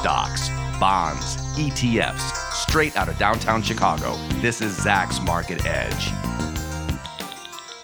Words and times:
stocks, 0.00 0.48
bonds, 0.80 1.36
ETFs, 1.58 2.32
straight 2.54 2.96
out 2.96 3.10
of 3.10 3.18
downtown 3.18 3.60
Chicago. 3.60 4.14
This 4.36 4.62
is 4.62 4.78
Zacks 4.78 5.22
Market 5.22 5.66
Edge. 5.66 6.10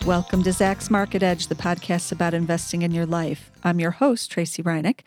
Welcome 0.06 0.42
to 0.44 0.48
Zacks 0.48 0.88
Market 0.88 1.22
Edge, 1.22 1.48
the 1.48 1.54
podcast 1.54 2.12
about 2.12 2.32
investing 2.32 2.80
in 2.80 2.90
your 2.90 3.04
life. 3.04 3.50
I'm 3.62 3.78
your 3.80 3.90
host, 3.90 4.30
Tracy 4.30 4.62
Ryniec, 4.62 5.00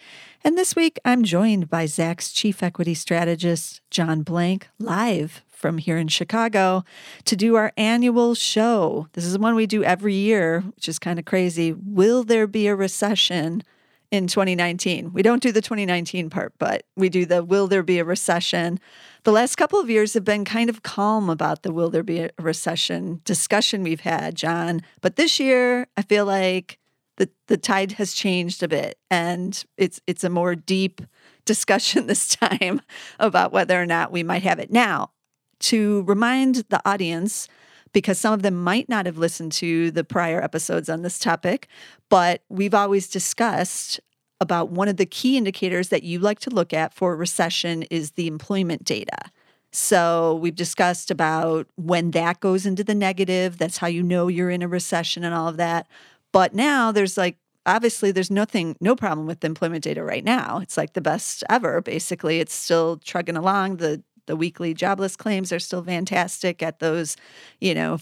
and 0.43 0.55
this 0.55 0.75
week 0.75 0.99
I'm 1.03 1.23
joined 1.23 1.67
by 1.67 1.85
Zacks 1.85 2.31
Chief 2.31 2.61
Equity 2.61 2.93
Strategist, 2.93 3.81
John 3.89 4.21
Blank, 4.21 4.67
live 4.77 5.41
from 5.47 5.79
here 5.79 5.97
in 5.97 6.09
Chicago 6.09 6.83
to 7.25 7.35
do 7.35 7.55
our 7.55 7.73
annual 7.75 8.35
show. 8.35 9.07
This 9.13 9.25
is 9.25 9.39
one 9.39 9.55
we 9.55 9.65
do 9.65 9.83
every 9.83 10.13
year, 10.13 10.61
which 10.75 10.87
is 10.87 10.99
kind 10.99 11.17
of 11.17 11.25
crazy. 11.25 11.73
Will 11.73 12.23
there 12.23 12.45
be 12.45 12.67
a 12.67 12.75
recession? 12.75 13.63
In 14.11 14.27
2019. 14.27 15.13
We 15.13 15.21
don't 15.21 15.41
do 15.41 15.51
the 15.51 15.61
2019 15.61 16.29
part, 16.29 16.53
but 16.57 16.83
we 16.95 17.09
do 17.09 17.25
the 17.25 17.43
will 17.43 17.67
there 17.67 17.83
be 17.83 17.99
a 17.99 18.03
recession. 18.03 18.79
The 19.23 19.31
last 19.31 19.55
couple 19.55 19.79
of 19.79 19.89
years 19.89 20.13
have 20.13 20.25
been 20.25 20.45
kind 20.45 20.69
of 20.69 20.83
calm 20.83 21.29
about 21.29 21.63
the 21.63 21.71
will 21.71 21.89
there 21.89 22.03
be 22.03 22.19
a 22.19 22.29
recession 22.39 23.21
discussion 23.23 23.83
we've 23.83 23.99
had, 24.01 24.35
John. 24.35 24.81
But 25.01 25.15
this 25.15 25.39
year, 25.39 25.87
I 25.95 26.01
feel 26.01 26.25
like 26.25 26.79
the 27.17 27.29
the 27.47 27.57
tide 27.57 27.93
has 27.93 28.13
changed 28.13 28.63
a 28.63 28.67
bit 28.67 28.97
and 29.11 29.63
it's 29.77 29.99
it's 30.07 30.23
a 30.23 30.29
more 30.29 30.55
deep 30.55 31.01
discussion 31.45 32.07
this 32.07 32.27
time 32.35 32.81
about 33.19 33.51
whether 33.51 33.79
or 33.79 33.85
not 33.85 34.11
we 34.11 34.23
might 34.23 34.43
have 34.43 34.59
it. 34.59 34.71
Now, 34.71 35.11
to 35.59 36.03
remind 36.03 36.55
the 36.69 36.81
audience, 36.89 37.47
because 37.93 38.19
some 38.19 38.33
of 38.33 38.41
them 38.41 38.61
might 38.63 38.89
not 38.89 39.05
have 39.05 39.17
listened 39.17 39.51
to 39.53 39.91
the 39.91 40.03
prior 40.03 40.41
episodes 40.41 40.89
on 40.89 41.01
this 41.01 41.19
topic, 41.19 41.67
but 42.09 42.43
we've 42.49 42.73
always 42.73 43.07
discussed 43.09 43.99
about 44.41 44.69
one 44.69 44.87
of 44.87 44.97
the 44.97 45.05
key 45.05 45.37
indicators 45.37 45.89
that 45.89 46.03
you 46.03 46.19
like 46.19 46.39
to 46.39 46.49
look 46.49 46.73
at 46.73 46.93
for 46.93 47.15
recession 47.15 47.83
is 47.83 48.11
the 48.11 48.27
employment 48.27 48.85
data. 48.85 49.31
So 49.71 50.35
we've 50.35 50.55
discussed 50.55 51.11
about 51.11 51.67
when 51.75 52.11
that 52.11 52.39
goes 52.39 52.65
into 52.65 52.83
the 52.83 52.95
negative, 52.95 53.57
that's 53.57 53.77
how 53.77 53.87
you 53.87 54.01
know 54.01 54.27
you're 54.27 54.49
in 54.49 54.61
a 54.61 54.67
recession 54.67 55.23
and 55.23 55.35
all 55.35 55.47
of 55.47 55.57
that. 55.57 55.87
But 56.31 56.53
now 56.53 56.91
there's 56.91 57.17
like 57.17 57.37
obviously 57.65 58.11
there's 58.11 58.31
nothing 58.31 58.75
no 58.81 58.95
problem 58.95 59.27
with 59.27 59.41
the 59.41 59.47
employment 59.47 59.83
data 59.83 60.03
right 60.03 60.23
now. 60.23 60.59
It's 60.61 60.77
like 60.77 60.93
the 60.93 61.01
best 61.01 61.43
ever 61.49 61.81
basically. 61.81 62.39
It's 62.39 62.53
still 62.53 62.97
trugging 62.97 63.37
along. 63.37 63.77
The 63.77 64.01
the 64.29 64.35
weekly 64.35 64.75
jobless 64.75 65.15
claims 65.15 65.51
are 65.51 65.57
still 65.57 65.83
fantastic 65.83 66.61
at 66.61 66.77
those, 66.77 67.17
you 67.59 67.73
know, 67.73 67.97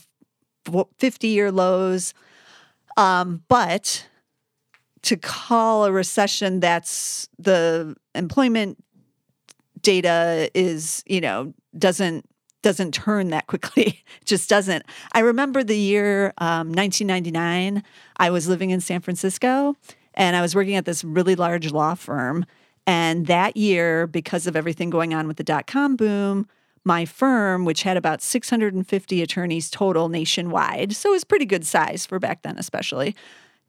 50 0.97 1.27
year 1.29 1.53
lows. 1.53 2.13
Um, 2.97 3.43
but 3.47 4.05
to 5.03 5.15
call 5.15 5.85
a 5.85 5.91
recession 5.91 6.59
that's 6.59 7.29
the 7.39 7.95
employment 8.13 8.77
data 9.81 10.51
is, 10.53 11.01
you 11.07 11.21
know, 11.21 11.53
doesn't 11.77 12.25
doesn't 12.61 12.93
turn 12.93 13.29
that 13.29 13.47
quickly. 13.47 14.03
just 14.25 14.49
doesn't. 14.49 14.83
I 15.13 15.19
remember 15.19 15.63
the 15.63 15.77
year 15.77 16.33
um, 16.39 16.73
1999. 16.73 17.83
I 18.17 18.29
was 18.31 18.49
living 18.49 18.71
in 18.71 18.81
San 18.81 18.99
Francisco 18.99 19.77
and 20.13 20.35
I 20.35 20.41
was 20.41 20.53
working 20.53 20.75
at 20.75 20.83
this 20.83 21.05
really 21.05 21.35
large 21.35 21.71
law 21.71 21.95
firm. 21.95 22.45
And 22.87 23.27
that 23.27 23.57
year, 23.57 24.07
because 24.07 24.47
of 24.47 24.55
everything 24.55 24.89
going 24.89 25.13
on 25.13 25.27
with 25.27 25.37
the 25.37 25.43
dot 25.43 25.67
com 25.67 25.95
boom, 25.95 26.47
my 26.85 27.03
firm, 27.05 27.65
which 27.65 27.83
had 27.83 27.97
about 27.97 28.21
650 28.21 29.21
attorneys 29.21 29.69
total 29.69 30.07
nationwide, 30.07 30.95
so 30.95 31.09
it 31.09 31.11
was 31.11 31.25
pretty 31.25 31.45
good 31.45 31.65
size 31.65 32.05
for 32.05 32.17
back 32.17 32.43
then, 32.43 32.57
especially, 32.57 33.13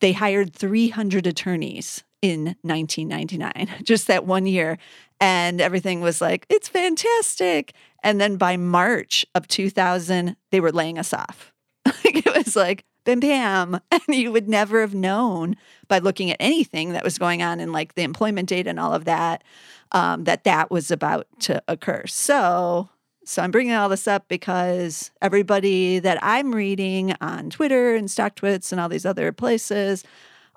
they 0.00 0.12
hired 0.12 0.54
300 0.54 1.26
attorneys 1.26 2.04
in 2.22 2.56
1999, 2.62 3.68
just 3.82 4.06
that 4.06 4.24
one 4.24 4.46
year. 4.46 4.78
And 5.20 5.60
everything 5.60 6.00
was 6.00 6.20
like, 6.20 6.46
it's 6.48 6.68
fantastic. 6.68 7.74
And 8.04 8.20
then 8.20 8.36
by 8.36 8.56
March 8.56 9.26
of 9.34 9.48
2000, 9.48 10.36
they 10.52 10.60
were 10.60 10.70
laying 10.70 10.96
us 10.96 11.12
off. 11.12 11.52
it 12.04 12.24
was 12.36 12.54
like, 12.54 12.84
bam, 13.16 13.20
bam. 13.20 13.80
And 13.90 14.16
you 14.16 14.32
would 14.32 14.48
never 14.48 14.80
have 14.80 14.94
known 14.94 15.56
by 15.88 15.98
looking 15.98 16.30
at 16.30 16.36
anything 16.40 16.92
that 16.92 17.04
was 17.04 17.18
going 17.18 17.42
on 17.42 17.60
in 17.60 17.72
like 17.72 17.94
the 17.94 18.02
employment 18.02 18.48
data 18.48 18.70
and 18.70 18.80
all 18.80 18.92
of 18.94 19.04
that, 19.04 19.44
um, 19.92 20.24
that 20.24 20.44
that 20.44 20.70
was 20.70 20.90
about 20.90 21.26
to 21.40 21.62
occur. 21.68 22.04
So, 22.06 22.88
so 23.24 23.42
I'm 23.42 23.50
bringing 23.50 23.74
all 23.74 23.88
this 23.88 24.06
up 24.06 24.28
because 24.28 25.10
everybody 25.20 25.98
that 25.98 26.18
I'm 26.22 26.54
reading 26.54 27.14
on 27.20 27.50
Twitter 27.50 27.94
and 27.94 28.08
StockTwits 28.08 28.72
and 28.72 28.80
all 28.80 28.88
these 28.88 29.06
other 29.06 29.32
places 29.32 30.04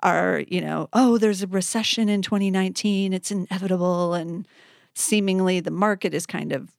are, 0.02 0.42
you 0.48 0.60
know, 0.60 0.88
oh, 0.92 1.18
there's 1.18 1.42
a 1.42 1.46
recession 1.46 2.08
in 2.08 2.22
2019. 2.22 3.12
It's 3.12 3.30
inevitable. 3.30 4.14
And 4.14 4.46
seemingly 4.94 5.60
the 5.60 5.70
market 5.70 6.14
is 6.14 6.26
kind 6.26 6.52
of 6.52 6.70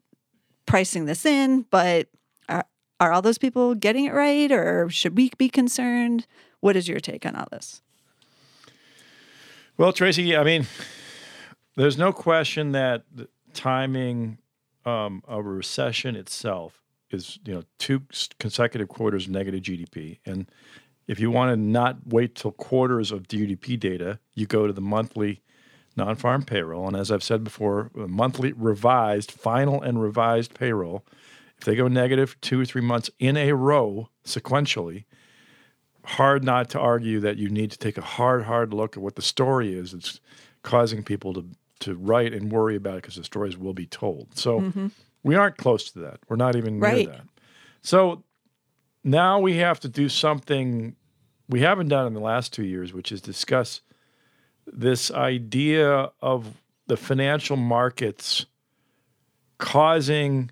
pricing 0.65 1.05
this 1.05 1.25
in, 1.25 1.65
but 1.69 2.07
are 2.99 3.11
all 3.11 3.21
those 3.21 3.37
people 3.37 3.75
getting 3.75 4.05
it 4.05 4.13
right 4.13 4.51
or 4.51 4.89
should 4.89 5.17
we 5.17 5.31
be 5.37 5.49
concerned? 5.49 6.27
What 6.59 6.75
is 6.75 6.87
your 6.87 6.99
take 6.99 7.25
on 7.25 7.35
all 7.35 7.47
this? 7.51 7.81
Well, 9.77 9.91
Tracy, 9.91 10.35
I 10.35 10.43
mean, 10.43 10.67
there's 11.75 11.97
no 11.97 12.13
question 12.13 12.73
that 12.73 13.03
timing 13.53 14.37
um, 14.85 15.23
of 15.27 15.39
a 15.39 15.49
recession 15.49 16.15
itself 16.15 16.81
is, 17.09 17.39
you 17.45 17.53
know, 17.53 17.63
two 17.79 18.03
consecutive 18.39 18.87
quarters 18.87 19.25
of 19.25 19.31
negative 19.31 19.61
GDP. 19.61 20.19
And 20.25 20.49
if 21.07 21.19
you 21.19 21.31
want 21.31 21.51
to 21.51 21.57
not 21.57 22.07
wait 22.07 22.35
till 22.35 22.51
quarters 22.51 23.11
of 23.11 23.27
GDP 23.27 23.79
data, 23.79 24.19
you 24.33 24.45
go 24.45 24.67
to 24.67 24.73
the 24.73 24.81
monthly 24.81 25.41
non 25.95 26.15
farm 26.15 26.43
payroll. 26.43 26.87
And 26.87 26.95
as 26.95 27.11
I've 27.11 27.23
said 27.23 27.43
before, 27.43 27.91
monthly 27.93 28.53
revised, 28.53 29.31
final 29.31 29.81
and 29.81 30.01
revised 30.01 30.53
payroll 30.53 31.03
if 31.63 31.65
they 31.65 31.75
go 31.75 31.87
negative 31.87 32.35
two 32.41 32.59
or 32.59 32.65
three 32.65 32.81
months 32.81 33.09
in 33.19 33.37
a 33.37 33.53
row 33.53 34.09
sequentially, 34.25 35.05
hard 36.03 36.43
not 36.43 36.69
to 36.71 36.77
argue 36.79 37.21
that 37.21 37.37
you 37.37 37.47
need 37.47 37.71
to 37.71 37.77
take 37.77 37.97
a 37.97 38.01
hard, 38.01 38.43
hard 38.43 38.73
look 38.73 38.97
at 38.97 39.01
what 39.01 39.15
the 39.15 39.21
story 39.21 39.73
is 39.73 39.93
that's 39.93 40.19
causing 40.61 41.03
people 41.03 41.33
to 41.33 41.45
to 41.79 41.95
write 41.95 42.33
and 42.33 42.51
worry 42.51 42.75
about 42.75 42.95
it 42.95 43.03
because 43.03 43.15
the 43.15 43.23
stories 43.23 43.57
will 43.57 43.73
be 43.73 43.85
told. 43.85 44.37
So 44.37 44.59
mm-hmm. 44.59 44.87
we 45.23 45.35
aren't 45.35 45.55
close 45.55 45.89
to 45.91 45.99
that. 45.99 46.19
We're 46.27 46.35
not 46.35 46.57
even 46.57 46.81
right. 46.81 47.07
near 47.07 47.07
that. 47.07 47.27
So 47.81 48.25
now 49.05 49.39
we 49.39 49.55
have 49.55 49.79
to 49.81 49.87
do 49.87 50.09
something 50.09 50.97
we 51.47 51.61
haven't 51.61 51.87
done 51.87 52.07
in 52.07 52.13
the 52.13 52.19
last 52.19 52.51
two 52.51 52.65
years, 52.65 52.91
which 52.91 53.09
is 53.13 53.21
discuss 53.21 53.79
this 54.67 55.11
idea 55.11 56.11
of 56.21 56.61
the 56.87 56.97
financial 56.97 57.55
markets 57.55 58.47
causing 59.59 60.51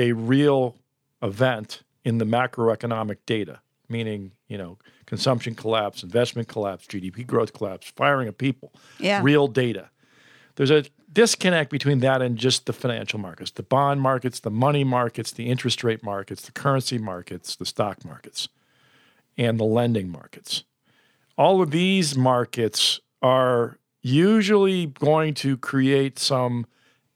a 0.00 0.12
real 0.12 0.76
event 1.22 1.82
in 2.06 2.16
the 2.16 2.24
macroeconomic 2.24 3.18
data, 3.26 3.60
meaning, 3.90 4.32
you 4.48 4.56
know, 4.56 4.78
consumption 5.04 5.54
collapse, 5.54 6.02
investment 6.02 6.48
collapse, 6.48 6.86
GDP 6.86 7.26
growth 7.26 7.52
collapse, 7.52 7.92
firing 7.94 8.26
of 8.26 8.38
people, 8.38 8.72
yeah. 8.98 9.20
real 9.22 9.46
data. 9.46 9.90
There's 10.56 10.70
a 10.70 10.84
disconnect 11.12 11.70
between 11.70 12.00
that 12.00 12.22
and 12.22 12.38
just 12.38 12.64
the 12.64 12.72
financial 12.72 13.18
markets, 13.18 13.50
the 13.50 13.62
bond 13.62 14.00
markets, 14.00 14.40
the 14.40 14.50
money 14.50 14.84
markets, 14.84 15.32
the 15.32 15.48
interest 15.48 15.84
rate 15.84 16.02
markets, 16.02 16.46
the 16.46 16.52
currency 16.52 16.96
markets, 16.96 17.56
the 17.56 17.66
stock 17.66 18.02
markets, 18.02 18.48
and 19.36 19.60
the 19.60 19.64
lending 19.64 20.10
markets. 20.10 20.64
All 21.36 21.60
of 21.60 21.72
these 21.72 22.16
markets 22.16 23.00
are 23.20 23.78
usually 24.00 24.86
going 24.86 25.34
to 25.34 25.58
create 25.58 26.18
some 26.18 26.66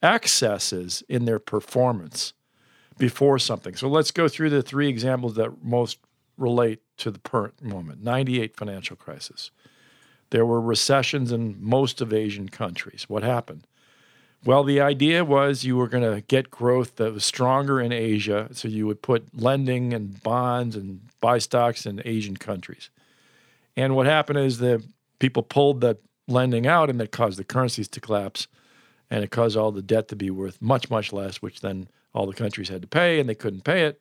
excesses 0.02 1.02
in 1.08 1.24
their 1.24 1.38
performance 1.38 2.34
before 2.98 3.38
something. 3.38 3.74
So 3.74 3.88
let's 3.88 4.10
go 4.10 4.28
through 4.28 4.50
the 4.50 4.62
three 4.62 4.88
examples 4.88 5.34
that 5.34 5.62
most 5.62 5.98
relate 6.36 6.80
to 6.98 7.10
the 7.10 7.18
current 7.20 7.62
moment 7.62 8.02
98 8.02 8.56
financial 8.56 8.96
crisis. 8.96 9.50
There 10.30 10.46
were 10.46 10.60
recessions 10.60 11.32
in 11.32 11.56
most 11.60 12.00
of 12.00 12.12
Asian 12.12 12.48
countries. 12.48 13.06
What 13.08 13.22
happened? 13.22 13.66
Well, 14.44 14.62
the 14.62 14.80
idea 14.80 15.24
was 15.24 15.64
you 15.64 15.76
were 15.76 15.88
going 15.88 16.04
to 16.12 16.20
get 16.22 16.50
growth 16.50 16.96
that 16.96 17.14
was 17.14 17.24
stronger 17.24 17.80
in 17.80 17.92
Asia. 17.92 18.48
So 18.52 18.68
you 18.68 18.86
would 18.86 19.00
put 19.00 19.26
lending 19.34 19.94
and 19.94 20.22
bonds 20.22 20.76
and 20.76 21.00
buy 21.20 21.38
stocks 21.38 21.86
in 21.86 22.02
Asian 22.04 22.36
countries. 22.36 22.90
And 23.76 23.96
what 23.96 24.06
happened 24.06 24.38
is 24.40 24.58
the 24.58 24.84
people 25.18 25.42
pulled 25.42 25.80
the 25.80 25.96
lending 26.28 26.66
out 26.66 26.90
and 26.90 27.00
that 27.00 27.10
caused 27.10 27.38
the 27.38 27.44
currencies 27.44 27.88
to 27.88 28.00
collapse 28.00 28.46
and 29.10 29.24
it 29.24 29.30
caused 29.30 29.56
all 29.56 29.72
the 29.72 29.82
debt 29.82 30.08
to 30.08 30.16
be 30.16 30.30
worth 30.30 30.60
much, 30.60 30.90
much 30.90 31.12
less, 31.12 31.40
which 31.40 31.60
then 31.60 31.88
all 32.14 32.26
the 32.26 32.32
countries 32.32 32.68
had 32.68 32.82
to 32.82 32.88
pay 32.88 33.20
and 33.20 33.28
they 33.28 33.34
couldn't 33.34 33.64
pay 33.64 33.84
it, 33.84 34.00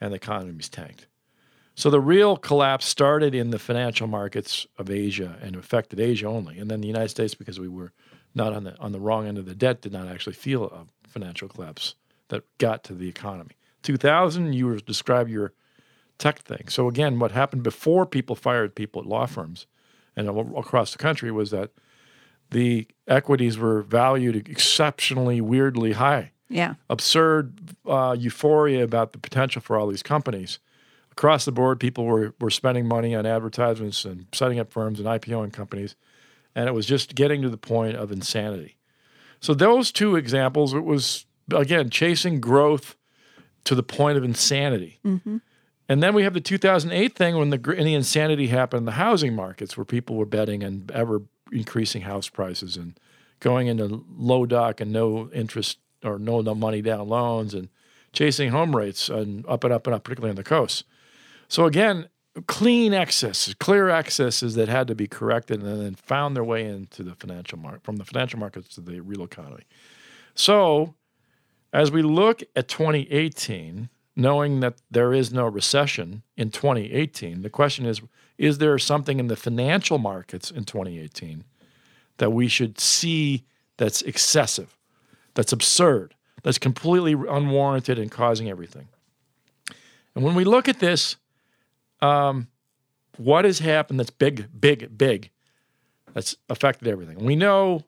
and 0.00 0.12
the 0.12 0.16
economies 0.16 0.68
tanked. 0.68 1.06
So 1.74 1.90
the 1.90 2.00
real 2.00 2.36
collapse 2.36 2.86
started 2.86 3.34
in 3.34 3.50
the 3.50 3.58
financial 3.58 4.08
markets 4.08 4.66
of 4.78 4.90
Asia 4.90 5.38
and 5.42 5.54
affected 5.54 6.00
Asia 6.00 6.26
only. 6.26 6.58
And 6.58 6.70
then 6.70 6.80
the 6.80 6.88
United 6.88 7.10
States, 7.10 7.34
because 7.34 7.60
we 7.60 7.68
were 7.68 7.92
not 8.34 8.52
on 8.52 8.64
the 8.64 8.76
on 8.78 8.92
the 8.92 9.00
wrong 9.00 9.26
end 9.26 9.38
of 9.38 9.46
the 9.46 9.54
debt, 9.54 9.80
did 9.80 9.92
not 9.92 10.08
actually 10.08 10.32
feel 10.32 10.64
a 10.64 10.86
financial 11.08 11.48
collapse 11.48 11.94
that 12.28 12.42
got 12.58 12.82
to 12.84 12.94
the 12.94 13.08
economy. 13.08 13.56
2000, 13.82 14.54
you 14.54 14.66
were 14.66 14.78
describe 14.78 15.28
your 15.28 15.52
tech 16.18 16.40
thing. 16.40 16.66
So 16.68 16.88
again, 16.88 17.18
what 17.18 17.30
happened 17.30 17.62
before 17.62 18.06
people 18.06 18.34
fired 18.34 18.74
people 18.74 19.02
at 19.02 19.08
law 19.08 19.26
firms 19.26 19.66
and 20.16 20.28
across 20.28 20.90
the 20.92 20.98
country 20.98 21.30
was 21.30 21.52
that 21.52 21.70
the 22.50 22.88
equities 23.06 23.56
were 23.56 23.82
valued 23.82 24.34
exceptionally 24.34 25.40
weirdly 25.40 25.92
high. 25.92 26.32
Yeah. 26.48 26.74
Absurd 26.88 27.58
uh, 27.86 28.16
euphoria 28.18 28.82
about 28.82 29.12
the 29.12 29.18
potential 29.18 29.60
for 29.60 29.76
all 29.76 29.86
these 29.86 30.02
companies. 30.02 30.58
Across 31.12 31.44
the 31.44 31.52
board, 31.52 31.80
people 31.80 32.04
were, 32.04 32.34
were 32.40 32.50
spending 32.50 32.86
money 32.86 33.14
on 33.14 33.26
advertisements 33.26 34.04
and 34.04 34.26
setting 34.32 34.58
up 34.58 34.72
firms 34.72 34.98
and 35.00 35.08
IPOing 35.08 35.52
companies. 35.52 35.96
And 36.54 36.68
it 36.68 36.72
was 36.72 36.86
just 36.86 37.14
getting 37.14 37.42
to 37.42 37.50
the 37.50 37.56
point 37.58 37.96
of 37.96 38.10
insanity. 38.10 38.76
So, 39.40 39.54
those 39.54 39.92
two 39.92 40.16
examples, 40.16 40.74
it 40.74 40.84
was, 40.84 41.26
again, 41.52 41.90
chasing 41.90 42.40
growth 42.40 42.96
to 43.64 43.74
the 43.74 43.82
point 43.82 44.16
of 44.16 44.24
insanity. 44.24 44.98
And 45.88 46.02
then 46.02 46.14
we 46.14 46.22
have 46.22 46.34
the 46.34 46.40
2008 46.40 47.14
thing 47.14 47.36
when 47.36 47.50
the, 47.50 47.58
the 47.58 47.94
insanity 47.94 48.48
happened 48.48 48.80
in 48.80 48.84
the 48.84 48.92
housing 48.92 49.34
markets 49.34 49.76
where 49.76 49.84
people 49.84 50.16
were 50.16 50.26
betting 50.26 50.62
and 50.62 50.90
ever 50.90 51.22
increasing 51.52 52.02
house 52.02 52.28
prices 52.28 52.76
and 52.76 52.98
going 53.40 53.68
into 53.68 54.04
low 54.16 54.44
doc 54.44 54.80
and 54.80 54.92
no 54.92 55.30
interest 55.32 55.78
or 56.04 56.18
no, 56.18 56.40
no 56.40 56.54
money 56.54 56.82
down 56.82 57.08
loans 57.08 57.54
and 57.54 57.68
chasing 58.12 58.50
home 58.50 58.74
rates 58.74 59.08
and 59.08 59.46
up 59.46 59.64
and 59.64 59.72
up 59.72 59.86
and 59.86 59.94
up, 59.94 60.04
particularly 60.04 60.30
on 60.30 60.36
the 60.36 60.44
coast. 60.44 60.84
So 61.48 61.66
again, 61.66 62.08
clean 62.46 62.94
excesses, 62.94 63.54
clear 63.54 63.88
excesses 63.88 64.54
that 64.54 64.68
had 64.68 64.86
to 64.88 64.94
be 64.94 65.06
corrected 65.06 65.62
and 65.62 65.80
then 65.80 65.94
found 65.94 66.36
their 66.36 66.44
way 66.44 66.64
into 66.64 67.02
the 67.02 67.14
financial 67.14 67.58
market 67.58 67.82
from 67.82 67.96
the 67.96 68.04
financial 68.04 68.38
markets 68.38 68.68
to 68.74 68.80
the 68.80 69.00
real 69.00 69.24
economy. 69.24 69.64
So 70.34 70.94
as 71.72 71.90
we 71.90 72.02
look 72.02 72.42
at 72.54 72.68
2018, 72.68 73.88
knowing 74.16 74.60
that 74.60 74.74
there 74.90 75.12
is 75.12 75.32
no 75.32 75.46
recession 75.46 76.22
in 76.36 76.50
2018, 76.50 77.42
the 77.42 77.50
question 77.50 77.86
is 77.86 78.00
is 78.36 78.58
there 78.58 78.78
something 78.78 79.18
in 79.18 79.26
the 79.26 79.36
financial 79.36 79.98
markets 79.98 80.50
in 80.50 80.62
2018 80.62 81.42
that 82.18 82.30
we 82.30 82.46
should 82.46 82.78
see 82.78 83.44
that's 83.78 84.00
excessive, 84.02 84.76
that's 85.38 85.52
absurd, 85.52 86.16
that's 86.42 86.58
completely 86.58 87.12
unwarranted 87.12 87.96
and 87.96 88.10
causing 88.10 88.50
everything? 88.50 88.88
And 90.16 90.24
when 90.24 90.34
we 90.34 90.42
look 90.42 90.68
at 90.68 90.80
this, 90.80 91.14
um, 92.00 92.48
what 93.18 93.44
has 93.44 93.60
happened 93.60 94.00
that's 94.00 94.10
big, 94.10 94.48
big, 94.60 94.98
big, 94.98 95.30
that's 96.12 96.34
affected 96.50 96.88
everything? 96.88 97.24
We 97.24 97.36
know 97.36 97.84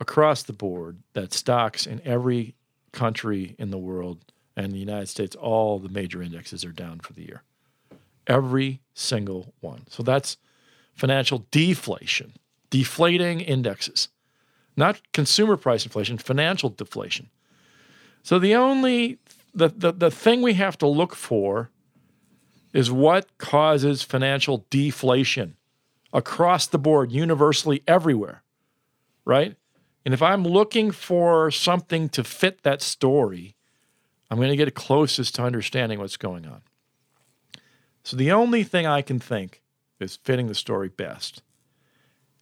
across 0.00 0.42
the 0.42 0.52
board 0.52 0.98
that 1.14 1.32
stocks 1.32 1.86
in 1.86 2.02
every 2.04 2.54
country 2.92 3.56
in 3.58 3.70
the 3.70 3.78
world 3.78 4.18
and 4.54 4.70
the 4.70 4.78
United 4.78 5.08
States, 5.08 5.34
all 5.34 5.78
the 5.78 5.88
major 5.88 6.22
indexes 6.22 6.62
are 6.62 6.72
down 6.72 7.00
for 7.00 7.14
the 7.14 7.22
year. 7.22 7.42
Every 8.26 8.82
single 8.92 9.54
one. 9.60 9.84
So 9.88 10.02
that's 10.02 10.36
financial 10.92 11.46
deflation, 11.50 12.34
deflating 12.68 13.40
indexes, 13.40 14.10
not 14.76 15.00
consumer 15.12 15.56
price 15.56 15.84
inflation, 15.84 16.18
financial 16.18 16.70
deflation. 16.70 17.30
So 18.22 18.38
the 18.38 18.54
only 18.54 19.18
the, 19.54 19.68
the, 19.68 19.92
the 19.92 20.10
thing 20.10 20.42
we 20.42 20.54
have 20.54 20.76
to 20.78 20.86
look 20.86 21.14
for 21.14 21.70
is 22.74 22.90
what 22.90 23.38
causes 23.38 24.02
financial 24.02 24.66
deflation 24.68 25.56
across 26.12 26.66
the 26.66 26.78
board, 26.78 27.10
universally 27.10 27.82
everywhere, 27.88 28.42
right? 29.24 29.56
And 30.04 30.12
if 30.12 30.22
I'm 30.22 30.44
looking 30.44 30.90
for 30.90 31.50
something 31.50 32.08
to 32.10 32.22
fit 32.22 32.62
that 32.62 32.82
story, 32.82 33.56
I'm 34.30 34.36
going 34.36 34.50
to 34.50 34.56
get 34.56 34.74
closest 34.74 35.34
to 35.36 35.42
understanding 35.42 35.98
what's 35.98 36.16
going 36.16 36.46
on. 36.46 36.62
So 38.02 38.16
the 38.16 38.30
only 38.30 38.62
thing 38.62 38.86
I 38.86 39.02
can 39.02 39.18
think 39.18 39.62
is 39.98 40.16
fitting 40.16 40.46
the 40.46 40.54
story 40.54 40.88
best 40.88 41.42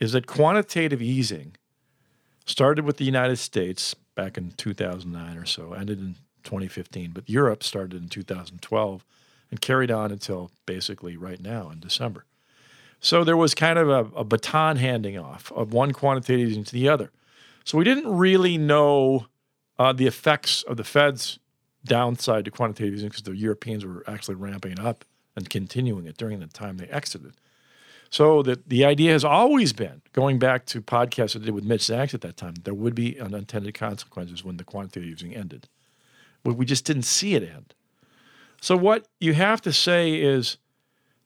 is 0.00 0.12
that 0.12 0.26
quantitative 0.26 1.00
easing 1.00 1.56
started 2.44 2.84
with 2.84 2.96
the 2.98 3.04
United 3.04 3.36
States 3.36 3.94
back 4.14 4.38
in 4.38 4.52
2009 4.52 5.36
or 5.36 5.46
so, 5.46 5.72
ended 5.72 5.98
in 5.98 6.14
2015, 6.44 7.10
but 7.12 7.28
Europe 7.28 7.62
started 7.62 8.02
in 8.02 8.08
2012 8.08 9.04
and 9.50 9.60
carried 9.60 9.90
on 9.90 10.10
until 10.10 10.50
basically 10.66 11.16
right 11.16 11.40
now 11.40 11.70
in 11.70 11.80
December. 11.80 12.24
So 13.00 13.24
there 13.24 13.36
was 13.36 13.54
kind 13.54 13.78
of 13.78 13.88
a, 13.88 14.16
a 14.16 14.24
baton 14.24 14.76
handing 14.76 15.18
off 15.18 15.52
of 15.52 15.72
one 15.72 15.92
quantitative 15.92 16.48
easing 16.48 16.64
to 16.64 16.72
the 16.72 16.88
other. 16.88 17.10
So 17.64 17.78
we 17.78 17.84
didn't 17.84 18.10
really 18.10 18.56
know 18.58 19.26
uh, 19.78 19.92
the 19.92 20.06
effects 20.06 20.62
of 20.62 20.76
the 20.76 20.84
Fed's 20.84 21.38
downside 21.84 22.44
to 22.46 22.50
quantitative 22.50 22.94
easing 22.94 23.08
because 23.08 23.22
the 23.22 23.36
Europeans 23.36 23.84
were 23.84 24.04
actually 24.06 24.36
ramping 24.36 24.72
it 24.72 24.80
up 24.80 25.04
and 25.36 25.50
continuing 25.50 26.06
it 26.06 26.16
during 26.16 26.40
the 26.40 26.46
time 26.46 26.76
they 26.76 26.86
exited. 26.86 27.34
So 28.14 28.44
the, 28.44 28.60
the 28.64 28.84
idea 28.84 29.10
has 29.10 29.24
always 29.24 29.72
been, 29.72 30.00
going 30.12 30.38
back 30.38 30.66
to 30.66 30.80
podcasts 30.80 31.34
I 31.34 31.44
did 31.44 31.52
with 31.52 31.64
Mitch 31.64 31.80
Zacks 31.80 32.14
at 32.14 32.20
that 32.20 32.36
time, 32.36 32.54
there 32.62 32.72
would 32.72 32.94
be 32.94 33.20
unintended 33.20 33.74
consequences 33.74 34.44
when 34.44 34.56
the 34.56 34.62
quantitative 34.62 35.08
easing 35.08 35.34
ended. 35.34 35.66
But 36.44 36.54
we 36.54 36.64
just 36.64 36.84
didn't 36.84 37.02
see 37.02 37.34
it 37.34 37.42
end. 37.42 37.74
So 38.60 38.76
what 38.76 39.08
you 39.18 39.34
have 39.34 39.60
to 39.62 39.72
say 39.72 40.14
is 40.14 40.58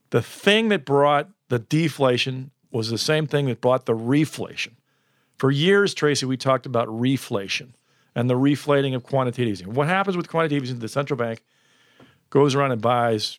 the 0.09 0.23
thing 0.23 0.71
that 0.71 0.87
brought 0.87 1.29
the 1.51 1.59
deflation 1.59 2.53
was 2.71 2.89
the 2.89 2.97
same 2.97 3.27
thing 3.27 3.49
that 3.49 3.61
brought 3.61 3.85
the 3.85 3.93
reflation. 3.93 4.73
For 5.37 5.51
years, 5.51 5.93
Tracy, 5.93 6.25
we 6.25 6.39
talked 6.39 6.65
about 6.65 6.89
reflation 6.89 7.75
and 8.15 8.31
the 8.31 8.35
reflating 8.35 8.95
of 8.95 9.03
quantitative 9.03 9.53
easing. 9.53 9.75
What 9.75 9.89
happens 9.89 10.17
with 10.17 10.31
quantitative 10.31 10.65
easing? 10.65 10.79
The 10.79 10.89
central 10.89 11.19
bank 11.19 11.43
goes 12.31 12.55
around 12.55 12.73
and 12.73 12.81
buys 12.81 13.39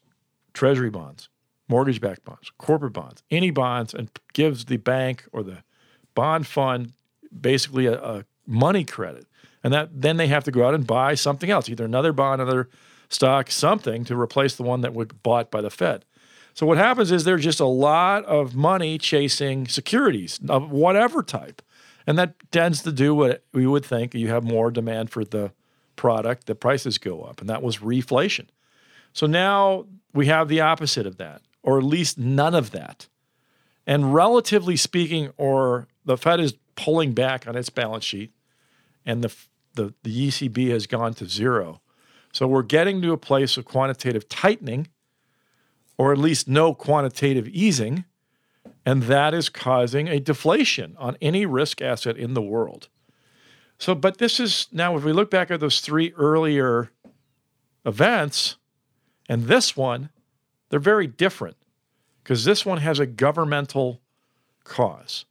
treasury 0.53 0.91
bonds, 0.91 1.29
mortgage 1.69 2.01
backed 2.01 2.25
bonds, 2.25 2.51
corporate 2.57 2.93
bonds, 2.93 3.23
any 3.31 3.51
bonds, 3.51 3.93
and 3.93 4.09
gives 4.33 4.65
the 4.65 4.77
bank 4.77 5.25
or 5.31 5.43
the 5.43 5.63
bond 6.15 6.45
fund 6.47 6.91
basically 7.39 7.85
a, 7.85 7.93
a 7.93 8.25
money 8.45 8.83
credit. 8.83 9.25
And 9.63 9.73
that 9.73 9.89
then 10.01 10.17
they 10.17 10.27
have 10.27 10.43
to 10.45 10.51
go 10.51 10.67
out 10.67 10.73
and 10.73 10.85
buy 10.85 11.15
something 11.15 11.49
else, 11.49 11.69
either 11.69 11.85
another 11.85 12.11
bond, 12.11 12.41
another 12.41 12.69
stock, 13.09 13.51
something 13.51 14.03
to 14.05 14.19
replace 14.19 14.55
the 14.55 14.63
one 14.63 14.81
that 14.81 14.93
was 14.93 15.07
bought 15.23 15.51
by 15.51 15.61
the 15.61 15.69
Fed. 15.69 16.05
So 16.53 16.65
what 16.65 16.77
happens 16.77 17.11
is 17.11 17.23
there's 17.23 17.43
just 17.43 17.59
a 17.59 17.65
lot 17.65 18.25
of 18.25 18.55
money 18.55 18.97
chasing 18.97 19.67
securities 19.67 20.39
of 20.49 20.71
whatever 20.71 21.23
type. 21.23 21.61
And 22.07 22.17
that 22.17 22.35
tends 22.51 22.81
to 22.83 22.91
do 22.91 23.13
what 23.13 23.43
we 23.53 23.67
would 23.67 23.85
think 23.85 24.13
you 24.13 24.29
have 24.29 24.43
more 24.43 24.71
demand 24.71 25.11
for 25.11 25.23
the 25.23 25.51
product, 25.95 26.47
the 26.47 26.55
prices 26.55 26.97
go 26.97 27.21
up. 27.21 27.39
And 27.41 27.49
that 27.49 27.61
was 27.61 27.77
reflation. 27.77 28.47
So 29.13 29.27
now 29.27 29.85
we 30.13 30.25
have 30.27 30.47
the 30.47 30.61
opposite 30.61 31.05
of 31.05 31.17
that, 31.17 31.41
or 31.63 31.77
at 31.77 31.83
least 31.83 32.17
none 32.17 32.55
of 32.55 32.71
that. 32.71 33.07
And 33.85 34.13
relatively 34.13 34.75
speaking, 34.75 35.31
or 35.37 35.87
the 36.05 36.17
Fed 36.17 36.39
is 36.39 36.53
pulling 36.75 37.13
back 37.13 37.47
on 37.47 37.55
its 37.55 37.69
balance 37.69 38.05
sheet 38.05 38.31
and 39.05 39.23
the, 39.23 39.35
the, 39.73 39.93
the 40.03 40.27
ECB 40.27 40.69
has 40.69 40.87
gone 40.87 41.13
to 41.15 41.25
zero. 41.25 41.81
So 42.31 42.47
we're 42.47 42.63
getting 42.63 43.01
to 43.01 43.11
a 43.11 43.17
place 43.17 43.57
of 43.57 43.65
quantitative 43.65 44.29
tightening, 44.29 44.87
or 45.97 46.11
at 46.11 46.17
least 46.17 46.47
no 46.47 46.73
quantitative 46.73 47.47
easing, 47.47 48.05
and 48.85 49.03
that 49.03 49.33
is 49.33 49.49
causing 49.49 50.07
a 50.07 50.19
deflation 50.19 50.95
on 50.99 51.17
any 51.21 51.45
risk 51.45 51.81
asset 51.81 52.17
in 52.17 52.33
the 52.33 52.41
world. 52.41 52.87
So, 53.77 53.95
but 53.95 54.17
this 54.17 54.39
is 54.39 54.67
now, 54.71 54.95
if 54.97 55.03
we 55.03 55.13
look 55.13 55.31
back 55.31 55.49
at 55.49 55.59
those 55.59 55.79
three 55.79 56.13
earlier 56.17 56.91
events 57.85 58.57
and 59.27 59.43
this 59.43 59.75
one, 59.75 60.09
they're 60.69 60.79
very 60.79 61.07
different 61.07 61.57
because 62.23 62.45
this 62.45 62.65
one 62.65 62.77
has 62.79 62.99
a 62.99 63.05
governmental 63.05 64.01
cause 64.63 65.25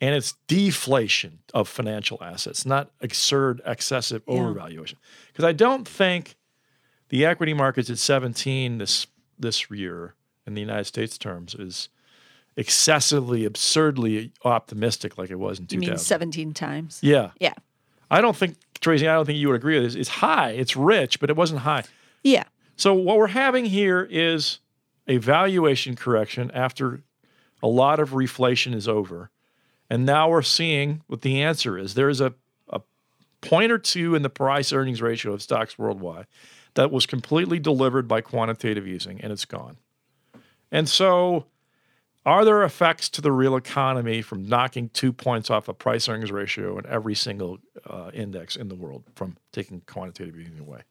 and 0.00 0.14
it's 0.14 0.34
deflation 0.48 1.38
of 1.54 1.68
financial 1.68 2.18
assets, 2.22 2.66
not 2.66 2.90
absurd, 3.00 3.60
excessive 3.64 4.22
Yeah. 4.26 4.34
overvaluation. 4.34 4.94
Because 5.28 5.44
I 5.44 5.52
don't 5.52 5.86
think 5.86 6.36
the 7.08 7.24
equity 7.24 7.52
markets 7.54 7.90
at 7.90 7.98
17 7.98 8.78
this 8.78 9.06
this 9.38 9.70
year 9.70 10.14
in 10.46 10.54
the 10.54 10.60
United 10.60 10.84
States 10.84 11.18
terms 11.18 11.54
is 11.54 11.88
excessively, 12.56 13.44
absurdly 13.44 14.30
optimistic 14.44 15.16
like 15.18 15.30
it 15.30 15.38
was 15.38 15.58
in 15.58 15.64
You 15.64 15.80
2000. 15.80 15.90
mean 15.90 15.98
17 15.98 16.54
times? 16.54 16.98
Yeah. 17.02 17.30
Yeah. 17.40 17.54
I 18.10 18.20
don't 18.20 18.36
think, 18.36 18.56
Tracy, 18.80 19.08
I 19.08 19.14
don't 19.14 19.24
think 19.26 19.38
you 19.38 19.48
would 19.48 19.56
agree 19.56 19.74
with 19.80 19.84
this. 19.84 19.94
It's 19.94 20.08
high, 20.08 20.50
it's 20.50 20.76
rich, 20.76 21.18
but 21.18 21.30
it 21.30 21.36
wasn't 21.36 21.60
high. 21.60 21.84
Yeah. 22.22 22.44
So 22.76 22.94
what 22.94 23.16
we're 23.16 23.28
having 23.28 23.64
here 23.64 24.06
is 24.10 24.58
a 25.12 25.18
valuation 25.18 25.94
correction 25.94 26.50
after 26.54 27.02
a 27.62 27.68
lot 27.68 28.00
of 28.00 28.10
reflation 28.10 28.74
is 28.74 28.88
over. 28.88 29.30
And 29.90 30.06
now 30.06 30.30
we're 30.30 30.40
seeing 30.40 31.02
what 31.06 31.20
the 31.20 31.42
answer 31.42 31.76
is. 31.76 31.92
There 31.92 32.08
is 32.08 32.22
a, 32.22 32.32
a 32.70 32.80
point 33.42 33.70
or 33.70 33.76
two 33.76 34.14
in 34.14 34.22
the 34.22 34.30
price 34.30 34.72
earnings 34.72 35.02
ratio 35.02 35.34
of 35.34 35.42
stocks 35.42 35.78
worldwide 35.78 36.26
that 36.74 36.90
was 36.90 37.04
completely 37.04 37.58
delivered 37.58 38.08
by 38.08 38.22
quantitative 38.22 38.86
easing, 38.86 39.20
and 39.20 39.30
it's 39.30 39.44
gone. 39.44 39.76
And 40.70 40.88
so, 40.88 41.44
are 42.24 42.46
there 42.46 42.62
effects 42.62 43.10
to 43.10 43.20
the 43.20 43.32
real 43.32 43.54
economy 43.54 44.22
from 44.22 44.48
knocking 44.48 44.88
two 44.88 45.12
points 45.12 45.50
off 45.50 45.68
a 45.68 45.74
price 45.74 46.08
earnings 46.08 46.32
ratio 46.32 46.78
in 46.78 46.86
every 46.86 47.14
single 47.14 47.58
uh, 47.84 48.10
index 48.14 48.56
in 48.56 48.68
the 48.68 48.74
world 48.74 49.04
from 49.14 49.36
taking 49.52 49.82
quantitative 49.82 50.38
easing 50.38 50.58
away? 50.58 50.84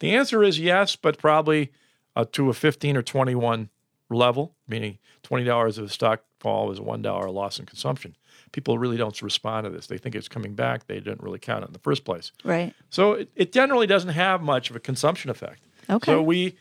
The 0.00 0.16
answer 0.16 0.42
is 0.42 0.58
yes, 0.58 0.96
but 0.96 1.18
probably 1.18 1.70
uh, 2.16 2.24
to 2.32 2.50
a 2.50 2.54
15 2.54 2.96
or 2.96 3.02
21 3.02 3.70
level, 4.10 4.54
meaning 4.68 4.98
$20 5.24 5.78
of 5.78 5.92
stock 5.92 6.22
fall 6.40 6.70
is 6.70 6.78
a 6.78 6.82
one 6.82 7.02
dollar 7.02 7.30
loss 7.30 7.58
in 7.58 7.66
consumption. 7.66 8.16
People 8.50 8.78
really 8.78 8.96
don't 8.96 9.20
respond 9.22 9.64
to 9.64 9.70
this. 9.70 9.86
They 9.86 9.96
think 9.96 10.14
it's 10.14 10.28
coming 10.28 10.54
back. 10.54 10.86
They 10.86 10.96
didn't 10.96 11.22
really 11.22 11.38
count 11.38 11.64
it 11.64 11.68
in 11.68 11.72
the 11.72 11.78
first 11.78 12.04
place. 12.04 12.32
Right. 12.44 12.74
So 12.90 13.12
it, 13.12 13.30
it 13.34 13.52
generally 13.52 13.86
doesn't 13.86 14.10
have 14.10 14.42
much 14.42 14.68
of 14.68 14.76
a 14.76 14.80
consumption 14.80 15.30
effect. 15.30 15.62
Okay. 15.88 16.12
So 16.12 16.22
we 16.22 16.56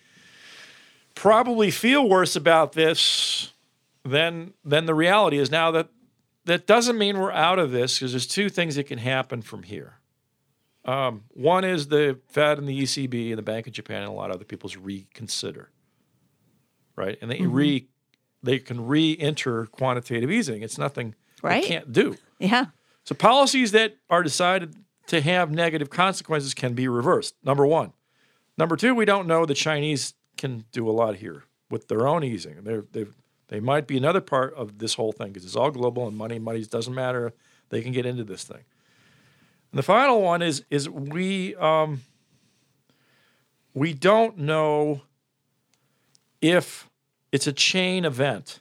probably 1.16 1.72
feel 1.72 2.08
worse 2.08 2.36
about 2.36 2.74
this 2.74 3.52
than 4.04 4.54
than 4.64 4.86
the 4.86 4.96
reality 4.96 5.38
is 5.38 5.52
now 5.52 5.72
that 5.72 5.90
that 6.46 6.66
doesn't 6.66 6.98
mean 6.98 7.20
we're 7.20 7.32
out 7.32 7.60
of 7.60 7.72
this 7.72 8.00
because 8.00 8.12
there's 8.12 8.28
two 8.28 8.50
things 8.50 8.76
that 8.76 8.86
can 8.86 8.98
happen 8.98 9.42
from 9.42 9.64
here. 9.64 9.96
Um, 10.86 11.24
one 11.30 11.64
is 11.64 11.88
the 11.90 12.20
Fed 12.30 12.58
and 12.58 12.68
the 12.68 12.82
ECB 12.82 13.30
and 13.30 13.38
the 13.38 13.44
Bank 13.44 13.68
of 13.68 13.74
Japan 13.74 14.02
and 14.04 14.10
a 14.12 14.14
lot 14.14 14.30
of 14.32 14.38
other 14.38 14.46
people's 14.46 14.76
reconsider, 14.78 15.70
right? 16.96 17.18
And 17.22 17.30
they 17.30 17.40
Mm-hmm. 17.40 17.52
re 17.54 17.88
they 18.44 18.58
can 18.58 18.88
re-enter 18.88 19.68
quantitative 19.68 20.32
easing. 20.32 20.64
It's 20.64 20.80
nothing 20.80 21.14
Right. 21.44 21.62
they 21.62 21.68
can't 21.68 21.92
do. 21.94 22.18
Yeah. 22.40 22.66
So 23.04 23.14
policies 23.14 23.72
that 23.74 23.98
are 24.10 24.24
decided 24.24 24.76
to 25.08 25.22
have 25.22 25.52
negative 25.52 25.92
consequences 25.92 26.56
can 26.56 26.74
be 26.74 26.88
reversed. 26.88 27.36
Number 27.44 27.68
one. 27.68 27.94
Number 28.58 28.76
two, 28.76 28.96
we 28.96 29.06
don't 29.06 29.28
know 29.28 29.46
the 29.46 29.54
Chinese 29.54 30.16
can 30.38 30.66
do 30.72 30.90
a 30.90 30.92
lot 30.92 31.18
here 31.18 31.44
with 31.70 31.88
their 31.88 32.08
own 32.08 32.24
easing. 32.24 32.64
They're, 32.64 32.86
they've, 32.92 33.14
they 33.50 33.60
might 33.60 33.86
be 33.86 33.96
another 33.96 34.22
part 34.22 34.56
of 34.56 34.80
this 34.80 34.96
whole 34.96 35.12
thing 35.12 35.28
because 35.28 35.46
it's 35.46 35.56
all 35.56 35.70
global 35.70 36.08
and 36.08 36.18
money, 36.18 36.40
money 36.40 36.64
doesn't 36.66 36.96
matter. 36.96 37.34
They 37.70 37.84
can 37.84 37.92
get 37.92 38.08
into 38.08 38.24
this 38.24 38.44
thing. 38.44 38.64
And 39.72 39.80
the 39.80 39.84
final 39.84 40.22
one 40.22 40.42
is 40.42 40.64
is 40.70 40.90
we 40.90 41.56
um, 41.56 42.02
we 43.74 43.94
don't 43.94 44.38
know 44.38 45.02
if 46.42 46.90
it's 47.32 47.48
a 47.48 47.54
chain 47.54 48.04
event 48.04 48.60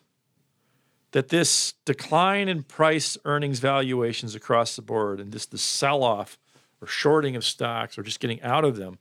that 1.12 1.28
this 1.28 1.74
decline 1.84 2.48
in 2.48 2.62
price 2.62 3.18
earnings 3.24 3.58
valuations 3.58 4.34
across 4.34 4.76
the 4.76 4.82
board 4.82 5.18
and 5.18 5.32
just 5.32 5.50
the 5.50 5.58
sell 5.58 6.04
off 6.04 6.38
or 6.80 6.86
shorting 6.86 7.34
of 7.34 7.44
stocks 7.44 7.98
or 7.98 8.02
just 8.02 8.20
getting 8.20 8.40
out 8.42 8.64
of 8.64 8.76
them 8.76 8.98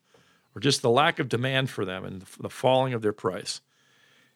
or 0.56 0.60
just 0.60 0.82
the 0.82 0.90
lack 0.90 1.20
of 1.20 1.30
demand 1.30 1.70
for 1.70 1.86
them 1.86 2.04
and 2.04 2.24
the 2.40 2.50
falling 2.50 2.94
of 2.94 3.02
their 3.04 3.14
price 3.14 3.62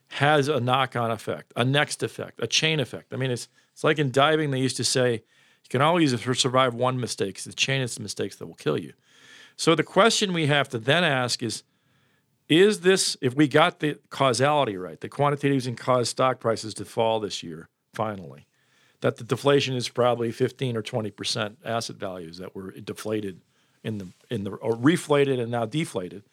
has 0.09 0.47
a 0.47 0.59
knock 0.59 0.95
on 0.95 1.09
effect, 1.09 1.51
a 1.55 1.65
next 1.65 2.03
effect, 2.03 2.39
a 2.41 2.45
chain 2.45 2.79
effect. 2.79 3.11
I 3.13 3.17
mean, 3.17 3.31
it's, 3.31 3.47
it's 3.71 3.83
like 3.83 3.97
in 3.97 4.11
diving, 4.11 4.51
they 4.51 4.59
used 4.59 4.77
to 4.77 4.83
say, 4.83 5.23
you 5.63 5.69
can 5.69 5.81
always 5.81 6.19
survive 6.39 6.73
one 6.73 6.99
mistake. 6.99 7.35
It's 7.35 7.45
the 7.45 7.53
chain 7.53 7.81
of 7.81 7.99
mistakes 7.99 8.35
that 8.37 8.47
will 8.47 8.55
kill 8.55 8.77
you. 8.77 8.93
So 9.55 9.75
the 9.75 9.83
question 9.83 10.33
we 10.33 10.47
have 10.47 10.69
to 10.69 10.79
then 10.79 11.03
ask 11.03 11.43
is, 11.43 11.63
is 12.49 12.81
this, 12.81 13.15
if 13.21 13.35
we 13.35 13.47
got 13.47 13.79
the 13.79 13.97
causality 14.09 14.77
right, 14.77 14.99
the 14.99 15.09
quantitative 15.09 15.55
easing 15.55 15.75
caused 15.75 16.09
stock 16.09 16.39
prices 16.39 16.73
to 16.75 16.85
fall 16.85 17.19
this 17.19 17.41
year, 17.41 17.69
finally, 17.93 18.47
that 19.01 19.17
the 19.17 19.23
deflation 19.23 19.75
is 19.75 19.89
probably 19.89 20.31
15 20.31 20.75
or 20.75 20.81
20% 20.81 21.55
asset 21.63 21.95
values 21.95 22.37
that 22.37 22.55
were 22.55 22.71
deflated 22.71 23.41
in 23.83 23.97
the, 23.97 24.07
in 24.29 24.43
the, 24.43 24.51
or 24.51 24.75
reflated 24.75 25.39
and 25.39 25.51
now 25.51 25.65
deflated. 25.65 26.23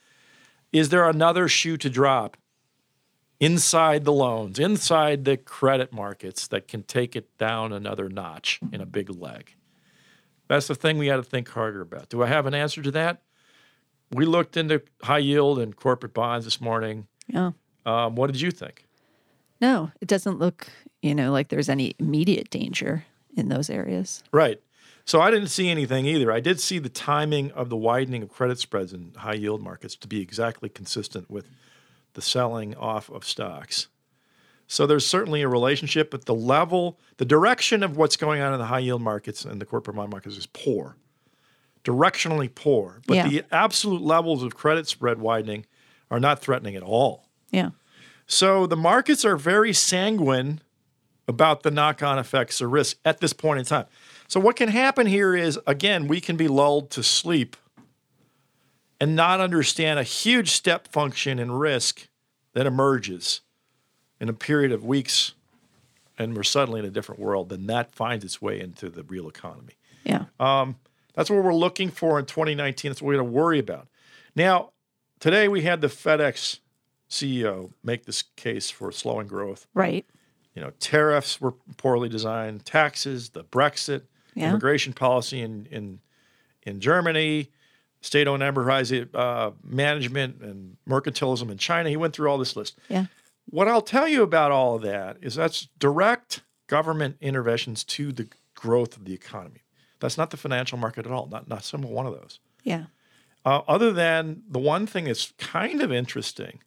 Is 0.73 0.89
there 0.89 1.09
another 1.09 1.49
shoe 1.49 1.77
to 1.79 1.91
drop 1.91 2.37
inside 3.41 4.05
the 4.05 4.13
loans, 4.13 4.59
inside 4.59 5.25
the 5.25 5.37
credit 5.37 5.93
markets 5.93 6.47
that 6.49 6.69
can 6.69 6.83
take 6.83 7.17
it 7.17 7.37
down 7.39 7.73
another 7.73 8.09
notch 8.09 8.61
in 8.71 8.81
a 8.81 8.87
big 8.87 9.11
leg? 9.11 9.57
That's 10.47 10.67
the 10.67 10.75
thing 10.75 10.99
we 10.99 11.07
got 11.07 11.17
to 11.17 11.23
think 11.23 11.49
harder 11.49 11.81
about. 11.81 12.09
Do 12.09 12.23
I 12.23 12.27
have 12.27 12.47
an 12.47 12.55
answer 12.55 12.83
to 12.83 12.91
that? 12.93 13.23
We 14.13 14.25
looked 14.25 14.57
into 14.57 14.83
high 15.03 15.19
yield 15.19 15.59
and 15.59 15.75
corporate 15.75 16.13
bonds 16.13 16.45
this 16.45 16.61
morning. 16.61 17.07
Yeah. 17.29 17.53
Um, 17.87 18.15
what 18.17 18.27
did 18.27 18.41
you 18.41 18.51
think? 18.51 18.87
No, 19.61 19.93
it 20.01 20.09
doesn't 20.09 20.39
look, 20.39 20.69
you 21.03 21.15
know, 21.15 21.33
like 21.33 21.49
there's 21.49 21.69
any 21.69 21.95
immediate 21.99 22.51
danger 22.51 23.05
in 23.37 23.49
those 23.49 23.71
areas. 23.71 24.25
Right. 24.33 24.61
So 25.05 25.21
I 25.21 25.31
didn't 25.31 25.49
see 25.49 25.69
anything 25.69 26.07
either. 26.07 26.33
I 26.33 26.41
did 26.41 26.61
see 26.61 26.79
the 26.79 26.89
timing 26.89 27.51
of 27.53 27.69
the 27.69 27.77
widening 27.77 28.23
of 28.23 28.29
credit 28.29 28.59
spreads 28.59 28.93
in 28.93 29.13
high 29.17 29.35
yield 29.35 29.63
markets 29.63 29.97
to 29.97 30.09
be 30.09 30.21
exactly 30.21 30.69
consistent 30.69 31.31
with 31.31 31.47
the 32.15 32.23
selling 32.23 32.75
off 32.77 33.09
of 33.11 33.25
stocks. 33.25 33.89
So 34.67 34.87
there's 34.87 35.07
certainly 35.07 35.43
a 35.43 35.49
relationship, 35.49 36.11
but 36.11 36.27
the 36.27 36.35
level, 36.35 36.99
the 37.17 37.25
direction 37.25 37.83
of 37.83 37.97
what's 37.97 38.17
going 38.17 38.41
on 38.41 38.53
in 38.53 38.59
the 38.61 38.67
high 38.67 38.79
yield 38.79 39.03
markets 39.03 39.45
and 39.45 39.61
the 39.61 39.67
corporate 39.67 39.97
bond 39.97 40.11
markets 40.13 40.37
is 40.37 40.47
poor, 40.47 40.97
directionally 41.85 42.53
poor. 42.55 43.01
But 43.07 43.15
Yeah. 43.15 43.29
the 43.29 43.45
absolute 43.51 44.03
levels 44.03 44.43
of 44.43 44.55
credit 44.55 44.87
spread 44.87 45.19
widening 45.19 45.67
are 46.11 46.21
not 46.21 46.41
threatening 46.41 46.77
at 46.77 46.83
all. 46.83 47.29
Yeah. 47.51 47.71
So 48.27 48.67
the 48.67 48.77
markets 48.77 49.25
are 49.25 49.37
very 49.37 49.73
sanguine 49.73 50.61
about 51.27 51.63
the 51.63 51.71
knock 51.71 52.03
on 52.03 52.19
effects 52.19 52.61
or 52.63 52.69
risk 52.69 52.97
at 53.05 53.21
this 53.21 53.33
point 53.33 53.59
in 53.59 53.65
time. 53.65 53.87
So 54.29 54.39
what 54.39 54.55
can 54.57 54.69
happen 54.69 55.07
here 55.07 55.35
is 55.35 55.59
again, 55.67 56.07
we 56.07 56.21
can 56.21 56.37
be 56.37 56.47
lulled 56.49 56.91
to 56.93 57.03
sleep 57.03 57.57
and 59.01 59.17
not 59.17 59.41
understand 59.41 59.99
a 59.99 60.03
huge 60.03 60.51
step 60.51 60.87
function 60.89 61.39
in 61.39 61.51
risk 61.53 62.09
that 62.53 62.67
emerges 62.67 63.41
in 64.21 64.29
a 64.29 64.33
period 64.33 64.73
of 64.73 64.85
weeks 64.85 65.35
and 66.19 66.37
we're 66.37 66.43
suddenly 66.43 66.81
in 66.81 66.85
a 66.87 66.91
different 66.91 67.21
world 67.21 67.49
then 67.49 67.67
that 67.67 67.93
finds 67.95 68.25
its 68.25 68.43
way 68.43 68.61
into 68.61 68.91
the 68.91 69.03
real 69.05 69.29
economy. 69.29 69.75
Yeah. 70.05 70.25
Um, 70.39 70.77
that's 71.15 71.31
what 71.31 71.43
we're 71.43 71.55
looking 71.55 71.91
for 71.91 72.19
in 72.19 72.27
2019. 72.27 72.91
That's 72.91 73.01
what 73.03 73.09
we're 73.09 73.15
going 73.17 73.27
to 73.27 73.33
worry 73.33 73.59
about. 73.59 73.89
Now, 74.37 74.71
today 75.19 75.49
we 75.49 75.63
had 75.63 75.81
the 75.81 75.89
FedEx 75.89 76.59
CEO 77.09 77.73
make 77.83 78.05
this 78.07 78.23
case 78.37 78.71
for 78.71 78.93
slowing 78.93 79.27
growth. 79.27 79.67
right. 79.75 80.07
You 80.55 80.63
know, 80.63 80.73
tariffs 80.81 81.41
were 81.41 81.53
poorly 81.77 82.09
designed, 82.09 82.67
taxes, 82.67 83.31
the 83.31 83.45
Brexit, 83.45 84.03
Yeah. 84.35 84.51
immigration 84.51 84.93
policy 84.93 85.41
in 85.41 85.67
in 85.71 86.01
in 86.65 86.81
Germany, 86.81 87.51
state-owned 88.01 88.43
enterprise 88.43 88.93
uh, 88.93 89.51
management, 89.63 90.41
and 90.41 90.77
mercantilism 90.89 91.51
in 91.51 91.59
China. 91.59 91.91
He 91.91 91.97
went 91.97 92.15
through 92.15 92.31
all 92.31 92.39
this 92.39 92.57
list. 92.57 92.79
Yeah. 92.89 93.07
What 93.47 93.69
I'll 93.69 93.83
tell 93.83 94.09
you 94.09 94.23
about 94.23 94.53
all 94.53 94.77
of 94.77 94.83
that 94.83 95.19
is 95.21 95.35
that's 95.35 95.69
direct 95.79 96.43
government 96.67 97.17
interventions 97.21 97.85
to 97.85 98.13
the 98.13 98.29
growth 98.55 98.97
of 98.97 99.05
the 99.05 99.13
economy. 99.13 99.63
That's 99.99 100.17
not 100.17 100.31
the 100.31 100.37
financial 100.37 100.79
market 100.79 101.05
at 101.05 101.13
all. 101.13 101.27
Not 101.27 101.49
not 101.49 101.65
single 101.65 101.91
one 101.91 102.07
of 102.07 102.15
those. 102.15 102.39
Yeah. 102.63 102.85
Uh, 103.45 103.63
other 103.67 103.93
than 103.93 104.43
the 104.49 104.59
one 104.59 104.87
thing 104.87 105.05
that's 105.05 105.33
kind 105.39 105.83
of 105.83 105.93
interesting 105.93 106.61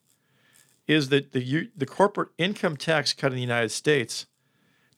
is 0.86 1.08
that 1.08 1.32
the 1.32 1.70
the 1.76 1.86
corporate 1.86 2.30
income 2.38 2.76
tax 2.76 3.12
cut 3.12 3.32
in 3.32 3.36
the 3.36 3.40
United 3.40 3.70
States 3.70 4.26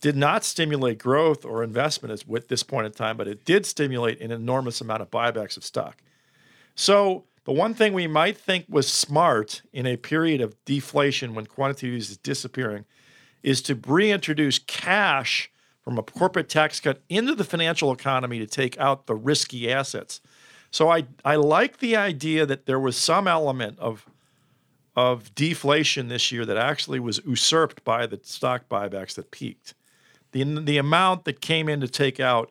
did 0.00 0.16
not 0.16 0.44
stimulate 0.44 0.98
growth 0.98 1.44
or 1.44 1.62
investment 1.62 2.12
at 2.12 2.48
this 2.48 2.62
point 2.62 2.86
in 2.86 2.92
time, 2.92 3.16
but 3.16 3.28
it 3.28 3.44
did 3.44 3.64
stimulate 3.64 4.20
an 4.20 4.30
enormous 4.30 4.80
amount 4.80 5.00
of 5.00 5.10
buybacks 5.10 5.56
of 5.56 5.64
stock. 5.64 6.02
So 6.76 7.24
the 7.44 7.52
one 7.52 7.74
thing 7.74 7.92
we 7.92 8.06
might 8.06 8.36
think 8.36 8.66
was 8.68 8.86
smart 8.86 9.62
in 9.72 9.86
a 9.86 9.96
period 9.96 10.40
of 10.40 10.62
deflation 10.64 11.34
when 11.34 11.46
quantitative 11.46 11.98
is 11.98 12.16
disappearing 12.18 12.84
is 13.42 13.62
to 13.62 13.74
reintroduce 13.74 14.58
cash 14.58 15.50
from 15.82 15.98
a 15.98 16.02
corporate 16.02 16.48
tax 16.48 16.78
cut 16.80 17.00
into 17.08 17.34
the 17.34 17.44
financial 17.44 17.92
economy 17.92 18.38
to 18.38 18.46
take 18.46 18.78
out 18.78 19.06
the 19.06 19.14
risky 19.14 19.72
assets. 19.72 20.20
So 20.70 20.90
I, 20.90 21.06
I 21.24 21.36
like 21.36 21.78
the 21.78 21.96
idea 21.96 22.44
that 22.44 22.66
there 22.66 22.80
was 22.80 22.96
some 22.96 23.26
element 23.26 23.78
of 23.80 24.06
of 24.96 25.34
deflation 25.34 26.08
this 26.08 26.32
year 26.32 26.46
that 26.46 26.56
actually 26.56 26.98
was 26.98 27.20
usurped 27.26 27.84
by 27.84 28.06
the 28.06 28.18
stock 28.22 28.66
buybacks 28.68 29.14
that 29.14 29.30
peaked. 29.30 29.74
The 30.32 30.42
the 30.44 30.78
amount 30.78 31.24
that 31.26 31.40
came 31.40 31.68
in 31.68 31.80
to 31.80 31.88
take 31.88 32.18
out 32.18 32.50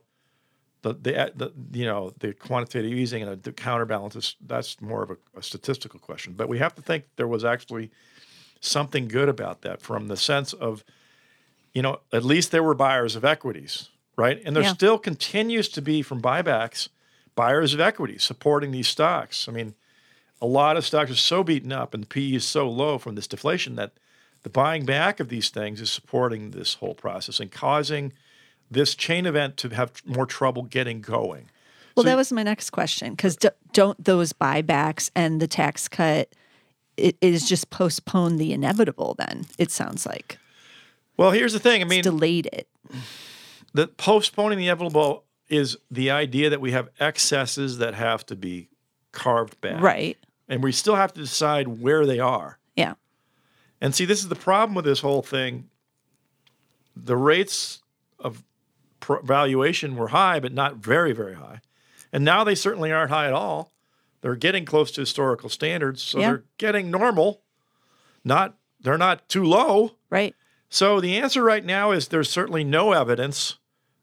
the 0.86 0.94
the, 0.94 1.20
uh, 1.20 1.30
the 1.36 1.52
you 1.72 1.86
know 1.86 2.14
the 2.20 2.34
quantitative 2.34 2.92
easing 2.92 3.24
and 3.24 3.42
the 3.42 3.52
counterbalances 3.52 4.36
that's 4.46 4.80
more 4.82 5.04
of 5.04 5.12
a, 5.12 5.18
a 5.38 5.44
statistical 5.44 6.00
question. 6.00 6.34
But 6.34 6.48
we 6.48 6.60
have 6.60 6.76
to 6.76 6.82
think 6.82 7.06
there 7.16 7.28
was 7.28 7.44
actually 7.44 7.92
something 8.60 9.08
good 9.08 9.30
about 9.30 9.62
that 9.62 9.82
from 9.82 10.08
the 10.08 10.18
sense 10.18 10.54
of 10.54 10.84
you 11.74 11.82
know 11.82 12.00
at 12.14 12.24
least 12.24 12.52
there 12.52 12.64
were 12.64 12.76
buyers 12.76 13.16
of 13.16 13.26
equities, 13.26 13.90
right? 14.16 14.42
And 14.46 14.56
there 14.56 14.64
Yeah. 14.64 14.74
still 14.74 15.00
continues 15.00 15.70
to 15.70 15.82
be 15.82 16.02
from 16.02 16.22
buybacks 16.22 16.90
buyers 17.36 17.74
of 17.74 17.80
equities 17.82 18.24
supporting 18.24 18.72
these 18.72 18.88
stocks. 18.88 19.50
I 19.50 19.52
mean, 19.52 19.76
a 20.42 20.46
lot 20.46 20.78
of 20.78 20.86
stocks 20.86 21.12
are 21.12 21.16
so 21.16 21.44
beaten 21.44 21.72
up 21.72 21.94
and 21.94 22.04
the 22.04 22.08
PE 22.08 22.36
is 22.36 22.46
so 22.46 22.70
low 22.70 22.98
from 22.98 23.16
this 23.16 23.28
deflation 23.28 23.76
that 23.76 23.92
the 24.44 24.50
buying 24.50 24.86
back 24.86 25.20
of 25.20 25.30
these 25.30 25.50
things 25.50 25.82
is 25.82 25.92
supporting 25.92 26.52
this 26.52 26.76
whole 26.76 26.94
process 26.94 27.40
and 27.40 27.52
causing 27.52 28.14
this 28.72 28.96
chain 28.96 29.26
event 29.26 29.58
to 29.58 29.70
have 29.70 29.92
more 30.06 30.26
trouble 30.26 30.64
getting 30.64 31.02
going. 31.02 31.50
Well, 31.96 32.04
So- 32.04 32.10
that 32.10 32.18
was 32.18 32.32
my 32.32 32.44
next 32.44 32.72
question 32.72 33.12
because 33.12 33.36
do, 33.36 33.50
don't 33.74 34.02
those 34.04 34.34
buybacks 34.34 35.12
and 35.16 35.42
the 35.42 35.48
tax 35.48 35.88
cut 35.88 36.30
it 36.98 37.18
is 37.22 37.48
just 37.48 37.70
postpone 37.70 38.38
the 38.38 38.54
inevitable? 38.54 39.16
Then 39.18 39.46
it 39.58 39.72
sounds 39.72 40.06
like 40.06 40.38
Well, 41.18 41.32
here's 41.32 41.54
the 41.54 41.60
thing. 41.60 41.82
I 41.82 41.86
mean, 41.86 42.04
delayed 42.04 42.48
it. 42.52 42.68
the 43.74 43.88
postponing 43.88 44.58
the 44.58 44.66
inevitable 44.66 45.24
is 45.48 45.78
the 45.92 46.10
idea 46.12 46.50
that 46.50 46.60
we 46.60 46.72
have 46.72 46.90
excesses 47.00 47.78
that 47.78 47.94
have 47.94 48.26
to 48.26 48.36
be 48.36 48.68
carved 49.12 49.62
back. 49.62 49.82
Right. 49.82 50.18
And 50.50 50.64
we 50.64 50.72
still 50.72 50.96
have 50.96 51.14
to 51.14 51.22
decide 51.22 51.68
where 51.68 52.06
they 52.06 52.20
are. 52.20 52.58
Yeah. 52.76 52.96
And 53.80 53.94
see, 53.96 54.06
this 54.06 54.20
is 54.22 54.28
the 54.30 54.36
problem 54.36 54.74
with 54.76 54.86
this 54.86 55.00
whole 55.02 55.22
thing. 55.22 55.70
the 56.96 57.16
rates 57.18 57.82
of 58.20 58.44
pr- 59.06 59.22
valuation 59.24 59.96
were 59.96 60.08
high, 60.10 60.40
but 60.40 60.52
not 60.52 60.78
very, 60.78 61.14
very 61.14 61.36
high. 61.36 61.62
And 62.12 62.26
now 62.26 62.44
they 62.44 62.56
certainly 62.56 62.92
aren't 62.92 63.12
high 63.12 63.28
at 63.28 63.34
all. 63.34 63.72
They're 64.22 64.36
getting 64.36 64.66
close 64.66 64.90
to 64.92 65.02
historical 65.02 65.50
standards, 65.50 66.02
so 66.02 66.20
Yeah. 66.20 66.28
they're 66.28 66.44
getting 66.58 66.90
normal. 66.90 67.42
Not 68.24 68.56
they're 68.82 68.98
not 68.98 69.28
too 69.30 69.44
low. 69.44 69.96
Right. 70.10 70.36
So 70.70 71.00
the 71.00 71.18
answer 71.18 71.44
right 71.44 71.64
now 71.66 71.92
is 71.92 72.08
there's 72.08 72.30
certainly 72.30 72.64
no 72.64 72.92
evidence 72.92 73.58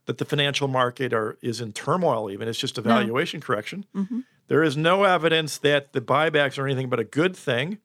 that 0.07 0.19
the 0.19 0.25
financial 0.25 0.67
market 0.67 1.13
are, 1.13 1.39
is 1.43 1.61
in 1.61 1.73
turmoil. 1.73 2.31
Even 2.31 2.49
it's 2.49 2.59
just 2.59 2.79
a 2.79 2.83
valuation 2.83 3.41
correction. 3.41 3.85
Mm-hmm. 3.95 4.21
There 4.49 4.63
is 4.65 4.77
no 4.77 5.05
evidence 5.05 5.59
that 5.59 5.93
the 5.93 6.01
buybacks 6.01 6.59
are 6.59 6.67
anything 6.67 6.89
but 6.89 6.99
a 6.99 7.05
good 7.05 7.37
thing, 7.37 7.79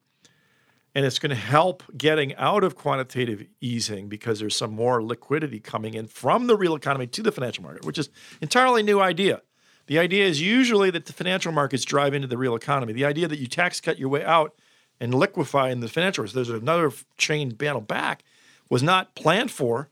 and 0.98 1.06
it's 1.06 1.20
going 1.20 1.30
to 1.30 1.36
help 1.36 1.84
getting 1.96 2.34
out 2.38 2.64
of 2.64 2.76
quantitative 2.76 3.46
easing 3.62 4.10
because 4.10 4.40
there's 4.40 4.56
some 4.56 4.72
more 4.72 5.04
liquidity 5.04 5.60
coming 5.60 5.94
in 5.94 6.08
from 6.08 6.48
the 6.48 6.58
real 6.58 6.74
economy 6.74 7.06
to 7.06 7.22
the 7.22 7.32
financial 7.32 7.64
market, 7.64 7.86
which 7.86 8.00
is 8.00 8.10
entirely 8.42 8.82
new 8.82 9.00
idea. 9.00 9.44
The 9.86 10.00
idea 10.00 10.26
is 10.26 10.42
usually 10.42 10.90
that 10.90 11.06
the 11.06 11.14
financial 11.14 11.52
markets 11.52 11.86
drive 11.86 12.16
into 12.16 12.26
the 12.26 12.36
real 12.36 12.56
economy. 12.56 12.94
The 12.94 13.06
idea 13.06 13.28
that 13.28 13.38
you 13.38 13.46
tax 13.46 13.80
cut 13.80 14.00
your 14.00 14.10
way 14.10 14.26
out 14.26 14.56
and 15.00 15.14
liquefy 15.14 15.70
in 15.70 15.82
the 15.82 15.88
financial 15.88 16.24
markets, 16.24 16.34
there's 16.34 16.50
another 16.50 16.92
chain 17.16 17.50
battle 17.50 17.82
back, 17.82 18.24
was 18.68 18.82
not 18.82 19.14
planned 19.14 19.52
for, 19.52 19.90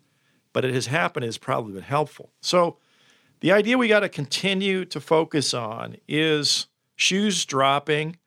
but 0.54 0.66
it 0.66 0.74
has 0.74 0.88
happened. 0.88 1.24
It 1.24 1.28
has 1.28 1.38
probably 1.38 1.74
been 1.74 1.84
helpful. 1.84 2.32
So 2.42 2.78
the 3.42 3.52
idea 3.52 3.78
we 3.78 3.88
got 3.88 4.00
to 4.00 4.10
continue 4.10 4.86
to 4.86 5.00
focus 5.00 5.54
on 5.54 5.98
is 6.08 6.66
shoes 6.96 7.46
dropping 7.46 8.18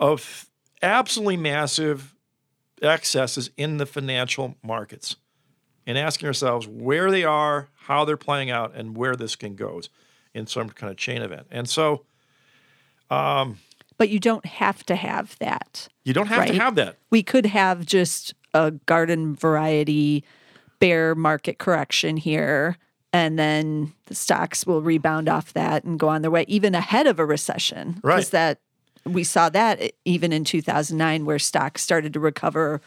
of 0.00 0.48
absolutely 0.82 1.36
massive 1.36 2.14
excesses 2.80 3.50
in 3.56 3.76
the 3.76 3.86
financial 3.86 4.56
markets 4.62 5.16
and 5.86 5.96
asking 5.96 6.26
ourselves 6.26 6.66
where 6.66 7.10
they 7.10 7.24
are, 7.24 7.68
how 7.74 8.04
they're 8.04 8.16
playing 8.16 8.50
out, 8.50 8.74
and 8.74 8.96
where 8.96 9.16
this 9.16 9.36
can 9.36 9.54
go 9.54 9.80
in 10.34 10.46
some 10.46 10.68
kind 10.70 10.90
of 10.90 10.96
chain 10.96 11.22
event. 11.22 11.46
And 11.50 11.68
so 11.68 12.04
um, 13.10 13.58
But 13.98 14.08
you 14.08 14.18
don't 14.18 14.46
have 14.46 14.84
to 14.86 14.96
have 14.96 15.38
that. 15.38 15.88
you 16.04 16.12
don't 16.14 16.26
have 16.28 16.46
to 16.46 16.54
have 16.54 16.74
that. 16.76 16.96
We 17.10 17.22
could 17.22 17.46
have 17.46 17.84
just 17.84 18.34
a 18.54 18.70
garden 18.70 19.34
variety 19.36 20.24
bear 20.78 21.14
market 21.14 21.58
correction 21.58 22.16
here. 22.16 22.76
And 23.12 23.38
then 23.38 23.92
the 24.06 24.14
stocks 24.14 24.66
will 24.66 24.80
rebound 24.80 25.28
off 25.28 25.52
that 25.52 25.84
and 25.84 25.98
go 25.98 26.08
on 26.08 26.22
their 26.22 26.30
way, 26.30 26.44
even 26.48 26.74
ahead 26.74 27.06
of 27.06 27.18
a 27.18 27.26
recession. 27.26 28.00
Right. 28.02 28.16
Because 28.16 28.30
that 28.30 28.58
we 29.04 29.24
saw 29.24 29.48
that 29.50 29.92
even 30.04 30.32
in 30.32 30.44
2009, 30.44 31.24
where 31.24 31.38
stocks 31.38 31.82
started 31.82 32.12
to 32.12 32.20
recover 32.20 32.80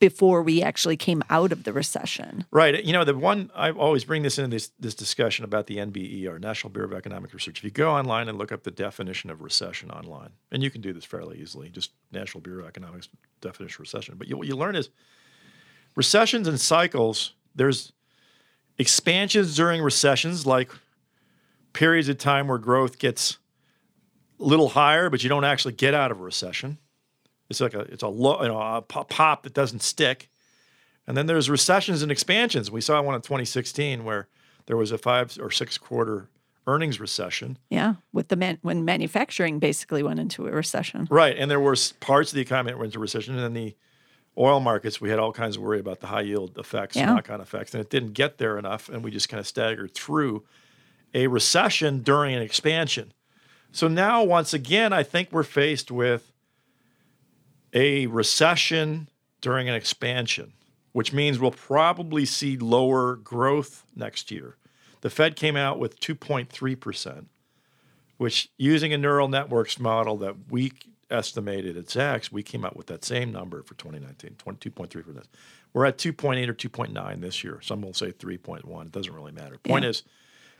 before 0.00 0.42
we 0.42 0.62
actually 0.62 0.96
came 0.96 1.22
out 1.28 1.52
of 1.52 1.64
the 1.64 1.72
recession. 1.72 2.46
Right. 2.50 2.82
You 2.82 2.94
know, 2.94 3.04
the 3.04 3.14
one 3.14 3.50
I 3.54 3.70
always 3.70 4.02
bring 4.02 4.22
this 4.22 4.38
into 4.38 4.48
this, 4.48 4.72
this 4.80 4.94
discussion 4.94 5.44
about 5.44 5.66
the 5.66 5.76
NBE, 5.76 6.26
or 6.26 6.38
National 6.38 6.72
Bureau 6.72 6.88
of 6.88 6.94
Economic 6.94 7.34
Research. 7.34 7.58
If 7.58 7.64
you 7.64 7.70
go 7.70 7.92
online 7.92 8.28
and 8.28 8.38
look 8.38 8.50
up 8.50 8.62
the 8.62 8.70
definition 8.70 9.28
of 9.28 9.42
recession 9.42 9.90
online, 9.90 10.30
and 10.50 10.62
you 10.62 10.70
can 10.70 10.80
do 10.80 10.94
this 10.94 11.04
fairly 11.04 11.38
easily, 11.38 11.68
just 11.68 11.92
National 12.10 12.40
Bureau 12.40 12.62
of 12.62 12.68
Economics 12.68 13.10
definition 13.42 13.76
of 13.76 13.80
recession. 13.80 14.14
But 14.16 14.26
you, 14.26 14.38
what 14.38 14.46
you 14.48 14.56
learn 14.56 14.74
is 14.74 14.88
recessions 15.94 16.48
and 16.48 16.58
cycles, 16.58 17.34
there's 17.54 17.92
expansions 18.78 19.54
during 19.54 19.82
recessions, 19.82 20.46
like 20.46 20.70
periods 21.74 22.08
of 22.08 22.16
time 22.16 22.48
where 22.48 22.58
growth 22.58 22.98
gets 22.98 23.36
little 24.40 24.70
higher, 24.70 25.10
but 25.10 25.22
you 25.22 25.28
don't 25.28 25.44
actually 25.44 25.74
get 25.74 25.94
out 25.94 26.10
of 26.10 26.20
a 26.20 26.22
recession. 26.22 26.78
It's 27.48 27.60
like 27.60 27.74
a 27.74 27.80
it's 27.80 28.02
a 28.02 28.08
low, 28.08 28.42
you 28.42 28.48
know, 28.48 28.60
a 28.60 28.82
pop 28.82 29.42
that 29.42 29.54
doesn't 29.54 29.82
stick. 29.82 30.28
And 31.06 31.16
then 31.16 31.26
there's 31.26 31.50
recessions 31.50 32.02
and 32.02 32.12
expansions. 32.12 32.70
We 32.70 32.80
saw 32.80 33.00
one 33.02 33.14
in 33.14 33.20
2016 33.22 34.04
where 34.04 34.28
there 34.66 34.76
was 34.76 34.92
a 34.92 34.98
five 34.98 35.36
or 35.40 35.50
six 35.50 35.76
quarter 35.78 36.28
earnings 36.66 37.00
recession. 37.00 37.58
Yeah, 37.68 37.94
with 38.12 38.28
the 38.28 38.36
man 38.36 38.58
when 38.62 38.84
manufacturing 38.84 39.58
basically 39.58 40.02
went 40.04 40.20
into 40.20 40.46
a 40.46 40.52
recession. 40.52 41.08
Right. 41.10 41.36
And 41.36 41.50
there 41.50 41.58
were 41.58 41.74
parts 41.98 42.30
of 42.30 42.36
the 42.36 42.42
economy 42.42 42.70
that 42.70 42.78
went 42.78 42.88
into 42.88 43.00
recession. 43.00 43.34
And 43.34 43.42
then 43.42 43.54
the 43.54 43.74
oil 44.38 44.60
markets, 44.60 45.00
we 45.00 45.10
had 45.10 45.18
all 45.18 45.32
kinds 45.32 45.56
of 45.56 45.62
worry 45.62 45.80
about 45.80 45.98
the 46.00 46.06
high 46.06 46.20
yield 46.20 46.56
effects, 46.56 46.94
Yeah. 46.96 47.06
knock 47.06 47.28
on 47.30 47.40
effects. 47.40 47.74
And 47.74 47.80
it 47.80 47.90
didn't 47.90 48.12
get 48.12 48.38
there 48.38 48.56
enough. 48.58 48.88
And 48.88 49.02
we 49.02 49.10
just 49.10 49.28
kind 49.28 49.40
of 49.40 49.46
staggered 49.48 49.92
through 49.94 50.44
a 51.14 51.26
recession 51.26 52.02
during 52.02 52.36
an 52.36 52.42
expansion. 52.42 53.12
So 53.72 53.88
now, 53.88 54.22
once 54.24 54.52
again, 54.52 54.92
I 54.92 55.02
think 55.02 55.30
we're 55.30 55.42
faced 55.42 55.90
with 55.90 56.32
a 57.72 58.06
recession 58.08 59.08
during 59.40 59.68
an 59.68 59.74
expansion, 59.74 60.52
which 60.92 61.12
means 61.12 61.38
we'll 61.38 61.52
probably 61.52 62.24
see 62.24 62.56
lower 62.56 63.16
growth 63.16 63.84
next 63.94 64.30
year. 64.30 64.56
The 65.02 65.10
Fed 65.10 65.36
came 65.36 65.56
out 65.56 65.78
with 65.78 66.00
2.3%, 66.00 67.26
which 68.18 68.50
using 68.58 68.92
a 68.92 68.98
neural 68.98 69.28
networks 69.28 69.78
model 69.78 70.16
that 70.18 70.34
we 70.50 70.72
estimated 71.10 71.76
at 71.76 71.86
Zacks, 71.86 72.30
we 72.30 72.42
came 72.42 72.64
out 72.64 72.76
with 72.76 72.86
that 72.88 73.04
same 73.04 73.32
number 73.32 73.62
for 73.62 73.74
2019, 73.74 74.36
22.3%. 74.36 75.24
We're 75.72 75.86
at 75.86 75.98
2.8 75.98 76.48
or 76.48 76.54
2.9 76.54 77.20
this 77.20 77.42
year. 77.44 77.60
Some 77.62 77.82
will 77.82 77.94
say 77.94 78.12
3.1. 78.12 78.86
It 78.86 78.92
doesn't 78.92 79.12
really 79.14 79.32
matter. 79.32 79.58
Point 79.58 79.84
Yeah. 79.84 79.90
is, 79.90 80.02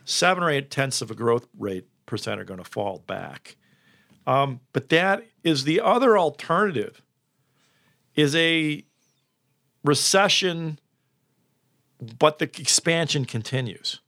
seven 0.04 0.42
or 0.42 0.50
eight 0.50 0.70
tenths 0.70 1.02
of 1.02 1.10
a 1.10 1.14
growth 1.14 1.46
rate 1.58 1.86
percent 2.06 2.40
are 2.40 2.44
going 2.44 2.62
to 2.62 2.68
fall 2.68 3.02
back. 3.06 3.56
Um, 4.26 4.60
but 4.72 4.88
that 4.90 5.24
is 5.42 5.64
the 5.64 5.80
other 5.80 6.18
alternative 6.18 7.02
is 8.14 8.34
a 8.36 8.84
recession, 9.84 10.78
but 12.18 12.38
the 12.38 12.44
expansion 12.44 13.24
continues. 13.24 14.00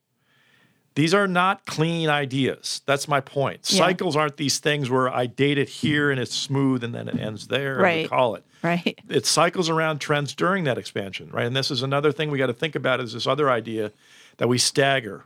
These 0.94 1.14
are 1.14 1.26
not 1.26 1.64
clean 1.64 2.10
ideas. 2.10 2.82
That's 2.84 3.08
my 3.08 3.20
point. 3.20 3.60
Yeah. 3.70 3.78
Cycles 3.78 4.14
aren't 4.14 4.36
these 4.36 4.58
things 4.58 4.90
where 4.90 5.08
I 5.08 5.24
date 5.26 5.56
it 5.56 5.68
here 5.70 6.10
and 6.10 6.20
it's 6.20 6.34
smooth 6.34 6.84
and 6.84 6.94
then 6.94 7.08
it 7.08 7.18
ends 7.18 7.46
there. 7.48 7.76
and 7.76 8.02
we 8.02 8.08
call 8.08 8.34
it 8.34 8.44
Right. 8.62 8.98
it 9.08 9.26
cycles 9.26 9.68
around 9.68 9.98
trends 10.00 10.34
during 10.34 10.64
that 10.64 10.78
expansion, 10.78 11.30
right? 11.32 11.46
And 11.46 11.56
this 11.56 11.70
is 11.70 11.82
another 11.82 12.12
thing 12.12 12.30
we 12.30 12.38
got 12.38 12.46
to 12.46 12.52
think 12.52 12.74
about 12.74 13.00
is 13.00 13.12
this 13.14 13.26
other 13.26 13.50
idea 13.50 13.90
that 14.36 14.48
we 14.48 14.58
stagger. 14.58 15.24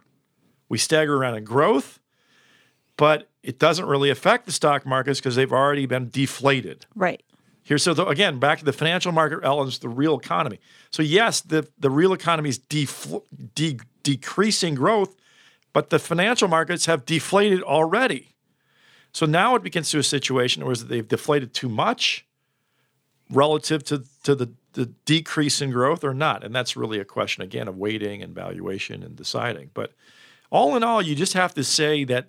We 0.68 0.78
stagger 0.78 1.16
around 1.16 1.36
in 1.36 1.44
growth, 1.44 2.00
but 2.96 3.28
it 3.42 3.58
doesn't 3.58 3.86
really 3.86 4.10
affect 4.10 4.46
the 4.46 4.52
stock 4.52 4.84
markets 4.86 5.20
because 5.20 5.36
they've 5.36 5.52
already 5.52 5.86
been 5.86 6.08
deflated. 6.10 6.86
Right. 6.94 7.22
Here, 7.62 7.78
so 7.78 7.94
the, 7.94 8.06
again, 8.06 8.38
back 8.38 8.60
to 8.60 8.64
the 8.64 8.72
financial 8.72 9.10
market 9.12 9.40
elements, 9.42 9.78
the 9.78 9.88
real 9.88 10.16
economy. 10.18 10.60
So 10.90 11.02
yes, 11.02 11.40
the 11.40 11.68
the 11.78 11.90
real 11.90 12.12
economy 12.12 12.48
is 12.48 12.60
defl- 12.60 13.24
de- 13.54 13.80
decreasing 14.04 14.76
growth, 14.76 15.16
but 15.72 15.90
the 15.90 15.98
financial 15.98 16.46
markets 16.46 16.86
have 16.86 17.04
deflated 17.04 17.62
already. 17.62 18.28
So 19.12 19.26
now 19.26 19.56
it 19.56 19.62
begins 19.62 19.90
to 19.90 19.98
a 19.98 20.04
situation 20.04 20.64
where 20.64 20.76
they've 20.76 21.08
deflated 21.08 21.54
too 21.54 21.68
much 21.68 22.24
relative 23.30 23.82
to 23.84 24.04
to 24.22 24.36
the 24.36 24.52
the 24.74 24.86
decrease 24.86 25.60
in 25.60 25.70
growth 25.70 26.04
or 26.04 26.14
not, 26.14 26.44
and 26.44 26.54
that's 26.54 26.76
really 26.76 27.00
a 27.00 27.04
question 27.04 27.42
again 27.42 27.66
of 27.66 27.76
weighting 27.76 28.22
and 28.22 28.34
valuation 28.34 29.02
and 29.02 29.16
deciding. 29.16 29.70
But 29.74 29.92
all 30.50 30.76
in 30.76 30.84
all, 30.84 31.02
you 31.02 31.16
just 31.16 31.32
have 31.32 31.54
to 31.54 31.64
say 31.64 32.04
that 32.04 32.28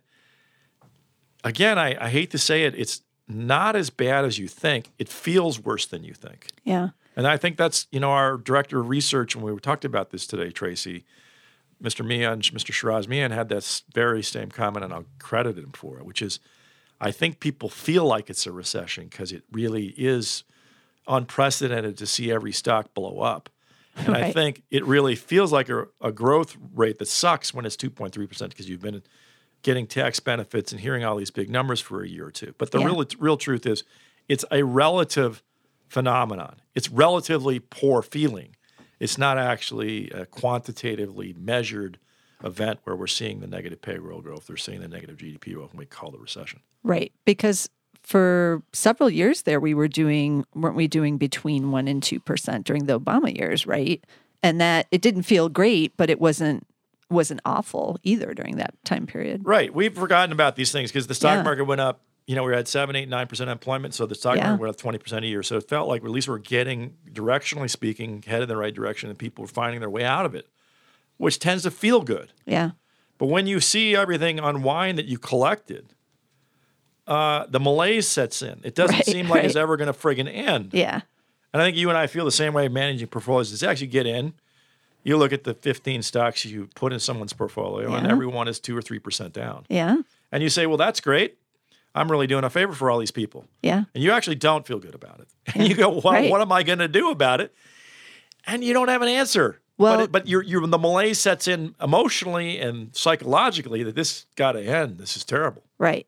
again. 1.44 1.78
I, 1.78 2.06
I 2.06 2.10
hate 2.10 2.32
to 2.32 2.38
say 2.38 2.64
it, 2.64 2.76
it's 2.76 3.02
not 3.28 3.76
as 3.76 3.90
bad 3.90 4.26
as 4.26 4.40
you 4.40 4.48
think. 4.48 4.92
It 4.98 5.10
feels 5.10 5.60
worse 5.60 5.86
than 5.86 6.04
you 6.04 6.14
think. 6.14 6.48
Yeah. 6.64 6.90
And 7.16 7.28
I 7.28 7.38
think 7.38 7.58
that's, 7.58 7.88
you 7.92 8.00
know, 8.00 8.12
our 8.12 8.38
director 8.38 8.80
of 8.80 8.90
research, 8.90 9.36
when 9.36 9.54
we 9.54 9.60
talked 9.60 9.86
about 9.86 10.12
this 10.12 10.28
today, 10.28 10.52
Tracy, 10.52 11.04
Mr. 11.82 12.06
Mian, 12.06 12.42
Mr. 12.42 12.72
Sheraz 12.72 13.08
Mian 13.08 13.32
had 13.32 13.50
that 13.50 13.82
very 13.94 14.24
same 14.24 14.50
comment, 14.50 14.86
and 14.86 14.94
I'll 14.94 15.06
credit 15.20 15.58
him 15.58 15.72
for 15.74 15.98
it, 15.98 16.06
which 16.06 16.22
is 16.22 16.40
I 17.00 17.12
think 17.12 17.40
people 17.40 17.70
feel 17.70 18.06
like 18.06 18.30
it's 18.30 18.48
a 18.48 18.52
recession 18.52 19.08
because 19.08 19.32
it 19.32 19.44
really 19.52 19.94
is 19.98 20.44
unprecedented 21.08 21.98
to 21.98 22.08
see 22.08 22.32
every 22.32 22.52
stock 22.52 22.94
blow 22.94 23.20
up. 23.20 23.50
And 23.96 24.16
I 24.16 24.32
think 24.32 24.64
it 24.70 24.86
really 24.86 25.16
feels 25.16 25.52
like 25.52 25.70
a, 25.70 25.88
a 26.02 26.12
growth 26.12 26.56
rate 26.76 27.00
that 27.00 27.08
sucks 27.08 27.54
when 27.54 27.66
it's 27.66 27.76
2.3% 27.76 28.50
because 28.50 28.70
you've 28.70 28.82
been 28.82 29.02
getting 29.64 29.88
tax 29.88 30.20
benefits 30.20 30.72
and 30.72 30.82
hearing 30.82 31.04
all 31.04 31.16
these 31.16 31.32
big 31.32 31.50
numbers 31.50 31.80
for 31.82 32.04
a 32.04 32.08
year 32.08 32.26
or 32.28 32.32
two. 32.32 32.54
But 32.58 32.72
the 32.72 32.80
Yeah. 32.80 32.86
real 32.88 33.06
real 33.20 33.38
truth 33.38 33.66
is 33.66 33.84
it's 34.30 34.46
a 34.52 34.64
relative 34.64 35.44
phenomenon. 35.88 36.58
It's 36.76 36.90
relatively 36.90 37.60
poor 37.60 38.02
feeling. 38.02 38.56
It's 39.00 39.18
not 39.18 39.38
actually 39.38 40.10
a 40.12 40.26
quantitatively 40.26 41.34
measured 41.38 42.00
event 42.44 42.80
where 42.84 42.96
we're 42.96 43.08
seeing 43.08 43.40
the 43.40 43.48
negative 43.48 43.82
payroll 43.82 44.22
growth 44.22 44.50
or 44.50 44.58
seeing 44.58 44.82
the 44.82 44.88
negative 44.88 45.18
GDP 45.18 45.54
growth 45.54 45.72
and 45.72 45.80
we 45.80 45.86
call 45.86 46.14
it 46.14 46.20
recession. 46.20 46.60
Right. 46.84 47.12
Because 47.26 47.70
for 48.04 48.62
several 48.74 49.10
years 49.10 49.44
there, 49.44 49.60
we 49.60 49.74
were 49.74 49.88
doing, 49.88 50.46
weren't 50.56 50.76
we 50.76 50.88
doing 50.88 51.18
between 51.18 51.72
one 51.72 51.88
and 51.88 52.02
2% 52.02 52.64
during 52.64 52.86
the 52.86 53.00
Obama 53.00 53.36
years, 53.36 53.66
right? 53.66 54.04
And 54.44 54.62
that 54.62 54.88
it 54.92 55.02
didn't 55.02 55.24
feel 55.24 55.50
great, 55.50 55.96
but 55.98 56.10
it 56.10 56.20
wasn't, 56.20 56.66
wasn't 57.10 57.40
awful 57.46 57.98
either 58.04 58.34
during 58.34 58.58
that 58.58 58.74
time 58.84 59.06
period. 59.08 59.42
Right. 59.46 59.74
We've 59.74 59.94
forgotten 59.96 60.32
about 60.34 60.56
these 60.56 60.72
things 60.72 60.92
because 60.92 61.08
the 61.08 61.16
stock 61.16 61.38
Yeah. 61.38 61.44
market 61.44 61.64
went 61.66 61.82
up 61.82 62.02
you 62.30 62.36
know, 62.36 62.44
we 62.44 62.54
had 62.54 62.68
seven, 62.68 62.94
eight, 62.98 63.08
nine 63.08 63.26
percent 63.26 63.50
unemployment, 63.50 63.94
so 63.94 64.06
the 64.06 64.14
stock 64.14 64.36
Yeah. 64.36 64.48
market 64.50 64.62
went 64.62 64.70
up 64.72 64.76
twenty 64.78 64.98
percent 64.98 65.24
a 65.24 65.28
year. 65.30 65.42
So 65.44 65.56
it 65.56 65.70
felt 65.70 65.88
like 65.88 66.04
at 66.04 66.10
least 66.10 66.28
we're 66.28 66.40
getting 66.40 66.96
directionally 67.10 67.70
speaking 67.70 68.22
headed 68.28 68.44
in 68.44 68.50
the 68.50 68.58
right 68.58 68.76
direction, 68.76 69.10
and 69.10 69.18
people 69.18 69.44
were 69.44 69.48
finding 69.48 69.80
their 69.80 69.90
way 69.90 70.04
out 70.04 70.26
of 70.26 70.36
it, 70.36 70.46
which 71.16 71.40
tends 71.40 71.64
to 71.64 71.72
feel 71.72 72.02
good. 72.02 72.34
Yeah. 72.46 72.72
But 73.18 73.28
when 73.28 73.48
you 73.48 73.62
see 73.62 73.96
everything 73.96 74.40
unwind 74.40 74.98
that 74.98 75.06
you 75.06 75.18
collected, 75.18 75.94
uh, 77.08 77.46
the 77.48 77.62
malaise 77.62 78.10
sets 78.10 78.42
in. 78.42 78.60
It 78.66 78.76
doesn't 78.76 78.96
Right, 78.98 79.06
seem 79.06 79.30
like 79.30 79.46
it's 79.46 79.56
ever 79.56 79.78
going 79.78 79.88
to 79.92 79.98
friggin' 79.98 80.28
end. 80.30 80.74
Yeah. 80.74 81.02
And 81.54 81.62
I 81.62 81.66
think 81.66 81.78
you 81.78 81.88
and 81.88 81.98
I 81.98 82.08
feel 82.08 82.26
the 82.26 82.32
same 82.32 82.54
way 82.54 82.68
managing 82.68 83.08
portfolios. 83.08 83.54
Is 83.54 83.64
actually 83.64 83.88
get 83.88 84.06
in, 84.06 84.34
you 85.08 85.18
look 85.18 85.32
at 85.34 85.44
the 85.44 85.54
15 85.54 86.02
stocks 86.04 86.46
you 86.46 86.68
put 86.76 86.92
in 86.94 87.00
someone's 87.00 87.34
portfolio, 87.34 87.94
and 87.96 88.06
Yeah. 88.06 88.12
every 88.12 88.28
one 88.28 88.48
is 88.48 88.60
two 88.60 88.76
or 88.78 88.82
three 88.82 89.00
percent 89.00 89.34
down. 89.34 89.66
Yeah. 89.70 89.98
And 90.32 90.44
you 90.44 90.50
say, 90.50 90.66
well, 90.68 90.78
that's 90.78 91.00
great. 91.00 91.38
I'm 91.96 92.12
really 92.12 92.28
doing 92.28 92.44
a 92.44 92.50
favor 92.50 92.74
for 92.74 92.92
all 92.92 93.00
these 93.00 93.12
people. 93.12 93.46
Yeah. 93.64 93.86
And 93.96 94.04
you 94.04 94.12
actually 94.12 94.36
don't 94.36 94.68
feel 94.68 94.80
good 94.80 94.94
about 94.96 95.20
it. 95.22 95.28
And 95.56 95.68
you 95.68 95.74
go, 95.76 95.90
well, 95.90 96.14
Right. 96.14 96.30
what 96.30 96.42
am 96.42 96.52
I 96.52 96.62
going 96.64 96.80
to 96.80 96.88
do 96.90 97.10
about 97.10 97.42
it? 97.42 97.54
And 98.46 98.64
you 98.64 98.74
don't 98.74 98.90
have 98.90 99.02
an 99.02 99.08
answer. 99.08 99.62
Well- 99.78 99.96
but, 99.98 100.04
it, 100.04 100.12
but 100.12 100.28
you're, 100.28 100.44
you're, 100.44 100.66
the 100.68 100.78
malaise 100.78 101.20
sets 101.20 101.48
in 101.48 101.74
emotionally 101.82 102.60
and 102.60 102.94
psychologically 102.96 103.84
that 103.84 103.96
this 103.96 104.26
got 104.36 104.52
to 104.54 104.62
end. 104.62 104.98
This 105.00 105.16
is 105.16 105.24
terrible. 105.24 105.64
Right. 105.80 106.06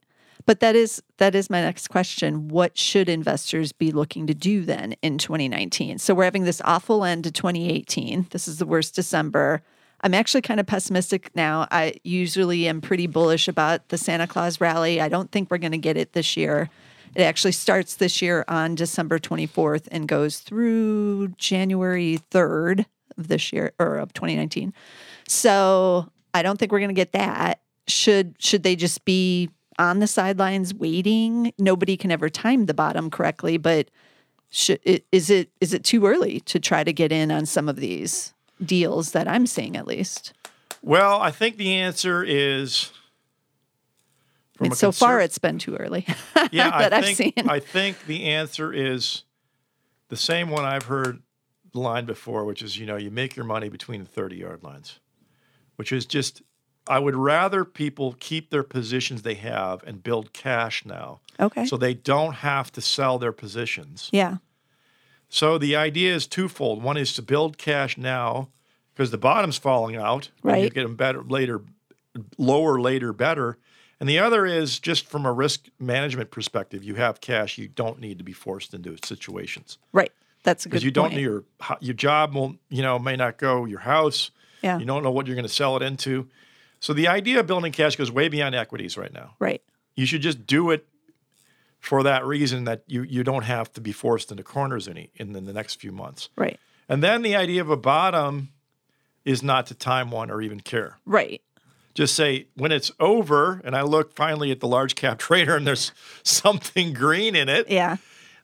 But 0.49 0.61
that 0.61 0.75
is 0.75 1.03
that 1.17 1.35
is 1.35 1.51
my 1.51 1.61
next 1.61 1.89
question. 1.89 2.47
What 2.47 2.75
should 2.75 3.07
investors 3.07 3.71
be 3.71 3.91
looking 3.91 4.25
to 4.25 4.33
do 4.33 4.65
then 4.65 4.95
in 5.03 5.19
2019? 5.19 5.99
So 5.99 6.15
we're 6.15 6.23
having 6.23 6.43
this 6.43 6.59
awful 6.65 7.05
end 7.05 7.25
to 7.25 7.31
2018. 7.31 8.25
This 8.31 8.47
is 8.47 8.57
the 8.57 8.65
worst 8.65 8.95
December. 8.95 9.61
I'm 10.01 10.15
actually 10.15 10.41
kind 10.41 10.59
of 10.59 10.65
pessimistic 10.65 11.29
now. 11.35 11.67
I 11.69 11.99
usually 12.03 12.67
am 12.67 12.81
pretty 12.81 13.05
bullish 13.05 13.47
about 13.47 13.89
the 13.89 13.97
Santa 13.99 14.25
Claus 14.25 14.59
rally. 14.59 14.99
I 14.99 15.07
don't 15.07 15.31
think 15.31 15.51
we're 15.51 15.59
going 15.59 15.71
to 15.73 15.77
get 15.77 15.97
it 15.97 16.13
this 16.13 16.35
year. 16.35 16.71
It 17.13 17.21
actually 17.21 17.51
starts 17.51 17.97
this 17.97 18.19
year 18.19 18.43
on 18.47 18.73
December 18.73 19.19
24th 19.19 19.87
and 19.91 20.07
goes 20.07 20.39
through 20.39 21.27
January 21.37 22.21
3rd 22.31 22.85
of 23.19 23.27
this 23.27 23.53
year 23.53 23.73
or 23.77 23.97
of 23.97 24.13
2019. 24.13 24.73
So 25.27 26.11
I 26.33 26.41
don't 26.41 26.57
think 26.57 26.71
we're 26.71 26.79
going 26.79 26.89
to 26.89 26.95
get 26.95 27.11
that. 27.11 27.61
Should 27.87 28.33
should 28.39 28.63
they 28.63 28.75
just 28.75 29.05
be 29.05 29.51
on 29.79 29.99
the 29.99 30.07
sidelines 30.07 30.73
waiting? 30.73 31.53
Nobody 31.57 31.97
can 31.97 32.11
ever 32.11 32.29
time 32.29 32.67
the 32.67 32.73
bottom 32.75 33.09
correctly, 33.09 33.57
but 33.57 33.89
should, 34.49 34.79
is 35.11 35.29
it 35.31 35.49
is 35.59 35.73
it 35.73 35.83
too 35.83 36.05
early 36.05 36.41
to 36.41 36.59
try 36.59 36.83
to 36.83 36.93
get 36.93 37.11
in 37.11 37.31
on 37.31 37.47
some 37.47 37.67
of 37.67 37.77
these 37.77 38.33
deals 38.63 39.13
that 39.13 39.27
I'm 39.27 39.47
seeing 39.47 39.75
at 39.75 39.87
least? 39.87 40.33
Well, 40.83 41.19
I 41.19 41.31
think 41.31 41.57
the 41.57 41.75
answer 41.75 42.23
is. 42.23 42.91
I 44.59 44.63
mean, 44.63 44.71
so 44.73 44.91
far 44.91 45.21
it's 45.21 45.37
been 45.37 45.57
too 45.57 45.75
early. 45.77 46.05
yeah, 46.51 46.69
that 46.79 46.93
I 46.93 46.97
I've 46.97 47.05
think, 47.05 47.17
seen. 47.17 47.49
I 47.49 47.59
think 47.59 48.05
the 48.05 48.25
answer 48.25 48.73
is 48.73 49.23
the 50.09 50.17
same 50.17 50.49
one 50.49 50.65
I've 50.65 50.85
heard 50.85 51.21
the 51.71 51.79
line 51.79 52.05
before, 52.05 52.43
which 52.43 52.61
is, 52.61 52.77
you 52.77 52.85
know, 52.85 52.97
you 52.97 53.11
make 53.11 53.35
your 53.35 53.45
money 53.45 53.69
between 53.69 54.01
the 54.01 54.09
30 54.09 54.35
yard 54.35 54.63
lines, 54.63 54.99
which 55.77 55.91
is 55.91 56.05
just, 56.05 56.41
I 56.87 56.99
would 56.99 57.15
rather 57.15 57.65
people 57.65 58.15
keep 58.19 58.49
their 58.49 58.63
positions 58.63 59.21
they 59.21 59.35
have 59.35 59.83
and 59.83 60.01
build 60.01 60.33
cash 60.33 60.85
now 60.85 61.19
okay. 61.39 61.65
so 61.65 61.77
they 61.77 61.93
don't 61.93 62.33
have 62.35 62.71
to 62.73 62.81
sell 62.81 63.19
their 63.19 63.31
positions. 63.33 64.09
yeah. 64.11 64.37
So 65.31 65.59
the 65.59 65.75
idea 65.75 66.15
is 66.15 66.25
twofold. 66.25 66.81
One 66.81 66.97
is 66.97 67.13
to 67.13 67.21
build 67.21 67.59
cash 67.59 67.99
now 67.99 68.49
because 68.95 69.11
the 69.11 69.17
bottom's 69.19 69.57
falling 69.59 69.95
out. 69.95 70.29
and 70.43 70.55
You 70.57 70.63
Right. 70.63 70.73
get 70.73 70.81
them 70.83 70.95
better 70.95 71.21
later, 71.21 71.61
lower 72.39 72.79
later, 72.81 73.13
better. 73.13 73.57
And 73.99 74.09
the 74.09 74.17
other 74.17 74.45
is 74.47 74.79
just 74.79 75.05
from 75.05 75.25
a 75.27 75.31
risk 75.31 75.67
management 75.77 76.31
perspective, 76.31 76.83
you 76.83 76.95
have 76.95 77.21
cash. 77.21 77.59
You 77.59 77.67
don't 77.67 77.99
need 77.99 78.17
to 78.17 78.23
be 78.23 78.33
forced 78.33 78.73
into 78.73 78.97
situations 79.03 79.77
Right. 79.93 80.11
That's 80.43 80.65
a 80.65 80.69
good 80.69 80.71
because 80.71 80.83
you 80.85 80.91
don't 80.91 81.09
point. 81.09 81.15
know 81.15 81.19
your 81.21 81.43
your 81.81 81.93
job 81.93 82.33
will 82.33 82.55
you 82.69 82.81
know 82.81 82.97
may 82.97 83.15
not 83.15 83.37
go 83.37 83.65
your 83.65 83.81
house. 83.81 84.31
Yeah. 84.63 84.79
You 84.79 84.85
don't 84.85 85.03
know 85.03 85.11
what 85.11 85.27
you're 85.27 85.35
going 85.35 85.47
to 85.47 85.53
sell 85.53 85.75
it 85.77 85.83
into. 85.83 86.27
So 86.79 86.93
the 86.93 87.07
idea 87.07 87.39
of 87.39 87.47
building 87.47 87.71
cash 87.71 87.95
goes 87.95 88.11
way 88.11 88.27
beyond 88.29 88.55
equities 88.55 88.97
right 88.97 89.11
now. 89.13 89.35
Right. 89.39 89.61
You 89.95 90.05
should 90.05 90.21
just 90.21 90.45
do 90.47 90.71
it 90.71 90.87
for 91.79 92.03
that 92.03 92.25
reason 92.25 92.65
that 92.65 92.83
you 92.87 93.03
you 93.03 93.23
don't 93.23 93.43
have 93.43 93.71
to 93.73 93.81
be 93.81 93.91
forced 93.91 94.31
into 94.31 94.43
corners 94.43 94.87
any 94.87 95.11
in 95.15 95.33
the, 95.33 95.41
the 95.41 95.53
next 95.53 95.75
few 95.79 95.91
months. 95.91 96.29
Right. 96.35 96.59
And 96.87 97.03
then 97.03 97.21
the 97.21 97.35
idea 97.35 97.61
of 97.61 97.69
a 97.69 97.77
bottom 97.77 98.49
is 99.25 99.43
not 99.43 99.67
to 99.67 99.75
time 99.75 100.09
one 100.11 100.31
or 100.31 100.41
even 100.41 100.59
care. 100.59 100.97
Right. 101.05 101.41
Just 101.93 102.15
say 102.15 102.47
when 102.55 102.71
it's 102.71 102.91
over, 102.99 103.61
and 103.65 103.75
I 103.75 103.81
look 103.81 104.13
finally 104.15 104.51
at 104.51 104.59
the 104.61 104.67
large 104.67 104.95
cap 104.95 105.17
trader 105.27 105.55
and 105.55 105.67
there's 105.67 105.91
something 106.23 106.93
green 106.93 107.35
in 107.35 107.49
it, 107.49 107.69
Yeah. 107.69 107.97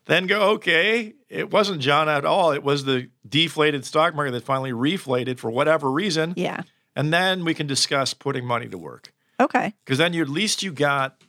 then 0.06 0.26
go, 0.26 0.50
okay, 0.52 1.14
it 1.30 1.50
wasn't 1.50 1.80
John 1.80 2.08
at 2.08 2.24
all. 2.24 2.52
It 2.52 2.62
was 2.62 2.84
the 2.84 3.08
deflated 3.26 3.84
stock 3.84 4.14
market 4.14 4.32
that 4.32 4.44
finally 4.44 4.72
reflated 4.72 5.38
for 5.38 5.50
whatever 5.50 5.90
reason. 5.90 6.34
Yeah. 6.36 6.62
And 6.96 7.12
then 7.12 7.44
we 7.44 7.54
can 7.54 7.66
discuss 7.66 8.14
putting 8.14 8.44
money 8.44 8.66
to 8.68 8.78
work. 8.78 9.12
Okay. 9.38 9.74
Because 9.84 9.98
then 9.98 10.14
you 10.14 10.22
at 10.22 10.28
least 10.28 10.62
you 10.62 10.72
got 10.72 11.22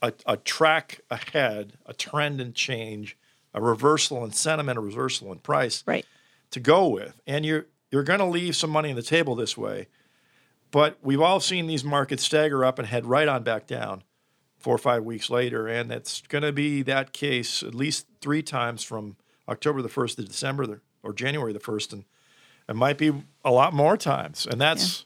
a, 0.00 0.12
a 0.26 0.36
track 0.36 1.00
ahead, 1.10 1.74
a 1.84 1.92
trend 1.92 2.40
and 2.40 2.54
change, 2.54 3.16
a 3.52 3.60
reversal 3.60 4.24
in 4.24 4.30
sentiment, 4.30 4.78
a 4.78 4.80
reversal 4.80 5.32
in 5.32 5.38
price 5.38 5.82
Right. 5.86 6.06
to 6.52 6.60
go 6.60 6.88
with. 6.88 7.20
And 7.26 7.44
you're 7.44 7.66
you're 7.90 8.04
going 8.04 8.20
to 8.20 8.24
leave 8.26 8.56
some 8.56 8.70
money 8.70 8.90
on 8.90 8.96
the 8.96 9.02
table 9.02 9.34
this 9.34 9.56
way. 9.56 9.88
But 10.72 10.98
we've 11.02 11.20
all 11.20 11.38
seen 11.38 11.68
these 11.68 11.84
markets 11.84 12.24
stagger 12.24 12.64
up 12.64 12.78
and 12.80 12.88
head 12.88 13.06
right 13.06 13.28
on 13.28 13.44
back 13.44 13.66
down 13.68 14.02
four 14.58 14.74
or 14.74 14.78
five 14.78 15.04
weeks 15.04 15.30
later. 15.30 15.68
And 15.68 15.92
it's 15.92 16.20
going 16.22 16.42
to 16.42 16.50
be 16.52 16.82
that 16.82 17.12
case 17.12 17.62
at 17.62 17.74
least 17.74 18.06
three 18.20 18.42
times 18.42 18.82
from 18.82 19.16
October 19.48 19.80
the 19.82 19.88
1st 19.88 20.16
to 20.16 20.24
December 20.24 20.66
the, 20.66 20.80
or 21.04 21.12
January 21.12 21.52
the 21.52 21.60
1st. 21.60 21.92
And 21.92 22.04
it 22.68 22.76
might 22.76 22.98
be 22.98 23.12
a 23.44 23.50
lot 23.50 23.72
more 23.72 23.96
times. 23.96 24.46
And 24.46 24.60
that's 24.60 25.04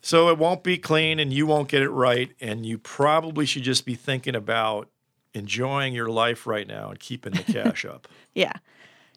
so 0.00 0.28
it 0.28 0.38
won't 0.38 0.62
be 0.62 0.78
clean 0.78 1.18
and 1.18 1.32
you 1.32 1.46
won't 1.46 1.68
get 1.68 1.82
it 1.82 1.90
right. 1.90 2.30
And 2.40 2.64
you 2.64 2.78
probably 2.78 3.46
should 3.46 3.62
just 3.62 3.84
be 3.84 3.94
thinking 3.94 4.34
about 4.34 4.88
enjoying 5.34 5.94
your 5.94 6.08
life 6.08 6.46
right 6.46 6.66
now 6.66 6.90
and 6.90 6.98
keeping 6.98 7.32
the 7.32 7.42
cash 7.42 7.84
up. 7.84 8.08
Yeah. 8.32 8.52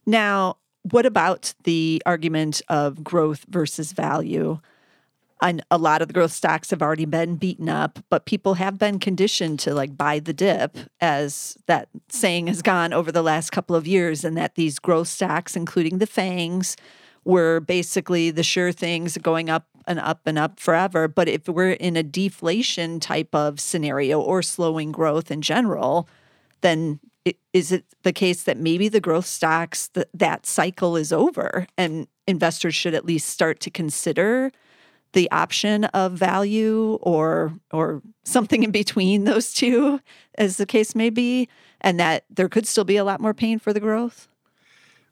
Now, 0.08 0.58
what 0.90 1.06
about 1.06 1.54
the 1.66 2.02
argument 2.04 2.64
of 2.68 3.04
growth 3.04 3.46
versus 3.48 3.92
value? 3.92 4.60
And 5.44 5.62
a 5.70 5.78
lot 5.78 6.02
of 6.02 6.08
the 6.08 6.14
growth 6.14 6.32
stocks 6.32 6.70
have 6.70 6.82
already 6.82 7.04
been 7.04 7.36
beaten 7.36 7.68
up, 7.68 8.00
but 8.10 8.26
people 8.26 8.54
have 8.54 8.80
been 8.80 8.98
conditioned 8.98 9.60
to 9.60 9.74
like 9.74 9.98
buy 9.98 10.20
the 10.20 10.32
dip, 10.32 10.78
as 11.02 11.58
that 11.68 11.90
saying 12.08 12.48
has 12.48 12.62
gone 12.62 12.94
over 12.94 13.12
the 13.12 13.22
last 13.22 13.52
couple 13.52 13.76
of 13.76 13.86
years, 13.86 14.24
and 14.24 14.38
that 14.38 14.56
these 14.56 14.80
growth 14.80 15.10
stocks, 15.10 15.58
including 15.58 15.98
the 15.98 16.08
FANGs, 16.08 16.78
were 17.26 17.60
basically 17.60 18.32
the 18.32 18.42
sure 18.42 18.72
things 18.72 19.18
going 19.18 19.50
up 19.50 19.68
and 19.86 20.00
up 20.00 20.22
and 20.26 20.40
up 20.40 20.62
forever. 20.62 21.10
But 21.10 21.28
if 21.28 21.50
we're 21.50 21.72
in 21.72 21.98
a 21.98 22.04
deflation 22.04 23.02
type 23.02 23.36
of 23.36 23.60
scenario 23.60 24.22
or 24.22 24.42
slowing 24.42 24.94
growth 24.94 25.30
in 25.30 25.42
general, 25.42 26.08
then 26.62 27.02
is 27.52 27.74
it 27.74 27.86
the 28.04 28.14
case 28.14 28.44
that 28.44 28.58
maybe 28.58 28.88
the 28.88 29.02
growth 29.02 29.26
stocks 29.26 29.88
that 29.90 30.08
that 30.14 30.46
cycle 30.46 30.96
is 30.96 31.12
over 31.12 31.68
and 31.78 32.08
investors 32.28 32.76
should 32.76 32.94
at 32.94 33.06
least 33.06 33.28
start 33.28 33.60
to 33.62 33.70
consider 33.70 34.52
the 35.14 35.30
option 35.32 35.86
of 35.86 36.14
value 36.14 37.00
or 37.02 37.54
or 37.72 38.02
something 38.24 38.64
in 38.64 38.72
between 38.72 39.24
those 39.24 39.54
two 39.54 40.00
as 40.38 40.58
the 40.58 40.66
case 40.66 40.96
may 40.96 41.10
be 41.10 41.48
and 41.82 42.00
that 42.00 42.26
there 42.30 42.50
could 42.50 42.68
still 42.68 42.84
be 42.84 42.98
a 42.98 43.04
lot 43.04 43.22
more 43.22 43.34
pain 43.34 43.60
for 43.60 43.74
the 43.74 43.80
growth? 43.80 44.28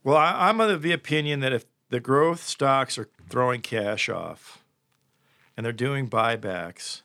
Well, 0.04 0.18
I, 0.18 0.50
I'm 0.50 0.60
of 0.60 0.82
the 0.82 0.92
opinion 0.92 1.42
that 1.42 1.54
if 1.54 1.66
the 1.90 2.00
growth 2.00 2.44
stocks 2.44 2.98
are 2.98 3.10
throwing 3.30 3.62
cash 3.62 4.10
off 4.10 4.64
and 5.56 5.66
they're 5.66 5.74
doing 5.74 6.10
buybacks, 6.10 7.02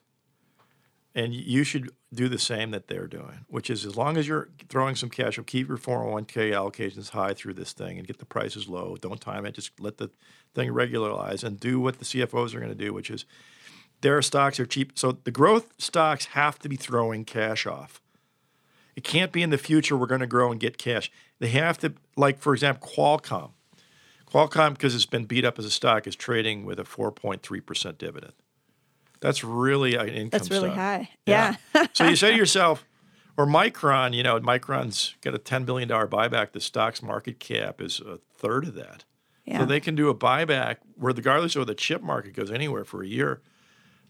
and 1.17 1.35
you 1.35 1.65
should 1.65 1.91
do 2.13 2.29
the 2.29 2.39
same 2.39 2.73
that 2.73 2.89
they're 2.89 3.07
doing, 3.07 3.47
which 3.49 3.71
is 3.71 3.87
as 3.87 3.97
long 3.97 4.19
as 4.19 4.29
you're 4.29 4.51
throwing 4.69 4.95
some 4.95 5.09
cash, 5.09 5.39
keep 5.47 5.67
your 5.67 5.79
401k 5.79 6.53
allocations 6.53 7.11
high 7.11 7.33
through 7.33 7.55
this 7.55 7.73
thing 7.73 7.97
and 7.97 8.07
get 8.07 8.19
the 8.19 8.27
prices 8.27 8.69
low. 8.69 8.97
Don't 9.01 9.21
time 9.21 9.47
it. 9.47 9.55
Just 9.55 9.81
let 9.81 9.97
the 9.97 10.11
thing 10.55 10.71
regularize 10.71 11.43
and 11.43 11.59
do 11.59 11.81
what 11.81 11.99
the 11.99 12.05
CFOs 12.05 12.55
are 12.55 12.61
going 12.61 12.71
to 12.71 12.75
do, 12.75 12.93
which 12.93 13.11
is 13.11 13.25
their 14.03 14.21
stocks 14.21 14.61
are 14.61 14.67
cheap. 14.67 14.93
So 14.95 15.13
the 15.13 15.31
growth 15.31 15.73
stocks 15.79 16.27
have 16.27 16.59
to 16.59 16.69
be 16.69 16.77
throwing 16.77 17.25
cash 17.25 17.67
off. 17.67 18.03
It 18.95 19.03
can't 19.03 19.33
be 19.33 19.43
in 19.43 19.51
the 19.51 19.59
future 19.59 19.97
we're 19.97 20.07
going 20.07 20.21
to 20.21 20.27
grow 20.27 20.51
and 20.51 20.61
get 20.61 20.77
cash. 20.77 21.11
They 21.39 21.49
have 21.49 21.79
to, 21.79 21.95
like, 22.17 22.39
for 22.39 22.53
example, 22.53 22.91
Qualcomm. 22.95 23.53
Qualcomm, 24.31 24.75
because 24.75 24.95
it's 24.95 25.07
been 25.07 25.25
beat 25.25 25.47
up 25.47 25.59
as 25.59 25.65
a 25.65 25.71
stock, 25.71 26.07
is 26.07 26.17
trading 26.17 26.67
with 26.67 26.79
a 26.79 26.85
4.3% 26.85 27.99
dividend. 27.99 28.33
That's 29.21 29.43
really 29.43 29.95
an 29.97 30.09
income 30.09 30.31
That's 30.31 30.51
really 30.51 30.71
high. 30.71 31.11
Yeah. 31.27 31.57
so 31.93 32.07
you 32.09 32.17
say 32.17 32.33
to 32.33 32.37
yourself, 32.37 32.85
or 33.37 33.47
Micron, 33.47 34.15
you 34.15 34.23
know, 34.23 34.39
Micron's 34.41 35.15
got 35.21 35.35
a 35.35 35.39
$10 35.39 35.67
billion 35.67 35.89
buyback. 35.89 36.53
The 36.53 36.61
stock's 36.61 37.03
market 37.03 37.39
cap 37.39 37.81
is 37.81 38.01
a 38.01 38.19
third 38.35 38.67
of 38.67 38.75
that. 38.75 39.05
yeah 39.45 39.61
So 39.61 39.67
they 39.67 39.81
can 39.81 39.95
do 39.95 40.09
a 40.09 40.15
buyback 40.15 40.77
where, 40.95 41.13
regardless 41.13 41.55
of 41.55 41.61
whether 41.61 41.73
the 41.73 41.75
chip 41.75 42.03
market 42.03 42.35
goes 42.35 42.51
anywhere 42.51 42.85
for 42.85 43.03
a 43.03 43.07
year, 43.07 43.43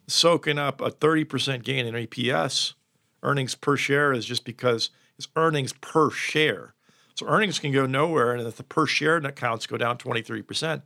soaking 0.06 0.58
up 0.58 0.80
a 0.80 0.90
30% 0.90 1.62
gain 1.62 1.86
in 1.86 1.94
EPS 1.94 2.74
earnings 3.22 3.54
per 3.54 3.76
share 3.76 4.12
is 4.12 4.24
just 4.24 4.44
because 4.44 4.90
it's 5.18 5.28
earnings 5.36 5.72
per 5.72 6.10
share. 6.10 6.74
So 7.14 7.26
earnings 7.26 7.58
can 7.58 7.72
go 7.72 7.86
nowhere, 7.86 8.32
and 8.32 8.46
if 8.46 8.56
the 8.56 8.62
per 8.62 8.86
share 8.86 9.16
accounts 9.16 9.66
go 9.66 9.76
down 9.76 9.98
23%, 9.98 10.82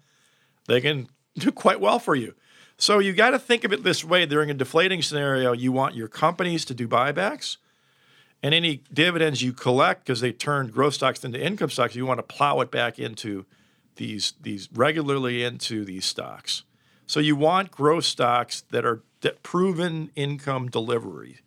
they 0.67 0.81
can 0.81 1.09
do 1.35 1.53
quite 1.53 1.81
well 1.81 1.99
for 1.99 2.15
you. 2.15 2.35
So 2.81 2.99
you 2.99 3.13
got 3.13 3.31
to 3.31 3.39
think 3.39 3.65
of 3.65 3.73
it 3.73 3.85
this 3.85 4.03
way: 4.05 4.27
during 4.27 4.51
a 4.51 4.55
deflating 4.55 5.03
scenario, 5.03 5.53
you 5.53 5.71
want 5.71 5.95
your 5.95 6.09
companies 6.09 6.65
to 6.65 6.75
do 6.75 6.89
buybacks, 6.89 7.59
and 8.43 8.55
any 8.55 8.83
dividends 8.93 9.43
you 9.43 9.53
collect 9.53 10.05
because 10.05 10.21
they 10.21 10.33
turned 10.33 10.73
growth 10.73 10.95
stocks 10.95 11.23
into 11.23 11.39
income 11.39 11.71
stocks, 11.71 11.95
you 11.95 12.07
want 12.07 12.19
to 12.19 12.23
plow 12.23 12.61
it 12.61 12.71
back 12.71 12.99
into 12.99 13.45
these 13.97 14.33
these 14.41 14.69
regularly 14.73 15.45
into 15.45 15.85
these 15.85 16.07
stocks. 16.07 16.65
So 17.07 17.21
you 17.21 17.37
want 17.37 17.71
growth 17.71 18.05
stocks 18.05 18.63
that 18.71 18.85
are 18.85 19.03
proven 19.43 20.11
income 20.17 20.71
delivery 20.71 21.41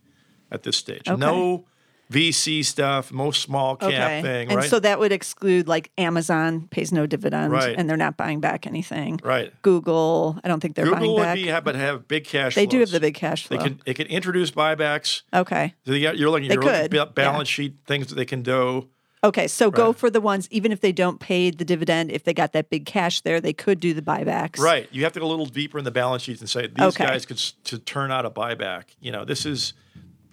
at 0.52 0.62
this 0.63 0.78
stage. 0.78 1.08
Okay. 1.08 1.19
No 1.19 1.65
VC 2.13 2.63
stuff, 2.63 3.12
most 3.12 3.41
small 3.41 3.76
cap 3.76 3.89
Okay. 3.89 4.21
thing, 4.21 4.49
and 4.49 4.58
right? 4.58 4.69
so 4.69 4.80
that 4.80 4.99
would 4.99 5.12
exclude 5.12 5.67
like 5.67 5.91
Amazon 5.97 6.67
pays 6.69 6.91
no 6.91 7.06
dividend 7.06 7.52
Right. 7.52 7.76
and 7.78 7.89
they're 7.89 7.97
not 7.97 8.17
buying 8.17 8.39
back 8.39 8.67
anything. 8.67 9.19
right. 9.23 9.52
Google, 9.63 10.39
I 10.43 10.47
don't 10.47 10.60
think 10.60 10.76
they're 10.76 10.86
Google 10.86 11.15
buying 11.15 11.36
would 11.38 11.43
be 11.43 11.52
but 11.63 11.76
have 11.76 12.08
big 12.08 12.26
cash. 12.26 12.56
they 12.56 12.65
do 12.65 12.80
have 12.80 12.91
the 12.91 12.99
big 12.99 13.15
cash 13.15 13.47
flow. 13.47 13.58
They 13.58 13.63
can 13.63 13.82
it 13.86 13.93
can 13.95 14.08
introduce 14.08 14.52
buybacks. 14.52 15.23
okay. 15.34 15.73
So 15.86 15.93
you 15.93 16.04
got, 16.04 16.17
you're 16.17 16.30
looking 16.30 16.52
you're 16.52 16.62
looking 16.63 16.97
at 16.99 17.15
balance 17.15 17.49
sheet 17.49 17.76
things 17.86 18.08
that 18.08 18.15
they 18.15 18.26
can 18.26 18.41
do. 18.43 18.89
Okay, 19.26 19.47
so 19.47 19.71
go 19.71 19.93
for 19.93 20.10
the 20.10 20.19
ones 20.19 20.49
even 20.52 20.73
if 20.73 20.82
they 20.82 20.91
don't 20.91 21.17
pay 21.17 21.49
the 21.49 21.63
dividend, 21.63 22.12
if 22.12 22.26
they 22.26 22.34
got 22.34 22.52
that 22.52 22.69
big 22.69 22.86
cash 22.86 23.21
there, 23.21 23.39
they 23.39 23.54
could 23.54 23.80
do 23.80 23.93
the 23.93 24.02
buybacks. 24.02 24.60
Right. 24.60 24.89
You 24.91 25.06
have 25.06 25.13
to 25.13 25.21
go 25.21 25.26
a 25.26 25.32
little 25.32 25.45
deeper 25.45 25.78
in 25.80 25.86
the 25.86 25.91
balance 25.91 26.23
sheets 26.23 26.41
and 26.41 26.49
say 26.49 26.67
these 26.67 26.84
Okay. 26.88 27.06
guys 27.06 27.26
could 27.26 27.38
to 27.38 27.78
turn 27.80 28.12
out 28.12 28.26
a 28.26 28.30
buyback. 28.30 28.84
You 28.99 29.13
know, 29.13 29.23
this 29.23 29.45
is 29.45 29.73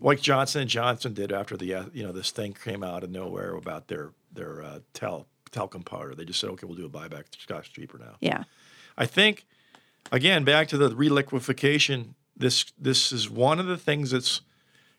like 0.00 0.20
Johnson 0.20 0.62
and 0.62 0.70
Johnson 0.70 1.12
did 1.14 1.32
after 1.32 1.56
the 1.56 1.74
uh, 1.74 1.84
you 1.92 2.02
know 2.02 2.12
this 2.12 2.30
thing 2.30 2.52
came 2.52 2.82
out 2.82 3.02
of 3.04 3.10
nowhere 3.10 3.54
about 3.54 3.88
their 3.88 4.10
their 4.32 4.62
uh, 4.62 4.78
tel 4.94 5.26
talcum 5.50 5.82
powder. 5.82 6.14
They 6.14 6.24
just 6.24 6.40
said, 6.40 6.50
okay, 6.50 6.66
we'll 6.66 6.76
do 6.76 6.86
a 6.86 6.88
buyback. 6.88 7.24
Scott's 7.38 7.68
cheaper 7.68 7.98
now. 7.98 8.16
Yeah. 8.20 8.44
I 8.96 9.06
think 9.06 9.44
again 10.12 10.44
back 10.44 10.68
to 10.68 10.78
the 10.78 10.90
reliquification. 10.90 12.14
This 12.36 12.66
this 12.78 13.12
is 13.12 13.28
one 13.28 13.58
of 13.60 13.66
the 13.66 13.76
things 13.76 14.10
that's 14.12 14.40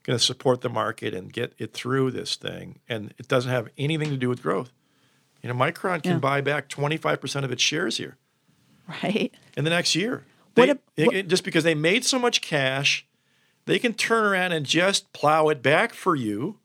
going 0.03 0.17
to 0.17 0.23
support 0.23 0.61
the 0.61 0.69
market 0.69 1.13
and 1.13 1.31
get 1.31 1.53
it 1.57 1.73
through 1.73 2.11
this 2.11 2.35
thing, 2.35 2.79
and 2.89 3.13
it 3.17 3.27
doesn't 3.27 3.51
have 3.51 3.69
anything 3.77 4.09
to 4.09 4.17
do 4.17 4.29
with 4.29 4.41
growth. 4.41 4.71
You 5.41 5.49
know, 5.49 5.55
Micron 5.55 6.03
can 6.03 6.13
Yeah. 6.13 6.17
buy 6.19 6.41
back 6.41 6.67
twenty 6.69 6.97
five 6.97 7.19
percent 7.21 7.45
of 7.45 7.51
its 7.51 7.61
shares 7.63 7.97
here 7.97 8.17
Right. 8.87 9.33
in 9.57 9.63
the 9.63 9.69
next 9.69 9.95
year. 9.95 10.23
They, 10.55 10.69
ab- 10.71 10.79
they 10.95 11.05
what- 11.05 11.15
can- 11.15 11.29
just 11.29 11.43
because 11.43 11.63
they 11.63 11.73
made 11.75 12.03
so 12.03 12.19
much 12.19 12.41
cash, 12.41 13.05
they 13.65 13.79
can 13.79 13.93
turn 13.93 14.23
around 14.25 14.51
and 14.51 14.65
just 14.65 15.11
plow 15.13 15.49
it 15.49 15.61
back 15.61 15.93
for 15.93 16.15
you. 16.15 16.57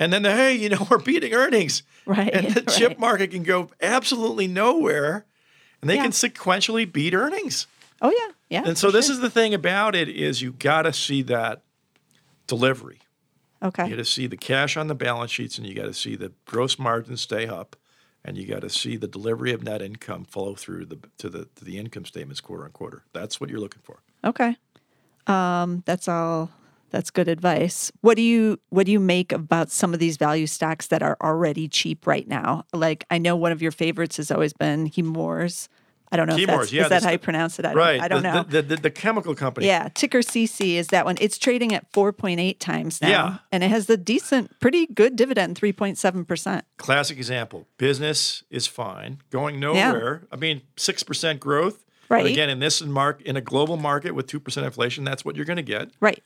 And 0.00 0.12
then, 0.12 0.24
hey, 0.24 0.54
you 0.54 0.68
know, 0.68 0.86
we're 0.90 0.98
beating 0.98 1.32
earnings. 1.34 1.82
Right, 2.06 2.32
And 2.32 2.48
the 2.54 2.62
chip 2.62 2.90
right. 2.90 2.98
market 3.00 3.30
can 3.32 3.42
go 3.42 3.70
absolutely 3.80 4.46
nowhere. 4.46 5.26
And 5.80 5.88
they 5.90 5.96
Yeah. 5.96 6.02
can 6.04 6.12
sequentially 6.12 6.90
beat 6.90 7.14
earnings. 7.14 7.66
Oh 8.00 8.10
yeah. 8.10 8.32
Yeah. 8.48 8.62
And 8.68 8.78
so 8.78 8.90
this 8.90 9.06
sure. 9.06 9.14
is 9.14 9.20
the 9.20 9.30
thing 9.30 9.54
about 9.54 9.94
it 9.94 10.08
is 10.08 10.40
you 10.40 10.52
got 10.52 10.82
to 10.82 10.92
see 10.92 11.22
that 11.22 11.62
delivery. 12.46 13.00
Okay. 13.62 13.84
You 13.84 13.90
got 13.90 13.96
to 13.96 14.04
see 14.04 14.26
the 14.26 14.36
cash 14.36 14.76
on 14.76 14.86
the 14.86 14.94
balance 14.94 15.30
sheets 15.32 15.58
and 15.58 15.66
you 15.66 15.74
got 15.74 15.84
to 15.86 15.94
see 15.94 16.14
the 16.16 16.32
gross 16.46 16.78
margins 16.78 17.20
stay 17.20 17.46
up 17.46 17.76
and 18.24 18.36
you 18.38 18.46
got 18.46 18.60
to 18.62 18.70
see 18.70 18.96
the 18.96 19.08
delivery 19.08 19.52
of 19.52 19.62
net 19.62 19.82
income 19.82 20.24
flow 20.24 20.54
through 20.54 20.86
the 20.86 20.98
to 21.18 21.28
the 21.28 21.48
to 21.56 21.64
the 21.64 21.76
income 21.78 22.04
statements 22.04 22.40
quarter 22.40 22.64
on 22.64 22.70
quarter. 22.70 23.02
That's 23.12 23.40
what 23.40 23.50
you're 23.50 23.60
looking 23.60 23.82
for. 23.82 23.98
Okay. 24.24 24.56
Um, 25.28 25.82
that's 25.86 26.08
all 26.08 26.50
that's 26.90 27.10
good 27.10 27.28
advice. 27.28 27.92
What 28.00 28.16
do 28.16 28.22
you 28.22 28.58
what 28.70 28.86
do 28.86 28.92
you 28.92 29.00
make 29.00 29.32
about 29.32 29.70
some 29.70 29.92
of 29.92 30.00
these 30.00 30.16
value 30.16 30.46
stocks 30.46 30.86
that 30.88 31.02
are 31.02 31.16
already 31.22 31.68
cheap 31.68 32.06
right 32.06 32.26
now? 32.26 32.64
Like 32.72 33.04
I 33.10 33.18
know 33.18 33.36
one 33.36 33.52
of 33.52 33.62
your 33.62 33.72
favorites 33.72 34.16
has 34.16 34.30
always 34.30 34.52
been 34.52 34.88
Chemours. 34.88 35.68
I 36.10 36.16
don't 36.16 36.26
know 36.26 36.36
if 36.36 36.40
Chemours, 36.40 36.58
that's 36.58 36.72
yeah, 36.72 36.82
is 36.84 36.88
that 36.88 37.02
how 37.02 37.10
you 37.10 37.18
pronounce 37.18 37.58
it? 37.58 37.66
I 37.66 37.68
don't, 37.68 37.76
right. 37.76 38.00
I 38.00 38.08
don't 38.08 38.22
the, 38.22 38.32
know. 38.32 38.42
The, 38.42 38.62
the, 38.62 38.76
the 38.76 38.90
chemical 38.90 39.34
company. 39.34 39.66
yeah, 39.66 39.88
ticker 39.92 40.20
CC 40.20 40.76
is 40.76 40.86
that 40.86 41.04
one. 41.04 41.18
It's 41.20 41.36
trading 41.36 41.74
at 41.74 41.92
4.8 41.92 42.58
times 42.58 43.02
now. 43.02 43.08
Yeah. 43.08 43.38
And 43.52 43.62
it 43.62 43.68
has 43.68 43.86
the 43.86 43.98
decent, 43.98 44.58
pretty 44.58 44.86
good 44.86 45.16
dividend, 45.16 45.60
3.7%. 45.60 46.62
Classic 46.78 47.18
example. 47.18 47.66
Business 47.76 48.42
is 48.48 48.66
fine, 48.66 49.20
going 49.28 49.60
nowhere. 49.60 50.22
Yeah. 50.22 50.28
I 50.32 50.36
mean, 50.36 50.62
six 50.76 51.02
percent 51.02 51.40
growth. 52.08 52.20
But 52.20 52.24
Right. 52.24 52.32
again, 52.32 52.50
in 52.50 52.58
this 52.58 52.82
mark 52.82 53.20
in 53.22 53.36
a 53.36 53.40
global 53.40 53.76
market 53.76 54.12
with 54.12 54.26
two 54.26 54.40
percent 54.40 54.66
inflation, 54.66 55.04
that's 55.04 55.24
what 55.24 55.36
you're 55.36 55.44
going 55.44 55.56
to 55.56 55.62
get. 55.62 55.90
Right. 56.00 56.22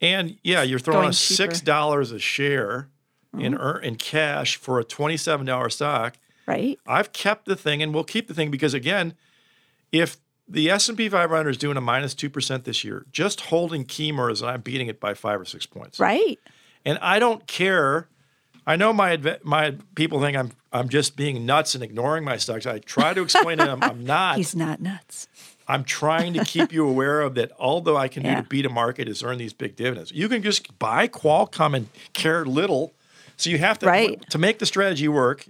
And 0.00 0.38
yeah, 0.42 0.62
you're 0.62 0.78
throwing 0.78 1.02
Going 1.02 1.12
six 1.12 1.60
dollars 1.60 2.12
a 2.12 2.18
share 2.18 2.88
in 3.32 3.54
mm-hmm. 3.54 3.62
ear- 3.62 3.80
in 3.82 3.96
cash 3.96 4.56
for 4.56 4.78
a 4.78 4.84
twenty-seven 4.84 5.46
dollar 5.46 5.70
stock. 5.70 6.16
Right. 6.46 6.78
I've 6.86 7.12
kept 7.12 7.46
the 7.46 7.56
thing, 7.56 7.82
and 7.82 7.94
we'll 7.94 8.04
keep 8.04 8.28
the 8.28 8.34
thing 8.34 8.50
because 8.50 8.74
again, 8.74 9.14
if 9.92 10.16
the 10.48 10.68
S 10.70 10.88
and 10.88 10.98
P 10.98 11.08
500 11.08 11.50
is 11.50 11.56
doing 11.56 11.76
a 11.76 11.80
minus 11.80 12.14
two 12.14 12.28
percent 12.28 12.64
this 12.64 12.84
year, 12.84 13.06
just 13.12 13.42
holding 13.42 13.84
Chemours 13.84 14.40
and 14.40 14.50
I'm 14.50 14.60
beating 14.60 14.88
it 14.88 15.00
by 15.00 15.14
five 15.14 15.40
or 15.40 15.44
six 15.44 15.66
points. 15.66 16.00
Right. 16.00 16.38
And 16.84 16.98
I 17.00 17.18
don't 17.18 17.46
care. 17.46 18.08
I 18.66 18.76
know 18.76 18.92
my 18.92 19.38
my 19.42 19.76
people 19.94 20.20
think 20.20 20.36
I'm 20.36 20.50
I'm 20.72 20.88
just 20.88 21.16
being 21.16 21.44
nuts 21.44 21.74
and 21.74 21.84
ignoring 21.84 22.24
my 22.24 22.36
stocks. 22.38 22.66
I 22.66 22.78
try 22.78 23.12
to 23.14 23.22
explain 23.22 23.58
to 23.58 23.64
them 23.64 23.80
I'm 23.82 24.04
not. 24.16 24.36
He's 24.36 24.54
not 24.56 24.80
nuts. 24.80 25.28
I'm 25.68 25.84
trying 25.84 26.32
to 26.34 26.44
keep 26.44 26.72
you 26.72 26.86
aware 26.88 27.20
of 27.20 27.34
that. 27.34 27.52
Although 27.58 27.96
I 27.96 28.08
can 28.08 28.24
Yeah. 28.24 28.36
do 28.36 28.42
to 28.42 28.48
beat 28.48 28.66
a 28.66 28.70
market 28.70 29.08
is 29.08 29.22
earn 29.22 29.38
these 29.38 29.52
big 29.52 29.76
dividends. 29.76 30.10
You 30.12 30.28
can 30.28 30.42
just 30.42 30.78
buy 30.78 31.08
Qualcomm 31.08 31.76
and 31.76 31.88
care 32.14 32.44
little. 32.44 32.94
So 33.36 33.50
you 33.50 33.58
have 33.58 33.78
to 33.80 33.86
Right. 33.86 34.20
to 34.30 34.38
make 34.38 34.58
the 34.58 34.66
strategy 34.66 35.08
work. 35.08 35.46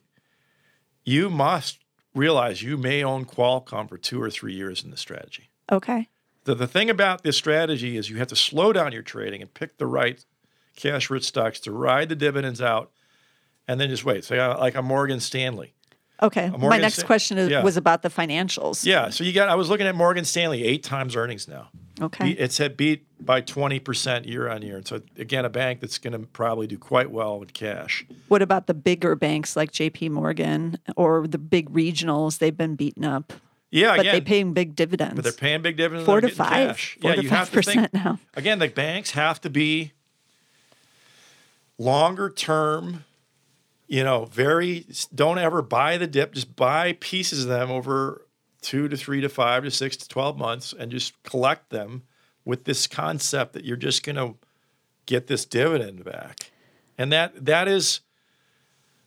You 1.05 1.31
must 1.31 1.79
realize 2.15 2.63
you 2.63 2.77
may 2.77 3.03
own 3.03 3.25
Qualcomm 3.25 3.89
for 3.89 3.99
two 3.99 4.21
or 4.23 4.31
three 4.31 4.55
years 4.55 4.85
in 4.85 4.91
the 4.91 4.97
strategy. 4.97 5.51
Okay. 5.71 6.09
The, 6.45 6.55
the 6.55 6.67
thing 6.67 6.91
about 6.91 7.23
this 7.23 7.37
strategy 7.37 7.97
is 7.97 8.11
you 8.11 8.17
have 8.19 8.29
to 8.29 8.37
slow 8.37 8.73
down 8.73 8.93
your 8.93 9.03
trading 9.03 9.41
and 9.43 9.53
pick 9.55 9.79
the 9.79 9.87
right 9.87 10.25
cash 10.77 11.09
rich 11.11 11.25
stocks 11.25 11.61
to 11.61 11.73
ride 11.73 12.09
the 12.09 12.17
dividends 12.17 12.61
out 12.61 12.91
and 13.69 13.81
then 13.81 13.89
just 13.89 14.05
wait. 14.05 14.25
So, 14.25 14.57
like 14.59 14.75
a 14.75 14.83
Morgan 14.83 15.21
Stanley. 15.21 15.75
Okay. 16.23 16.51
My 16.51 16.79
next 16.79 16.95
Stan- 16.95 17.07
question 17.07 17.39
is, 17.39 17.51
yeah. 17.51 17.63
was 17.63 17.77
about 17.77 18.03
the 18.03 18.09
financials. 18.09 18.85
Yeah. 18.85 19.11
So, 19.11 19.25
you 19.25 19.33
got, 19.33 19.49
I 19.49 19.55
was 19.57 19.69
looking 19.69 19.87
at 19.87 19.95
Morgan 19.95 20.25
Stanley, 20.25 20.65
eight 20.65 20.85
times 20.85 21.17
earnings 21.17 21.49
now. 21.49 21.69
Okay. 22.01 22.31
It's 22.31 22.59
had 22.59 22.77
beat 22.77 23.07
by 23.25 23.43
20% 23.43 24.27
year 24.27 24.49
on 24.49 24.63
year. 24.63 24.77
And 24.77 24.87
so, 24.87 25.03
again, 25.19 25.45
a 25.45 25.51
bank 25.51 25.81
that's 25.81 25.99
going 25.99 26.13
to 26.13 26.27
probably 26.27 26.67
do 26.67 26.79
quite 26.79 27.11
well 27.11 27.39
with 27.39 27.53
cash. 27.53 28.05
What 28.29 28.43
about 28.43 28.67
the 28.67 28.75
bigger 28.75 29.15
banks 29.15 29.57
like 29.57 29.73
JP 29.73 30.11
Morgan 30.11 30.79
or 30.97 31.27
the 31.27 31.39
big 31.39 31.71
regionals? 31.71 32.39
They've 32.39 32.57
been 32.57 32.77
beaten 32.77 33.05
up, 33.05 33.33
Yeah. 33.71 33.93
but 33.93 34.01
again, 34.01 34.15
they 34.15 34.21
paying 34.21 34.53
big 34.53 34.75
dividends. 34.75 35.15
but 35.15 35.23
they're 35.25 35.33
paying 35.33 35.63
big 35.63 35.77
dividends. 35.77 36.07
Four 36.07 36.21
to 36.21 36.29
five. 36.29 36.69
Cash. 36.77 36.99
Four 37.01 37.11
yeah. 37.11 37.17
to 37.17 37.23
you 37.23 37.29
have 37.31 37.51
to 37.53 37.63
think, 37.63 37.81
5% 37.81 37.95
now. 37.95 38.19
again, 38.35 38.59
the 38.59 38.69
banks 38.69 39.13
have 39.13 39.41
to 39.43 39.51
be 39.51 39.93
longer 41.79 42.31
term, 42.31 43.05
you 43.93 44.03
know, 44.03 44.25
very, 44.25 44.87
don't 45.15 45.37
ever 45.37 45.61
buy 45.61 45.99
the 45.99 46.07
dip, 46.07 46.33
just 46.33 46.57
buy 46.57 46.95
pieces 46.95 47.43
of 47.43 47.51
them 47.51 47.71
over 47.71 48.27
two 48.63 48.89
to 48.89 48.97
three 48.97 49.21
to 49.21 49.29
five 49.29 49.65
to 49.65 49.71
six 49.71 49.99
to 49.99 50.09
12 50.09 50.39
months 50.39 50.73
and 50.73 50.91
just 50.91 51.23
collect 51.25 51.69
them 51.69 52.03
with 52.47 52.65
this 52.65 52.87
concept 52.87 53.53
that 53.53 53.67
you're 53.67 53.77
just 53.77 54.03
going 54.03 54.17
to 54.17 54.35
get 55.05 55.27
this 55.27 55.45
dividend 55.45 56.07
back. 56.07 56.53
And 56.97 57.13
that, 57.13 57.45
that 57.45 57.69
is, 57.69 58.01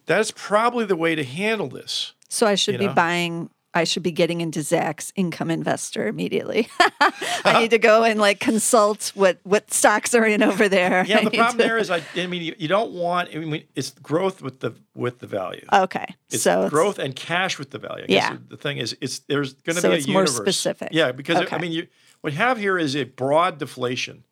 that 0.05 0.19
is 0.19 0.29
probably 0.29 0.85
the 0.85 0.95
way 0.95 1.15
to 1.15 1.23
handle 1.23 1.67
this. 1.67 2.13
so 2.29 2.45
I 2.45 2.53
should 2.53 2.73
you 2.73 2.79
be 2.79 2.85
know? 2.85 2.93
buying. 2.93 3.49
I 3.75 3.83
should 3.83 4.03
be 4.03 4.11
getting 4.11 4.39
into 4.39 4.61
Zacks 4.61 5.11
income 5.15 5.51
investor 5.51 6.07
immediately. 6.07 6.69
I 6.79 6.89
uh-huh. 7.01 7.59
need 7.59 7.71
to 7.71 7.77
go 7.77 8.05
and 8.05 8.17
like 8.19 8.39
consult 8.39 9.11
what 9.15 9.37
what 9.43 9.71
stocks 9.73 10.15
are 10.15 10.25
in 10.25 10.41
over 10.41 10.69
there. 10.69 11.05
Yeah, 11.05 11.17
I 11.21 11.23
the 11.25 11.31
problem 11.31 11.57
to- 11.57 11.63
there 11.63 11.77
is, 11.77 11.89
I, 11.91 12.01
I 12.15 12.25
mean, 12.27 12.41
you, 12.41 12.55
you 12.57 12.69
don't 12.69 12.93
want. 12.93 13.29
I 13.35 13.39
mean, 13.39 13.65
it's 13.75 13.91
growth 13.91 14.41
with 14.41 14.61
the 14.61 14.73
with 14.95 15.19
the 15.19 15.27
value. 15.27 15.65
Okay, 15.73 16.05
It's 16.31 16.41
so 16.43 16.51
it's- 16.51 16.69
growth 16.69 16.99
and 16.99 17.13
cash 17.13 17.59
with 17.59 17.71
the 17.71 17.77
value. 17.79 18.05
I 18.05 18.07
guess 18.07 18.31
Yeah. 18.31 18.37
The 18.47 18.57
thing 18.57 18.77
is, 18.77 18.95
it's 19.01 19.19
there's 19.19 19.53
going 19.53 19.75
to 19.75 19.81
So 19.81 19.89
be 19.89 19.95
a 19.95 19.97
it's 19.97 20.07
more 20.07 20.25
specific. 20.25 20.89
Yeah, 20.93 21.11
because 21.11 21.37
Okay. 21.37 21.55
I 21.55 21.59
mean, 21.59 21.73
you 21.73 21.87
what 22.21 22.31
you 22.31 22.39
have 22.39 22.57
here 22.57 22.77
is 22.79 22.95
a 22.95 23.03
broad 23.03 23.57
deflation 23.57 24.23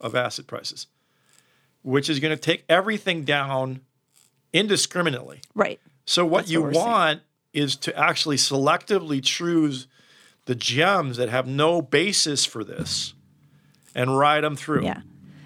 of 0.00 0.14
asset 0.14 0.46
prices, 0.46 0.86
which 1.82 2.08
is 2.08 2.20
going 2.20 2.34
to 2.34 2.40
take 2.40 2.64
everything 2.68 3.24
down 3.24 3.80
indiscriminately. 4.52 5.40
right. 5.54 5.80
So 6.04 6.26
what 6.26 6.38
That's 6.42 6.50
you 6.50 6.60
what 6.62 6.66
we're 6.68 6.74
seeing. 6.74 7.20
Is 7.52 7.76
to 7.76 7.96
actually 7.98 8.36
selectively 8.36 9.22
choose 9.22 9.86
the 10.46 10.54
gems 10.54 11.16
that 11.16 11.28
have 11.28 11.46
no 11.46 11.82
basis 11.82 12.44
for 12.44 12.64
this 12.64 13.14
and 13.94 14.18
ride 14.18 14.42
them 14.42 14.56
through. 14.56 14.84
Yeah. 14.84 15.02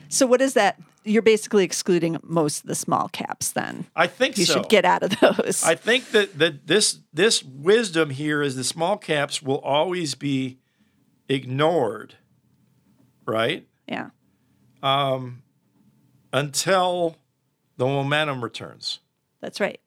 So 0.08 0.26
what 0.26 0.40
is 0.40 0.54
that? 0.54 0.80
You're 1.04 1.22
basically 1.22 1.64
excluding 1.64 2.18
most 2.22 2.62
of 2.62 2.68
the 2.68 2.74
small 2.74 3.08
caps. 3.08 3.52
Then 3.52 3.86
I 3.94 4.06
think 4.06 4.38
you 4.38 4.44
so. 4.44 4.54
should 4.54 4.68
get 4.68 4.84
out 4.84 5.02
of 5.02 5.20
those. 5.20 5.62
I 5.62 5.74
think 5.74 6.10
that, 6.10 6.38
that 6.38 6.66
this 6.66 6.98
this 7.12 7.44
wisdom 7.44 8.10
here 8.10 8.42
is 8.42 8.56
the 8.56 8.64
small 8.64 8.96
caps 8.96 9.42
will 9.42 9.60
always 9.60 10.14
be 10.14 10.58
ignored, 11.28 12.16
right? 13.24 13.66
yeah. 13.88 14.10
Um, 14.82 15.42
until 16.32 17.16
the 17.76 17.86
momentum 17.86 18.42
returns. 18.42 19.00
That's 19.40 19.60
right. 19.60 19.80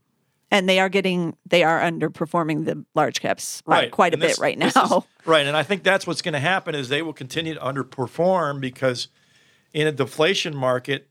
And 0.52 0.68
they 0.68 0.80
are 0.80 0.90
getting 0.90 1.36
they 1.46 1.64
are 1.64 1.80
underperforming 1.80 2.66
the 2.66 2.84
large 2.96 3.22
caps 3.22 3.62
by 3.62 3.88
quite 3.90 4.14
a 4.14 4.18
this- 4.18 4.38
bit 4.38 4.42
right 4.42 4.58
now. 4.58 4.68
is- 4.68 5.04
right. 5.26 5.46
And 5.46 5.56
I 5.56 5.64
think 5.64 5.84
that's 5.84 6.08
what's 6.08 6.22
going 6.24 6.34
to 6.34 6.40
happen 6.40 6.74
is 6.76 6.90
they 6.90 7.02
will 7.02 7.14
continue 7.14 7.54
to 7.54 7.60
underperform 7.60 8.60
because 8.60 9.10
in 9.74 9.86
a 9.86 9.92
deflation 9.92 10.56
market, 10.56 11.08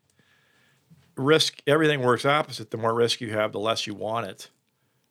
risk 1.16 1.60
everything 1.66 2.02
works 2.02 2.24
opposite. 2.24 2.70
The 2.70 2.76
more 2.76 2.94
risk 2.94 3.20
you 3.20 3.32
have, 3.32 3.52
the 3.52 3.58
less 3.60 3.86
you 3.86 3.94
want 3.94 4.26
it. 4.26 4.50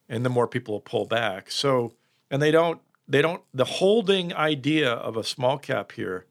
And 0.10 0.26
the 0.26 0.30
more 0.30 0.48
people 0.48 0.74
will 0.76 0.82
pull 0.82 1.06
back. 1.06 1.52
So 1.52 1.94
and 2.32 2.42
they 2.42 2.52
don't 2.52 2.82
they 3.08 3.22
don't 3.22 3.42
the 3.54 3.66
holding 3.66 4.34
idea 4.34 4.92
of 4.92 5.16
a 5.18 5.24
small 5.24 5.58
cap 5.58 5.92
here 5.94 6.26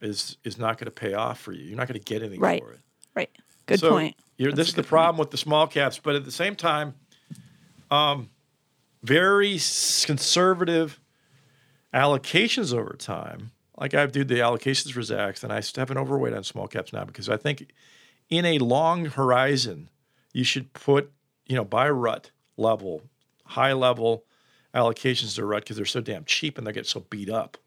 is 0.00 0.36
is 0.44 0.58
not 0.58 0.76
going 0.78 0.86
to 0.86 0.90
pay 0.90 1.14
off 1.14 1.38
for 1.40 1.52
you. 1.52 1.64
You're 1.64 1.76
not 1.76 1.88
going 1.88 1.98
to 2.00 2.04
get 2.04 2.22
anything 2.22 2.40
Right. 2.40 2.62
for 2.62 2.72
it. 2.72 2.80
right. 3.14 3.30
Good 3.66 3.80
So 3.80 3.90
point. 3.90 4.16
You're, 4.38 4.52
this 4.52 4.68
is 4.68 4.74
the 4.74 4.82
good 4.82 4.88
point. 4.88 4.88
problem 4.88 5.18
with 5.18 5.30
the 5.30 5.36
small 5.36 5.66
caps, 5.66 5.98
but 6.02 6.14
at 6.16 6.24
the 6.24 6.32
same 6.32 6.56
time, 6.56 6.94
um, 7.92 8.30
very 9.02 9.58
conservative 10.06 10.98
allocations 11.92 12.74
over 12.74 12.94
time. 12.98 13.50
Like 13.78 13.94
I 13.94 14.06
do 14.06 14.24
the 14.24 14.36
allocations 14.36 14.92
for 14.92 15.00
Zacks, 15.00 15.42
and 15.42 15.52
I 15.52 15.62
have 15.78 15.90
an 15.90 15.98
overweight 15.98 16.32
on 16.32 16.42
small 16.42 16.66
caps 16.66 16.92
now 16.92 17.04
because 17.04 17.28
I 17.28 17.36
think 17.36 17.70
in 18.30 18.46
a 18.46 18.58
long 18.58 19.06
horizon, 19.06 19.90
you 20.32 20.42
should 20.42 20.72
put, 20.72 21.12
you 21.46 21.54
know, 21.54 21.64
by 21.64 21.90
rut 21.90 22.30
level, 22.56 23.02
high 23.44 23.74
level 23.74 24.24
allocations 24.74 25.34
to 25.34 25.44
rut 25.44 25.64
because 25.64 25.76
they're 25.76 25.84
so 25.84 26.00
damn 26.00 26.24
cheap 26.24 26.56
and 26.56 26.66
they 26.66 26.72
get 26.72 26.86
so 26.86 27.00
beat 27.10 27.28
up. 27.28 27.58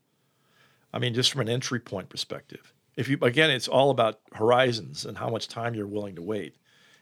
I 0.91 0.97
mean, 0.97 1.13
just 1.13 1.31
from 1.31 1.41
an 1.41 1.49
entry 1.49 1.79
point 1.79 2.09
perspective. 2.09 2.73
If 2.95 3.09
you 3.09 3.19
again, 3.21 3.51
it's 3.51 3.67
all 3.67 3.91
about 3.91 4.21
horizons 4.33 5.05
and 5.05 5.17
how 5.17 5.29
much 5.29 5.49
time 5.49 5.75
you're 5.75 5.85
willing 5.85 6.15
to 6.15 6.23
wait, 6.23 6.55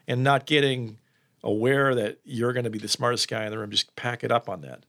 and 0.07 0.23
not 0.23 0.45
getting 0.45 0.97
aware 1.43 1.93
that 1.95 2.19
you're 2.23 2.53
going 2.53 2.63
to 2.63 2.69
be 2.69 2.79
the 2.79 2.87
smartest 2.87 3.27
guy 3.27 3.45
in 3.45 3.51
the 3.51 3.57
room. 3.57 3.69
Just 3.71 3.95
pack 3.95 4.23
it 4.23 4.31
up 4.31 4.47
on 4.49 4.61
that, 4.61 4.85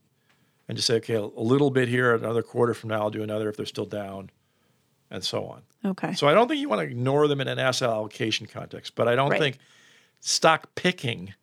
and 0.69 0.77
just 0.77 0.87
say, 0.87 0.97
okay, 0.97 1.15
a 1.15 1.23
little 1.25 1.71
bit 1.71 1.89
here, 1.89 2.15
another 2.15 2.43
quarter 2.43 2.75
from 2.75 2.91
now, 2.91 3.01
I'll 3.03 3.11
do 3.11 3.23
another 3.23 3.49
if 3.49 3.57
they're 3.57 3.67
still 3.67 3.87
down, 3.87 4.31
and 5.11 5.23
so 5.25 5.47
on. 5.47 5.63
Okay. 5.85 6.15
So 6.15 6.29
I 6.29 6.35
don't 6.35 6.49
think 6.49 6.61
you 6.61 6.69
want 6.69 6.81
to 6.81 6.87
ignore 6.87 7.27
them 7.29 7.41
in 7.41 7.49
an 7.49 7.59
asset 7.59 7.91
allocation 7.91 8.47
context, 8.47 8.95
but 8.95 9.09
I 9.09 9.15
don't 9.15 9.31
Right. 9.31 9.41
think 9.41 9.59
stock 10.21 10.75
picking 10.75 11.35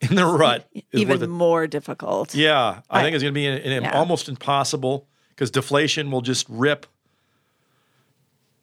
in 0.00 0.16
the 0.16 0.24
rut 0.26 0.68
is 0.74 0.82
Even 1.00 1.30
more 1.30 1.66
difficult. 1.66 2.34
Yeah, 2.34 2.80
I, 2.90 3.00
I- 3.00 3.02
think 3.02 3.14
it's 3.14 3.22
going 3.22 3.32
to 3.34 3.38
be 3.38 3.46
an, 3.46 3.58
an 3.58 3.82
Yeah. 3.84 3.92
almost 3.98 4.28
impossible 4.28 5.06
because 5.30 5.50
deflation 5.50 6.10
will 6.10 6.20
just 6.22 6.46
rip 6.48 6.86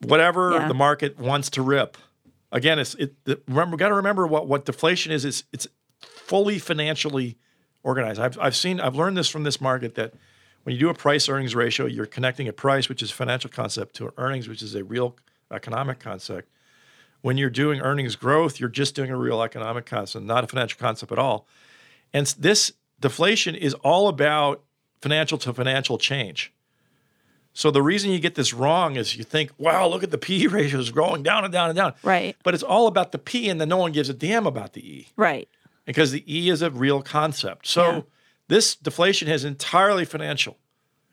whatever 0.02 0.52
Yeah. 0.54 0.68
the 0.68 0.74
market 0.74 1.18
wants 1.20 1.50
to 1.52 1.62
rip. 1.62 1.98
Again, 2.52 2.80
it's 2.80 2.96
it. 2.96 3.24
The, 3.26 3.42
remember, 3.48 3.78
got 3.78 3.90
to 3.90 3.96
remember 3.96 4.28
what 4.28 4.48
what 4.48 4.66
deflation 4.66 5.12
is. 5.12 5.26
It's 5.26 5.44
it's 5.54 5.68
fully 6.02 6.60
financially 6.60 7.38
organized. 7.84 8.20
I've 8.20 8.38
I've 8.40 8.56
seen 8.56 8.80
I've 8.80 8.96
learned 8.96 9.18
this 9.18 9.30
from 9.30 9.44
this 9.44 9.62
market 9.62 9.96
that 9.96 10.14
when 10.64 10.76
you 10.76 10.80
do 10.80 10.90
a 10.90 10.94
price 10.94 11.28
earnings 11.28 11.56
ratio, 11.56 11.86
you're 11.86 12.06
connecting 12.06 12.48
a 12.48 12.54
price, 12.54 12.90
which 12.90 13.02
is 13.02 13.10
a 13.10 13.14
financial 13.14 13.50
concept, 13.50 13.96
to 13.96 14.14
earnings, 14.18 14.48
which 14.48 14.62
is 14.62 14.76
a 14.76 14.84
real 14.84 15.16
economic 15.52 16.00
concept. 16.00 16.50
When 17.22 17.38
you're 17.38 17.50
doing 17.50 17.82
earnings 17.82 18.16
growth, 18.16 18.60
you're 18.60 18.70
just 18.70 18.96
doing 18.96 19.12
a 19.12 19.18
real 19.18 19.42
economic 19.42 19.86
concept, 19.86 20.26
not 20.26 20.44
a 20.44 20.48
financial 20.48 20.80
concept 20.80 21.12
at 21.12 21.20
all. 21.20 21.48
And 22.14 22.26
this 22.38 22.74
deflation 23.00 23.56
is 23.56 23.74
all 23.76 24.08
about 24.08 24.64
financial 25.02 25.38
to 25.40 25.54
financial 25.54 25.98
change. 25.98 26.54
So 27.54 27.70
the 27.70 27.82
reason 27.82 28.12
you 28.12 28.20
get 28.20 28.36
this 28.36 28.54
wrong 28.54 28.96
is 28.96 29.18
you 29.18 29.24
think, 29.26 29.52
wow, 29.58 29.88
look 29.88 30.04
at 30.04 30.12
the 30.12 30.18
PE 30.18 30.46
ratios 30.48 30.90
going 30.92 31.22
down 31.24 31.44
and 31.44 31.52
down 31.52 31.70
and 31.70 31.76
down. 31.78 31.94
Right. 32.04 32.36
But 32.44 32.54
it's 32.54 32.64
all 32.64 32.88
about 32.88 33.12
the 33.12 33.18
P, 33.20 33.50
and 33.50 33.60
then 33.60 33.70
no 33.70 33.78
one 33.78 33.92
gives 33.92 34.10
a 34.10 34.14
damn 34.14 34.46
about 34.48 34.74
the 34.74 34.82
E 34.90 35.08
Right. 35.18 35.50
because 35.86 36.12
the 36.12 36.24
E 36.34 36.50
is 36.50 36.62
a 36.62 36.70
real 36.70 37.02
concept. 37.02 37.68
So 37.68 37.84
Yeah. 37.92 38.02
this 38.48 38.76
deflation 38.76 39.28
is 39.28 39.44
entirely 39.44 40.06
financial. 40.06 40.58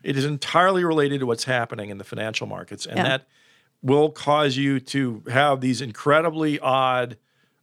It 0.04 0.16
is 0.16 0.24
entirely 0.24 0.84
related 0.84 1.18
to 1.20 1.26
what's 1.26 1.44
happening 1.44 1.90
in 1.90 1.98
the 1.98 2.04
financial 2.04 2.46
markets, 2.46 2.86
and 2.86 2.98
Yeah. 2.98 3.02
that 3.04 3.26
will 3.82 4.10
cause 4.10 4.56
you 4.56 4.78
to 4.80 5.22
have 5.30 5.60
these 5.60 5.80
incredibly 5.80 6.58
odd 6.60 7.16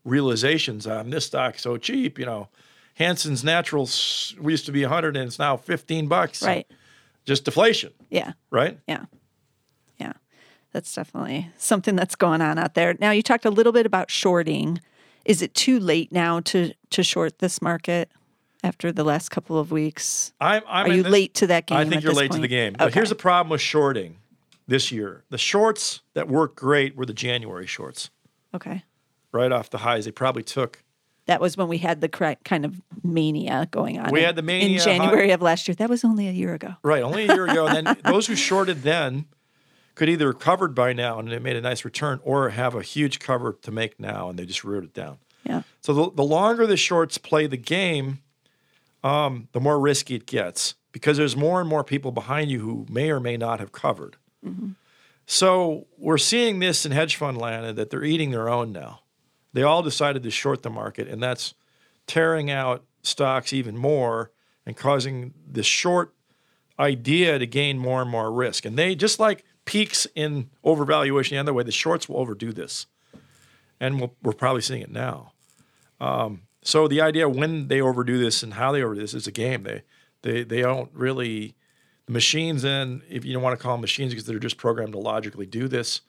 realizations 0.04 0.86
on 0.86 1.10
this 1.10 1.26
stock 1.26 1.58
so 1.60 1.78
cheap. 1.78 2.20
You 2.20 2.26
know, 2.26 2.50
Hanson's 2.96 3.44
Naturals 3.44 4.36
we 4.40 4.54
used 4.54 4.66
to 4.66 4.72
be 4.72 4.84
100 4.84 5.18
and 5.18 5.28
it's 5.28 5.40
now 5.40 5.58
15 5.58 6.08
bucks. 6.08 6.44
Right. 6.44 6.68
Just 7.26 7.44
deflation, 7.46 7.92
Yeah. 8.10 8.34
right? 8.52 8.78
Yeah. 8.88 9.06
Yeah. 10.00 10.14
That's 10.72 10.94
definitely 10.94 11.50
something 11.58 11.96
that's 11.96 12.16
going 12.16 12.42
on 12.42 12.58
out 12.60 12.74
there. 12.76 12.96
Now 13.00 13.12
you 13.12 13.22
talked 13.24 13.46
a 13.46 13.50
little 13.50 13.72
bit 13.72 13.86
about 13.86 14.12
shorting. 14.12 14.80
Is 15.26 15.42
it 15.42 15.54
too 15.56 15.80
late 15.80 16.12
now 16.12 16.40
to 16.42 16.74
to 16.92 17.04
short 17.04 17.40
this 17.40 17.62
market 17.62 18.12
after 18.64 18.92
the 18.92 19.04
last 19.04 19.30
couple 19.30 19.58
of 19.58 19.72
weeks? 19.72 20.34
I'm, 20.40 20.62
I'm 20.68 20.86
Are 20.92 20.94
you 20.94 21.04
this- 21.04 21.12
late 21.12 21.34
to 21.36 21.48
that 21.48 21.66
game? 21.66 21.78
I 21.80 21.86
think 21.86 22.04
you're 22.04 22.14
late 22.14 22.32
to 22.32 22.38
the 22.38 22.42
point? 22.42 22.50
game. 22.52 22.76
But 22.78 22.94
here's 22.94 23.10
the 23.10 23.16
problem 23.16 23.50
with 23.50 23.62
shorting 23.62 24.18
this 24.68 24.92
year. 24.92 25.24
The 25.32 25.38
shorts 25.38 26.02
that 26.14 26.28
worked 26.28 26.56
great 26.58 26.96
were 26.96 27.06
the 27.06 27.14
January 27.14 27.66
shorts, 27.68 28.10
Okay. 28.54 28.84
right 29.32 29.52
off 29.52 29.70
the 29.72 29.80
highs. 29.80 30.06
They 30.06 30.12
probably 30.12 30.44
took 30.44 30.84
That 31.28 31.42
was 31.42 31.58
when 31.58 31.68
we 31.68 31.80
had 31.80 32.02
the 32.02 32.10
correct 32.10 32.44
kind 32.46 32.66
of 32.66 32.80
mania 33.04 33.68
going 33.72 34.00
on. 34.00 34.12
We 34.12 34.20
in- 34.20 34.26
had 34.26 34.36
the 34.36 34.42
mania 34.44 34.68
in 34.68 34.76
hot- 34.78 34.86
January 34.86 35.32
of 35.32 35.42
last 35.42 35.68
year. 35.68 35.76
That 35.76 35.90
was 35.90 36.04
only 36.04 36.28
a 36.28 36.32
year 36.32 36.54
ago. 36.54 36.76
right 36.84 37.02
only 37.02 37.28
a 37.28 37.34
year 37.34 37.46
ago. 37.48 37.68
And 37.68 37.88
then 37.88 37.98
those 38.06 38.28
who 38.28 38.36
shorted 38.36 38.84
then 38.84 39.26
could 39.96 40.10
either 40.10 40.34
covered 40.34 40.76
by 40.76 40.94
now 40.94 41.18
and 41.20 41.32
it 41.32 41.42
made 41.42 41.56
a 41.56 41.62
nice 41.62 41.86
return, 41.86 42.20
or 42.24 42.50
have 42.50 42.76
a 42.76 42.82
huge 42.82 43.20
cover 43.20 43.58
to 43.62 43.72
make 43.72 44.00
now 44.00 44.30
and 44.30 44.38
they 44.38 44.46
just 44.46 44.64
wrote 44.64 44.84
it 44.84 44.94
down. 44.94 45.18
Yeah. 45.46 45.62
So 45.82 45.94
the, 45.94 46.12
the 46.12 46.24
longer 46.24 46.68
the 46.68 46.78
shorts 46.78 47.18
play 47.18 47.48
the 47.48 47.58
game, 47.58 48.20
um, 49.04 49.48
the 49.52 49.60
more 49.60 49.80
risky 49.80 50.16
it 50.16 50.26
gets 50.26 50.76
because 50.92 51.18
there's 51.18 51.36
more 51.36 51.60
and 51.60 51.70
more 51.70 51.84
people 51.84 52.12
behind 52.12 52.50
you 52.52 52.60
who 52.60 52.86
may 52.90 53.10
or 53.10 53.20
may 53.20 53.38
not 53.38 53.60
have 53.60 53.72
covered. 53.72 54.18
So 55.28 55.88
we're 55.98 56.20
seeing 56.20 56.60
this 56.60 56.86
in 56.86 56.92
hedge 56.92 57.16
fund 57.16 57.38
land 57.38 57.78
that 57.78 57.90
they're 57.90 58.04
eating 58.04 58.30
their 58.32 58.48
own 58.48 58.72
now. 58.72 59.00
They 59.56 59.64
all 59.64 59.82
decided 59.82 60.22
to 60.24 60.32
short 60.32 60.64
the 60.64 60.70
market, 60.70 61.08
and 61.08 61.24
that's 61.24 61.54
tearing 62.08 62.52
out 62.52 62.84
stocks 63.04 63.54
even 63.54 63.78
more 63.78 64.32
and 64.66 64.76
causing 64.76 65.34
the 65.50 65.64
short 65.64 66.14
idea 66.78 67.40
to 67.40 67.48
gain 67.48 67.78
more 67.78 68.02
and 68.02 68.12
more 68.12 68.34
risk. 68.34 68.66
And 68.66 68.78
they 68.78 68.96
just 68.96 69.18
like 69.18 69.46
peaks 69.64 70.08
in 70.14 70.50
overvaluation 70.66 71.30
the 71.30 71.38
other 71.38 71.54
way, 71.54 71.64
the 71.64 71.72
shorts 71.72 72.10
will 72.10 72.18
overdo 72.18 72.52
this. 72.52 72.86
And 73.80 73.98
we'll, 74.02 74.14
we're 74.22 74.34
probably 74.34 74.62
seeing 74.62 74.82
it 74.82 74.92
now. 74.92 75.32
Um, 76.02 76.42
so 76.62 76.90
the 76.90 77.00
idea 77.00 77.30
when 77.30 77.70
they 77.70 77.80
overdo 77.80 78.18
this 78.18 78.44
and 78.44 78.56
how 78.56 78.74
they 78.74 78.84
overdo 78.84 79.00
this 79.00 79.14
is 79.14 79.26
a 79.26 79.32
game. 79.32 79.64
They 79.64 79.84
they 80.24 80.44
they 80.44 80.62
don't 80.64 80.92
really 80.94 81.56
the 82.08 82.12
machines 82.12 82.66
and 82.66 83.04
if 83.10 83.24
you 83.24 83.32
don't 83.32 83.42
want 83.42 83.58
to 83.58 83.64
call 83.64 83.76
them 83.76 83.82
machines 83.82 84.12
because 84.12 84.26
they're 84.26 84.38
just 84.38 84.58
programmed 84.58 84.92
to 84.92 85.00
logically 85.00 85.46
do 85.46 85.70
this, 85.70 86.02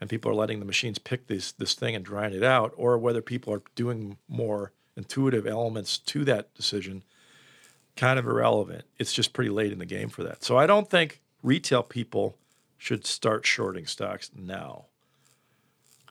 and 0.00 0.10
people 0.10 0.30
are 0.30 0.34
letting 0.34 0.58
the 0.60 0.66
machines 0.66 0.98
pick 0.98 1.26
this 1.26 1.52
this 1.52 1.74
thing 1.74 1.94
and 1.94 2.04
drying 2.04 2.34
it 2.34 2.42
out, 2.42 2.72
or 2.76 2.98
whether 2.98 3.22
people 3.22 3.52
are 3.52 3.62
doing 3.74 4.18
more 4.28 4.72
intuitive 4.96 5.46
elements 5.46 5.98
to 5.98 6.24
that 6.24 6.52
decision, 6.54 7.02
kind 7.96 8.18
of 8.18 8.26
irrelevant. 8.26 8.84
It's 8.98 9.12
just 9.12 9.32
pretty 9.32 9.50
late 9.50 9.72
in 9.72 9.78
the 9.78 9.86
game 9.86 10.08
for 10.08 10.22
that. 10.24 10.42
So 10.44 10.56
I 10.56 10.66
don't 10.66 10.88
think 10.90 11.20
retail 11.42 11.82
people 11.82 12.36
should 12.78 13.06
start 13.06 13.46
shorting 13.46 13.86
stocks 13.86 14.30
now. 14.36 14.86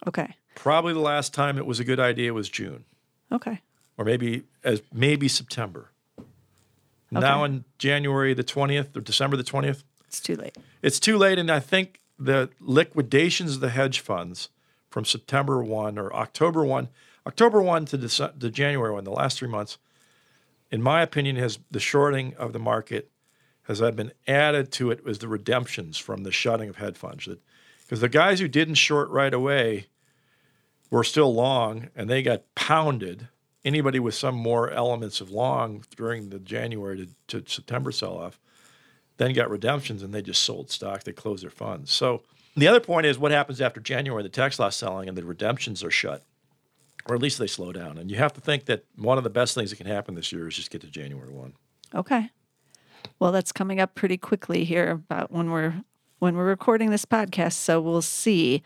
Okay. 0.06 0.34
Probably 0.54 0.92
the 0.92 1.00
last 1.00 1.34
time 1.34 1.58
it 1.58 1.66
was 1.66 1.80
a 1.80 1.84
good 1.84 2.00
idea 2.00 2.32
was 2.32 2.48
June, 2.48 2.84
Okay. 3.30 3.60
or 3.98 4.04
maybe 4.04 4.44
as 4.64 4.82
maybe 4.92 5.28
September. 5.28 5.90
Okay. 6.18 7.20
Now 7.20 7.44
in 7.44 7.64
January 7.78 8.34
the 8.34 8.42
twentieth 8.42 8.96
or 8.96 9.00
December 9.00 9.36
the 9.36 9.42
twentieth, 9.44 9.84
It's 10.08 10.20
too 10.20 10.36
late. 10.36 10.56
it's 10.82 10.98
too 11.00 11.18
late, 11.18 11.38
and 11.38 11.50
I 11.50 11.60
think 11.60 12.00
the 12.18 12.50
liquidations 12.60 13.56
of 13.56 13.60
the 13.60 13.70
hedge 13.70 14.00
funds 14.00 14.48
from 14.90 15.04
September 15.04 15.62
one 15.62 15.98
or 15.98 16.12
October 16.14 16.64
one, 16.64 16.88
October 17.26 17.60
one 17.60 17.84
to, 17.86 17.98
Dece- 17.98 18.38
to 18.38 18.50
January 18.50 18.92
one, 18.92 19.04
the 19.04 19.10
last 19.10 19.38
three 19.38 19.48
months, 19.48 19.78
in 20.70 20.82
my 20.82 21.02
opinion, 21.02 21.36
has 21.36 21.58
the 21.70 21.80
shorting 21.80 22.34
of 22.36 22.52
the 22.52 22.58
market 22.58 23.10
has 23.64 23.80
been 23.80 24.12
added 24.28 24.70
to 24.72 24.90
it 24.90 25.04
was 25.04 25.18
the 25.18 25.28
redemptions 25.28 25.98
from 25.98 26.22
the 26.22 26.30
shutting 26.30 26.68
of 26.68 26.76
hedge 26.76 26.96
funds. 26.96 27.28
Because 27.82 28.00
the 28.00 28.08
guys 28.08 28.38
who 28.40 28.48
didn't 28.48 28.76
short 28.76 29.08
right 29.10 29.34
away 29.34 29.86
were 30.90 31.04
still 31.04 31.34
long, 31.34 31.88
and 31.96 32.08
they 32.08 32.22
got 32.22 32.42
pounded. 32.54 33.28
Anybody 33.64 33.98
with 33.98 34.14
some 34.14 34.36
more 34.36 34.70
elements 34.70 35.20
of 35.20 35.30
long 35.30 35.84
during 35.96 36.30
the 36.30 36.38
January 36.38 37.08
to, 37.26 37.40
to 37.40 37.50
September 37.50 37.90
sell 37.90 38.16
off 38.16 38.38
then 39.16 39.32
got 39.32 39.50
redemptions 39.50 40.02
and 40.02 40.12
they 40.12 40.22
just 40.22 40.42
sold 40.42 40.70
stock. 40.70 41.04
They 41.04 41.12
closed 41.12 41.42
their 41.42 41.50
funds. 41.50 41.92
So 41.92 42.22
the 42.56 42.68
other 42.68 42.80
point 42.80 43.06
is 43.06 43.18
what 43.18 43.32
happens 43.32 43.60
after 43.60 43.80
January, 43.80 44.22
the 44.22 44.28
tax 44.28 44.58
loss 44.58 44.76
selling 44.76 45.08
and 45.08 45.16
the 45.16 45.24
redemptions 45.24 45.84
are 45.84 45.90
shut, 45.90 46.22
or 47.08 47.14
at 47.14 47.22
least 47.22 47.38
they 47.38 47.46
slow 47.46 47.72
down. 47.72 47.98
And 47.98 48.10
you 48.10 48.16
have 48.16 48.32
to 48.34 48.40
think 48.40 48.66
that 48.66 48.84
one 48.96 49.18
of 49.18 49.24
the 49.24 49.30
best 49.30 49.54
things 49.54 49.70
that 49.70 49.76
can 49.76 49.86
happen 49.86 50.14
this 50.14 50.32
year 50.32 50.48
is 50.48 50.56
just 50.56 50.70
get 50.70 50.80
to 50.82 50.88
January 50.88 51.30
1. 51.30 51.52
Okay. 51.94 52.30
Well, 53.18 53.32
that's 53.32 53.52
coming 53.52 53.80
up 53.80 53.94
pretty 53.94 54.16
quickly 54.16 54.64
here 54.64 54.90
about 54.90 55.30
when 55.30 55.50
we're 55.50 55.74
when 56.18 56.34
we're 56.34 56.46
recording 56.46 56.90
this 56.90 57.04
podcast, 57.04 57.52
so 57.52 57.78
we'll 57.78 58.00
see. 58.00 58.62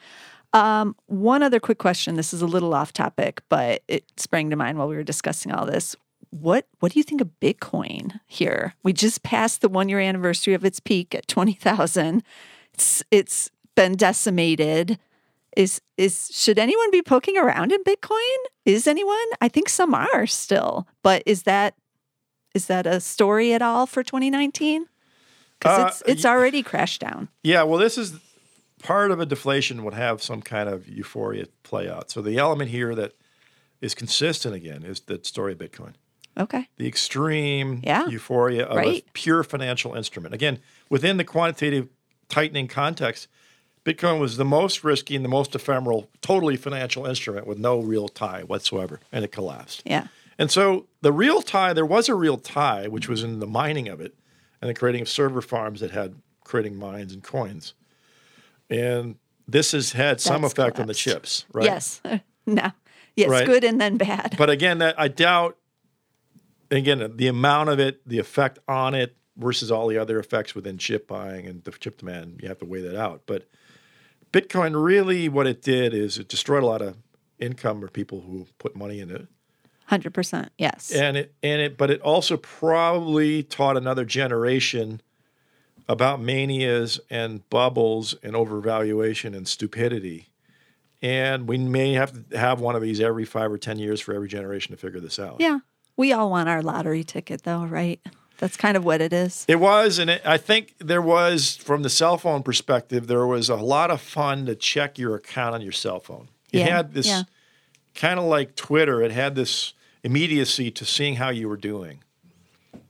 Um, 0.53 0.95
one 1.07 1.43
other 1.43 1.59
quick 1.59 1.79
question. 1.79 2.15
This 2.15 2.33
is 2.33 2.43
a 2.43 2.47
little 2.47 2.75
off 2.75 2.93
topic, 2.93 3.43
but 3.49 3.83
it 3.89 4.05
sprang 4.17 4.51
to 4.51 4.57
mind 4.57 4.79
while 4.79 4.89
we 4.89 4.95
were 4.95 5.03
discussing 5.03 5.53
all 5.53 5.67
this. 5.67 5.97
What 6.31 6.67
what 6.79 6.93
do 6.93 6.99
you 6.99 7.03
think 7.03 7.21
of 7.21 7.29
Bitcoin 7.41 8.21
here? 8.27 8.75
We 8.83 8.93
just 8.93 9.23
passed 9.23 9.61
the 9.61 9.69
one 9.69 9.89
year 9.89 10.01
anniversary 10.01 10.55
of 10.55 10.65
its 10.65 10.81
peak 10.81 11.15
at 11.15 11.27
twenty 11.29 11.55
thousand. 11.55 12.23
It's 12.75 13.03
it's 13.11 13.51
been 13.75 13.97
decimated. 13.97 14.99
Is 15.57 15.81
is 15.97 16.31
should 16.33 16.59
anyone 16.59 16.91
be 16.93 17.03
poking 17.03 17.37
around 17.37 17.73
in 17.73 17.83
Bitcoin? 17.83 18.37
Is 18.65 18.87
anyone? 18.87 19.17
I 19.41 19.49
think 19.49 19.69
some 19.69 19.95
are 19.95 20.27
still, 20.27 20.87
but 21.03 21.23
is 21.27 21.43
that 21.43 21.75
is 22.55 22.67
that 22.67 22.87
a 22.87 23.01
story 23.01 23.53
at 23.53 23.63
all 23.63 23.87
for 23.87 24.03
2019? 24.03 24.87
Because 25.59 25.79
Uh, 25.79 25.87
it's 25.89 26.03
it's 26.07 26.25
already 26.25 26.63
crashed 26.63 27.01
down. 27.01 27.29
Yeah, 27.43 27.65
well, 27.65 27.79
this 27.79 27.99
is 27.99 28.15
part 28.83 29.11
of 29.11 29.21
a 29.21 29.27
deflation 29.27 29.85
would 29.85 29.95
have 29.95 30.23
some 30.23 30.41
kind 30.41 30.69
of 30.69 30.89
euphoria 30.89 31.47
play 31.65 31.89
out. 31.89 32.11
So 32.11 32.23
the 32.23 32.39
element 32.39 32.71
here 32.71 32.95
that 32.95 33.13
is 33.81 33.95
consistent 33.95 34.55
again 34.55 34.85
is 34.85 35.01
the 35.01 35.21
story 35.23 35.53
of 35.53 35.59
Bitcoin. 35.59 35.95
Okay. 36.41 36.69
The 36.77 36.87
extreme 36.89 37.81
Yeah. 37.85 38.07
euphoria 38.09 38.65
of 38.65 38.77
Right. 38.77 39.05
a 39.07 39.11
pure 39.13 39.43
financial 39.45 39.95
instrument. 39.95 40.35
Again, 40.35 40.59
within 40.89 41.17
the 41.17 41.25
quantitative 41.25 41.89
tightening 42.29 42.67
context, 42.69 43.29
Bitcoin 43.85 44.19
was 44.21 44.37
the 44.37 44.45
most 44.45 44.85
risky 44.85 45.17
and 45.17 45.25
the 45.25 45.29
most 45.29 45.55
ephemeral, 45.55 46.09
totally 46.21 46.57
financial 46.57 47.07
instrument 47.07 47.47
with 47.47 47.59
no 47.59 47.79
real 47.81 48.09
tie 48.09 48.43
whatsoever, 48.43 49.01
and 49.13 49.25
it 49.25 49.33
collapsed. 49.33 49.83
Yeah. 49.87 50.09
And 50.39 50.51
so 50.51 50.87
the 51.03 51.13
real 51.13 51.43
tie, 51.43 51.73
there 51.73 51.87
was 51.87 52.09
a 52.09 52.15
real 52.15 52.37
tie, 52.39 52.89
which 52.89 53.09
was 53.09 53.23
in 53.23 53.41
the 53.41 53.47
mining 53.47 53.89
of 53.89 54.01
it 54.01 54.15
and 54.61 54.69
the 54.69 54.75
creating 54.75 55.03
of 55.03 55.09
server 55.09 55.41
farms 55.43 55.81
that 55.81 55.91
had 55.93 56.15
creating 56.45 56.77
mines 56.77 57.13
and 57.13 57.23
coins. 57.23 57.75
And 58.69 59.17
this 59.49 59.73
has 59.73 59.93
had 59.93 60.21
some 60.21 60.43
That's 60.43 60.53
effect 60.53 60.79
on 60.79 60.87
the 60.87 60.95
chips, 60.95 61.45
right? 61.53 61.65
Yes. 61.65 62.01
no. 62.47 62.71
Yes, 63.17 63.29
Right. 63.29 63.45
good 63.47 63.65
and 63.65 63.81
then 63.81 63.97
bad. 63.97 64.37
But 64.39 64.51
again, 64.51 64.79
that 64.79 64.95
I 64.99 65.09
doubt. 65.09 65.57
Again, 66.71 67.17
the 67.17 67.27
amount 67.27 67.69
of 67.69 67.81
it, 67.81 68.07
the 68.07 68.19
effect 68.19 68.59
on 68.69 68.95
it 68.95 69.17
versus 69.37 69.71
all 69.71 69.89
the 69.89 69.99
other 69.99 70.19
effects 70.19 70.55
within 70.55 70.79
chip 70.79 71.09
buying 71.09 71.47
and 71.47 71.65
the 71.65 71.73
chip 71.73 71.99
demand, 71.99 72.41
you 72.43 72.49
have 72.49 72.59
to 72.59 72.67
weigh 72.67 72.83
that 72.83 72.97
out. 72.97 73.23
But 73.27 73.49
Bitcoin 74.33 74.83
really, 74.83 75.29
what 75.29 75.47
it 75.47 75.63
did 75.63 75.93
is 75.95 76.19
it 76.19 76.29
destroyed 76.29 76.63
a 76.63 76.67
lot 76.67 76.83
of 76.83 76.97
income 77.39 77.81
for 77.81 77.89
people 77.89 78.21
who 78.21 78.47
put 78.59 78.77
money 78.77 79.01
in 79.01 79.11
it. 79.11 79.27
100%. 79.91 80.51
Yes. 80.57 80.93
and 80.93 81.17
it 81.17 81.35
and 81.43 81.61
it 81.61 81.77
but 81.77 81.91
it 81.91 82.01
also 82.03 82.37
probably 82.37 83.43
taught 83.43 83.77
another 83.77 84.05
generation 84.05 85.01
about 85.89 86.21
manias 86.21 87.01
and 87.11 87.49
bubbles 87.51 88.15
and 88.23 88.35
overvaluation 88.35 89.37
and 89.37 89.49
stupidity 89.49 90.29
and 91.03 91.49
we 91.49 91.59
may 91.59 91.95
have 91.95 92.31
to 92.31 92.39
have 92.39 92.61
one 92.61 92.77
of 92.77 92.83
these 92.83 93.01
every 93.01 93.25
five 93.25 93.51
or 93.51 93.59
ten 93.59 93.81
years 93.81 94.01
for 94.01 94.15
every 94.15 94.29
generation 94.29 94.73
to 94.73 94.81
figure 94.81 95.01
this 95.01 95.19
out 95.19 95.39
yeah. 95.41 95.59
We 95.97 96.13
all 96.13 96.31
want 96.31 96.49
our 96.49 96.63
lottery 96.63 97.05
ticket 97.05 97.43
though, 97.43 97.65
right? 97.65 98.01
That's 98.39 98.57
kind 98.57 98.77
of 98.77 98.85
what 98.85 99.01
it 99.03 99.13
is. 99.13 99.45
it 99.49 99.61
was 99.61 99.99
and 99.99 100.09
it, 100.09 100.23
i 100.25 100.39
think 100.39 100.75
there 100.79 101.03
was 101.03 101.57
from 101.57 101.83
the 101.83 101.91
cell 101.91 102.17
phone 102.17 102.43
perspective 102.43 103.07
there 103.07 103.27
was 103.27 103.51
a 103.51 103.57
lot 103.57 103.91
of 103.91 104.01
fun 104.01 104.47
to 104.47 104.55
check 104.55 104.97
your 104.99 105.15
account 105.15 105.55
on 105.55 105.61
your 105.61 105.73
cell 105.73 106.01
phone 106.01 106.29
it 106.51 106.61
Yeah, 106.61 106.77
had 106.77 106.95
this 106.95 107.07
yeah. 107.07 107.25
kind 107.95 108.19
of 108.19 108.25
like 108.25 108.57
twitter 108.57 109.03
it 109.03 109.11
had 109.13 109.35
this 109.35 109.75
immediacy 110.03 110.71
to 110.71 110.87
seeing 110.87 111.17
how 111.17 111.29
you 111.29 111.51
were 111.51 111.59
doing 111.59 111.99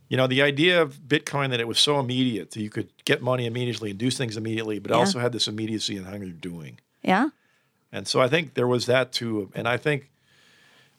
You 0.09 0.17
know, 0.17 0.29
the 0.29 0.43
idea 0.43 0.81
of 0.83 0.99
Bitcoin 1.09 1.51
that 1.51 1.59
it 1.61 1.67
was 1.69 1.79
so 1.81 1.99
immediate 1.99 2.51
that 2.53 2.61
you 2.61 2.71
could 2.71 2.89
get 3.05 3.21
money 3.23 3.45
immediately 3.47 3.91
and 3.91 3.99
do 3.99 4.11
things 4.11 4.37
immediately, 4.37 4.79
but 4.81 4.91
Yeah. 4.91 4.99
also 4.99 5.19
had 5.21 5.33
this 5.33 5.47
immediacy 5.49 5.97
in 5.97 6.05
how 6.05 6.15
you're 6.17 6.31
doing. 6.53 6.79
Yeah. 7.03 7.31
And 7.93 8.07
so 8.09 8.21
I 8.21 8.29
think 8.29 8.55
there 8.55 8.67
was 8.69 8.87
that 8.87 9.11
too. 9.13 9.51
And 9.55 9.67
I 9.69 9.77
think 9.79 10.11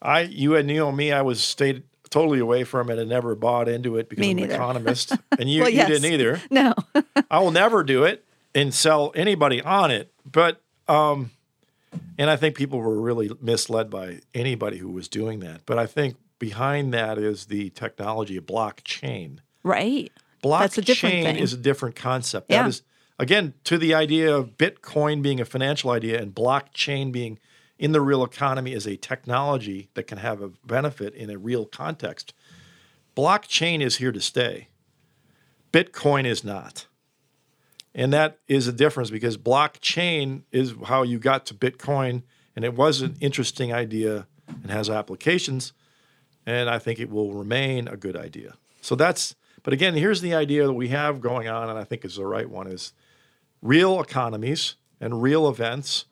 I, 0.02 0.22
you 0.22 0.56
and 0.58 0.70
you 0.70 0.88
and 0.88 0.96
me, 0.98 1.12
I 1.12 1.22
was 1.22 1.40
stayed 1.44 1.84
totally 2.12 2.38
away 2.40 2.64
from 2.64 2.92
it 2.92 3.00
and 3.00 3.10
never 3.10 3.34
bought 3.34 3.68
into 3.68 3.98
it 3.98 4.08
because 4.10 4.24
I'm 4.28 4.38
an 4.38 4.52
economist, 4.52 5.14
and 5.40 5.50
you, 5.50 5.62
Well, 5.62 5.70
you 5.72 5.86
didn't 5.86 6.06
either. 6.06 6.40
No. 6.52 6.74
I 7.32 7.40
will 7.40 7.52
never 7.52 7.84
do 7.84 8.04
it 8.04 8.24
and 8.54 8.72
sell 8.74 9.12
anybody 9.16 9.62
on 9.62 9.90
it. 9.90 10.12
But 10.30 10.62
um, 10.88 11.32
and 12.18 12.30
I 12.30 12.36
think 12.36 12.56
people 12.56 12.80
were 12.80 13.02
really 13.02 13.32
misled 13.42 13.90
by 13.90 14.20
anybody 14.36 14.78
who 14.78 14.90
was 14.90 15.08
doing 15.08 15.40
that. 15.40 15.62
But 15.66 15.80
I 15.80 15.88
think 15.88 16.18
behind 16.38 16.94
that 16.94 17.18
is 17.18 17.46
the 17.46 17.70
technology 17.72 18.38
of 18.38 18.46
blockchain. 18.46 19.40
right. 19.64 20.12
Blockchain 20.44 21.38
is 21.38 21.54
a 21.54 21.58
different 21.58 21.96
concept. 21.96 22.48
Yeah. 22.50 22.64
That 22.64 22.70
is 22.70 22.82
again 23.20 23.54
to 23.66 23.78
the 23.78 23.94
idea 23.94 24.36
of 24.36 24.58
Bitcoin 24.58 25.22
being 25.22 25.40
a 25.40 25.46
financial 25.46 25.92
idea 25.92 26.20
and 26.20 26.34
blockchain 26.34 27.12
being 27.12 27.38
in 27.82 27.94
the 27.94 28.00
real 28.00 28.24
economy 28.24 28.74
as 28.76 28.86
a 28.86 28.96
technology 28.96 29.90
that 29.96 30.04
can 30.04 30.20
have 30.20 30.40
a 30.40 30.50
benefit 30.64 31.16
in 31.16 31.32
a 31.32 31.38
real 31.40 31.66
context. 31.66 32.32
Blockchain 33.18 33.82
is 33.82 33.98
here 33.98 34.12
to 34.12 34.22
stay. 34.22 34.68
Bitcoin 35.74 36.26
is 36.26 36.44
not. 36.44 36.86
And 37.96 38.14
that 38.14 38.38
is 38.48 38.68
a 38.68 38.72
difference 38.72 39.10
because 39.10 39.36
blockchain 39.36 40.44
is 40.52 40.76
how 40.86 41.02
you 41.02 41.18
got 41.18 41.48
to 41.48 41.56
Bitcoin. 41.56 42.22
And 42.56 42.64
it 42.64 42.76
was 42.76 43.02
an 43.02 43.18
interesting 43.20 43.74
idea 43.74 44.28
and 44.48 44.70
has 44.70 44.88
applications. 44.88 45.74
And 46.46 46.70
I 46.70 46.78
think 46.78 47.00
it 47.00 47.10
will 47.10 47.34
remain 47.34 47.88
a 47.88 47.98
good 47.98 48.16
idea. 48.16 48.54
So 48.82 48.94
that's, 48.94 49.36
but 49.64 49.74
again, 49.74 49.96
here's 49.96 50.22
the 50.22 50.36
idea 50.36 50.68
that 50.68 50.74
we 50.74 50.90
have 50.90 51.20
going 51.20 51.48
on, 51.48 51.68
and 51.68 51.80
I 51.80 51.84
think 51.84 52.06
is 52.06 52.18
the 52.18 52.28
right 52.28 52.50
one 52.50 52.68
is 52.68 52.94
real 53.60 54.00
economies 54.00 54.76
and 55.00 55.20
real 55.20 55.50
events, 55.50 56.06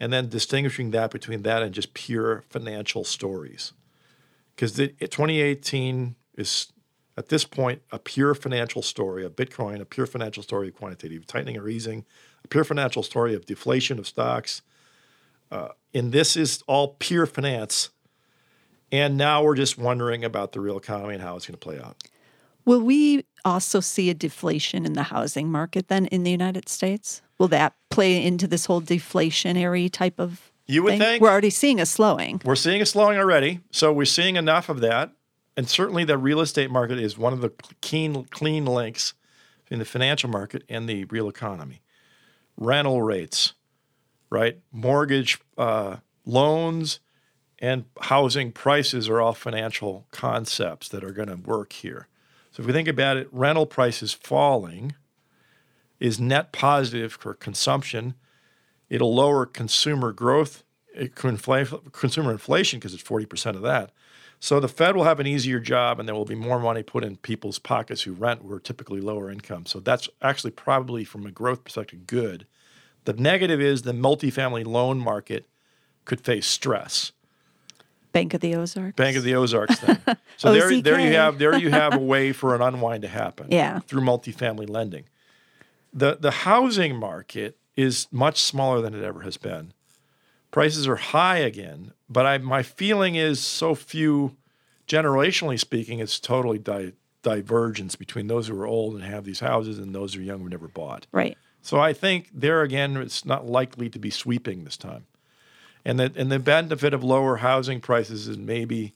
and 0.00 0.12
then 0.12 0.28
distinguishing 0.28 0.90
that 0.90 1.10
between 1.10 1.42
that 1.42 1.62
and 1.62 1.72
just 1.72 1.94
pure 1.94 2.44
financial 2.48 3.04
stories. 3.04 3.72
Because 4.54 4.74
2018 4.74 6.16
is 6.36 6.72
at 7.16 7.28
this 7.28 7.44
point 7.44 7.82
a 7.90 7.98
pure 7.98 8.34
financial 8.34 8.82
story 8.82 9.24
of 9.24 9.36
Bitcoin, 9.36 9.80
a 9.80 9.84
pure 9.84 10.06
financial 10.06 10.42
story 10.42 10.68
of 10.68 10.74
quantitative 10.74 11.26
tightening 11.26 11.56
or 11.56 11.68
easing, 11.68 12.04
a 12.44 12.48
pure 12.48 12.64
financial 12.64 13.02
story 13.02 13.34
of 13.34 13.46
deflation 13.46 13.98
of 13.98 14.06
stocks. 14.06 14.62
Uh, 15.50 15.68
and 15.94 16.12
this 16.12 16.36
is 16.36 16.62
all 16.66 16.96
pure 16.98 17.26
finance. 17.26 17.90
And 18.92 19.16
now 19.16 19.42
we're 19.42 19.56
just 19.56 19.78
wondering 19.78 20.24
about 20.24 20.52
the 20.52 20.60
real 20.60 20.76
economy 20.76 21.14
and 21.14 21.22
how 21.22 21.36
it's 21.36 21.46
going 21.46 21.58
to 21.58 21.58
play 21.58 21.80
out. 21.80 21.96
Will 22.64 22.80
we 22.80 23.24
also 23.46 23.80
see 23.80 24.10
a 24.10 24.14
deflation 24.14 24.84
in 24.84 24.94
the 24.94 25.04
housing 25.04 25.50
market 25.50 25.88
then 25.88 26.06
in 26.06 26.24
the 26.24 26.30
United 26.30 26.68
States? 26.68 27.22
Will 27.38 27.48
that 27.48 27.74
play 27.90 28.22
into 28.24 28.46
this 28.46 28.66
whole 28.66 28.82
deflationary 28.82 29.90
type 29.90 30.18
of 30.18 30.50
You 30.66 30.82
would 30.82 30.90
thing? 30.90 31.00
think. 31.00 31.22
We're 31.22 31.30
already 31.30 31.50
seeing 31.50 31.80
a 31.80 31.86
slowing. 31.86 32.42
We're 32.44 32.56
seeing 32.56 32.82
a 32.82 32.86
slowing 32.86 33.18
already. 33.18 33.60
So 33.70 33.92
we're 33.92 34.04
seeing 34.04 34.36
enough 34.36 34.68
of 34.68 34.80
that. 34.80 35.12
And 35.56 35.68
certainly 35.68 36.04
the 36.04 36.18
real 36.18 36.40
estate 36.40 36.70
market 36.70 36.98
is 36.98 37.16
one 37.16 37.32
of 37.32 37.40
the 37.40 37.52
keen, 37.80 38.24
clean 38.24 38.66
links 38.66 39.14
between 39.64 39.78
the 39.78 39.84
financial 39.86 40.28
market 40.28 40.64
and 40.68 40.88
the 40.88 41.04
real 41.04 41.28
economy. 41.28 41.80
Rental 42.58 43.00
rates, 43.02 43.54
right? 44.30 44.58
Mortgage 44.72 45.38
uh, 45.56 45.96
loans 46.24 47.00
and 47.58 47.84
housing 48.02 48.52
prices 48.52 49.08
are 49.08 49.20
all 49.20 49.32
financial 49.32 50.06
concepts 50.10 50.88
that 50.88 51.02
are 51.04 51.12
going 51.12 51.28
to 51.28 51.36
work 51.36 51.72
here. 51.72 52.08
So 52.56 52.62
if 52.62 52.68
we 52.68 52.72
think 52.72 52.88
about 52.88 53.18
it, 53.18 53.28
rental 53.32 53.66
prices 53.66 54.14
falling 54.14 54.94
is 56.00 56.18
net 56.18 56.52
positive 56.52 57.12
for 57.12 57.34
consumption. 57.34 58.14
It'll 58.88 59.14
lower 59.14 59.44
consumer 59.44 60.10
growth, 60.10 60.64
consumer 61.14 62.32
inflation 62.32 62.78
because 62.78 62.94
it's 62.94 63.02
40% 63.02 63.56
of 63.56 63.62
that. 63.62 63.92
So 64.40 64.58
the 64.58 64.68
Fed 64.68 64.96
will 64.96 65.04
have 65.04 65.20
an 65.20 65.26
easier 65.26 65.60
job 65.60 66.00
and 66.00 66.08
there 66.08 66.14
will 66.14 66.24
be 66.24 66.34
more 66.34 66.58
money 66.58 66.82
put 66.82 67.04
in 67.04 67.18
people's 67.18 67.58
pockets 67.58 68.00
who 68.00 68.14
rent 68.14 68.40
who 68.40 68.54
are 68.54 68.60
typically 68.60 69.02
lower 69.02 69.30
income. 69.30 69.66
So 69.66 69.78
that's 69.78 70.08
actually 70.22 70.52
probably 70.52 71.04
from 71.04 71.26
a 71.26 71.30
growth 71.30 71.62
perspective 71.62 72.06
good. 72.06 72.46
The 73.04 73.12
negative 73.12 73.60
is 73.60 73.82
the 73.82 73.92
multifamily 73.92 74.64
loan 74.64 74.98
market 74.98 75.44
could 76.06 76.22
face 76.22 76.46
stress. 76.46 77.12
Bank 78.16 78.34
of 78.34 78.40
the 78.40 78.54
Ozarks. 78.54 78.96
Bank 78.96 79.16
of 79.16 79.24
the 79.24 79.34
Ozarks 79.34 79.78
thing. 79.78 79.98
So 80.38 80.52
there, 80.52 80.82
there 80.82 81.00
you 81.00 81.14
have 81.14 81.38
there 81.38 81.56
you 81.56 81.70
have 81.70 81.94
a 81.94 81.98
way 81.98 82.32
for 82.32 82.54
an 82.54 82.60
unwind 82.60 83.02
to 83.02 83.08
happen. 83.08 83.46
Yeah. 83.50 83.78
Through 83.80 84.02
multifamily 84.02 84.68
lending. 84.68 85.04
The 85.94 86.18
the 86.20 86.30
housing 86.30 86.94
market 86.96 87.56
is 87.74 88.06
much 88.10 88.42
smaller 88.42 88.82
than 88.82 88.94
it 88.94 89.02
ever 89.02 89.22
has 89.22 89.38
been. 89.38 89.72
Prices 90.50 90.86
are 90.86 90.96
high 90.96 91.38
again, 91.38 91.92
but 92.08 92.26
I 92.26 92.36
my 92.36 92.62
feeling 92.62 93.14
is 93.14 93.40
so 93.40 93.74
few, 93.74 94.36
generationally 94.86 95.58
speaking, 95.58 96.00
it's 96.00 96.20
totally 96.20 96.58
di- 96.58 96.92
divergence 97.22 97.96
between 97.96 98.26
those 98.26 98.48
who 98.48 98.60
are 98.60 98.66
old 98.66 98.94
and 98.94 99.04
have 99.04 99.24
these 99.24 99.40
houses 99.40 99.78
and 99.78 99.94
those 99.94 100.14
who 100.14 100.20
are 100.20 100.24
young 100.24 100.40
who 100.40 100.50
never 100.50 100.68
bought. 100.68 101.06
Right. 101.12 101.36
So 101.62 101.80
I 101.80 101.94
think 101.94 102.28
there 102.32 102.60
again, 102.62 102.96
it's 102.98 103.24
not 103.24 103.46
likely 103.46 103.88
to 103.88 103.98
be 103.98 104.10
sweeping 104.10 104.64
this 104.64 104.76
time. 104.76 105.06
And 105.86 106.00
the, 106.00 106.12
and 106.16 106.32
the 106.32 106.40
benefit 106.40 106.92
of 106.92 107.04
lower 107.04 107.36
housing 107.36 107.80
prices 107.80 108.26
is 108.26 108.36
maybe 108.36 108.92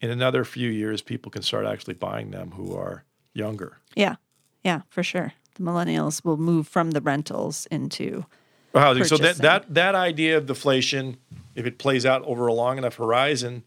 in 0.00 0.10
another 0.10 0.44
few 0.44 0.68
years, 0.68 1.00
people 1.00 1.30
can 1.30 1.42
start 1.42 1.66
actually 1.66 1.94
buying 1.94 2.32
them 2.32 2.50
who 2.50 2.74
are 2.76 3.04
younger. 3.32 3.78
Yeah. 3.94 4.16
Yeah, 4.64 4.82
for 4.88 5.04
sure. 5.04 5.34
The 5.54 5.62
millennials 5.62 6.24
will 6.24 6.36
move 6.36 6.66
from 6.66 6.90
the 6.90 7.00
rentals 7.00 7.66
into 7.70 8.26
housing. 8.74 9.04
So 9.04 9.16
that, 9.18 9.36
that 9.36 9.72
that 9.72 9.94
idea 9.94 10.36
of 10.36 10.46
deflation, 10.46 11.18
if 11.54 11.64
it 11.64 11.78
plays 11.78 12.04
out 12.04 12.22
over 12.24 12.48
a 12.48 12.52
long 12.52 12.76
enough 12.76 12.96
horizon, 12.96 13.62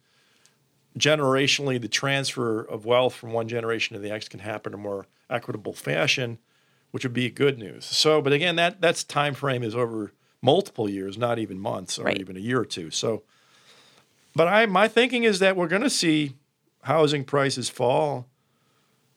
generationally, 0.99 1.79
the 1.79 1.87
transfer 1.87 2.59
of 2.59 2.85
wealth 2.85 3.15
from 3.15 3.31
one 3.31 3.47
generation 3.47 3.93
to 3.93 4.01
the 4.01 4.09
next 4.09 4.31
can 4.31 4.41
happen 4.41 4.73
in 4.73 4.79
a 4.79 4.81
more 4.81 5.07
equitable 5.29 5.71
fashion, 5.71 6.39
which 6.91 7.05
would 7.05 7.13
be 7.13 7.29
good 7.29 7.57
news. 7.57 7.85
So, 7.85 8.21
but 8.21 8.33
again, 8.33 8.57
that 8.57 8.81
that's 8.81 9.05
time 9.05 9.33
frame 9.33 9.63
is 9.63 9.73
over 9.73 10.11
multiple 10.41 10.89
years, 10.89 11.17
not 11.17 11.39
even 11.39 11.59
months 11.59 11.97
or 11.99 12.03
Right. 12.03 12.19
even 12.19 12.37
a 12.37 12.39
year 12.39 12.59
or 12.61 12.65
two. 12.65 12.91
So, 12.91 13.23
but 14.35 14.47
I 14.47 14.65
my 14.67 14.87
thinking 14.87 15.23
is 15.23 15.39
that 15.39 15.55
we're 15.55 15.67
going 15.67 15.81
to 15.81 15.89
see 15.89 16.33
housing 16.83 17.23
prices 17.23 17.69
fall 17.69 18.27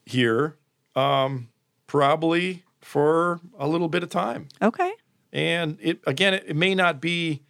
here, 0.07 0.57
um, 0.97 1.49
probably 1.87 2.65
for 2.81 3.41
a 3.59 3.69
little 3.69 3.89
bit 3.89 4.03
of 4.03 4.09
time. 4.09 4.49
Okay. 4.63 4.93
And 5.33 5.79
it 5.81 6.01
again, 6.07 6.35
it, 6.35 6.45
it 6.49 6.57
may 6.57 6.75
not 6.75 7.01
be 7.01 7.43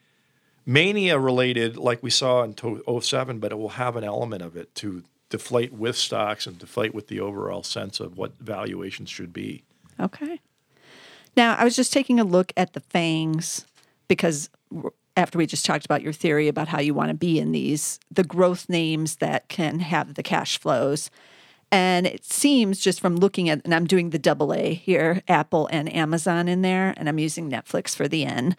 mania 0.66 1.18
related 1.18 1.77
like 1.77 2.03
we 2.03 2.11
saw 2.11 2.43
in 2.43 2.53
to- 2.55 2.83
07, 3.01 3.39
but 3.39 3.53
it 3.53 3.57
will 3.57 3.71
have 3.71 3.97
an 3.97 4.05
element 4.05 4.43
of 4.43 4.57
it 4.57 4.75
to 4.77 5.03
deflate 5.31 5.73
with 5.73 5.97
stocks 5.97 6.47
and 6.47 6.59
deflate 6.59 6.93
with 6.93 7.07
the 7.07 7.21
overall 7.21 7.62
sense 7.62 8.01
of 8.01 8.18
what 8.18 8.33
valuations 8.41 9.09
should 9.09 9.33
be. 9.33 9.62
Okay. 9.99 10.41
Now, 11.37 11.55
I 11.57 11.64
was 11.64 11.76
just 11.76 11.93
taking 11.93 12.20
a 12.20 12.24
look 12.24 12.53
at 12.57 12.72
the 12.72 12.81
FANGs 12.81 13.64
because 14.09 14.51
after 15.16 15.39
we 15.39 15.47
just 15.47 15.66
talked 15.66 15.85
about 15.85 16.03
your 16.03 16.12
theory 16.12 16.49
about 16.49 16.68
how 16.68 16.81
you 16.81 16.95
want 16.95 17.11
to 17.11 17.14
be 17.14 17.39
in 17.39 17.53
these, 17.53 18.01
the 18.11 18.24
growth 18.24 18.68
names 18.68 19.16
that 19.16 19.49
can 19.49 19.81
have 19.81 20.14
the 20.14 20.22
cash 20.22 20.59
flows. 20.59 21.11
And 21.72 22.07
it 22.07 22.24
seems 22.24 22.81
just 22.81 23.01
from 23.01 23.16
looking 23.16 23.49
at, 23.49 23.64
and 23.64 23.74
I'm 23.74 23.87
doing 23.87 24.11
the 24.11 24.18
double 24.18 24.53
A 24.53 24.74
here, 24.74 25.22
Apple 25.28 25.68
and 25.70 25.93
Amazon 25.95 26.49
in 26.49 26.62
there, 26.62 26.95
and 26.97 27.09
I'm 27.09 27.18
using 27.18 27.51
Netflix 27.51 27.95
for 27.95 28.09
the 28.09 28.24
N. 28.24 28.57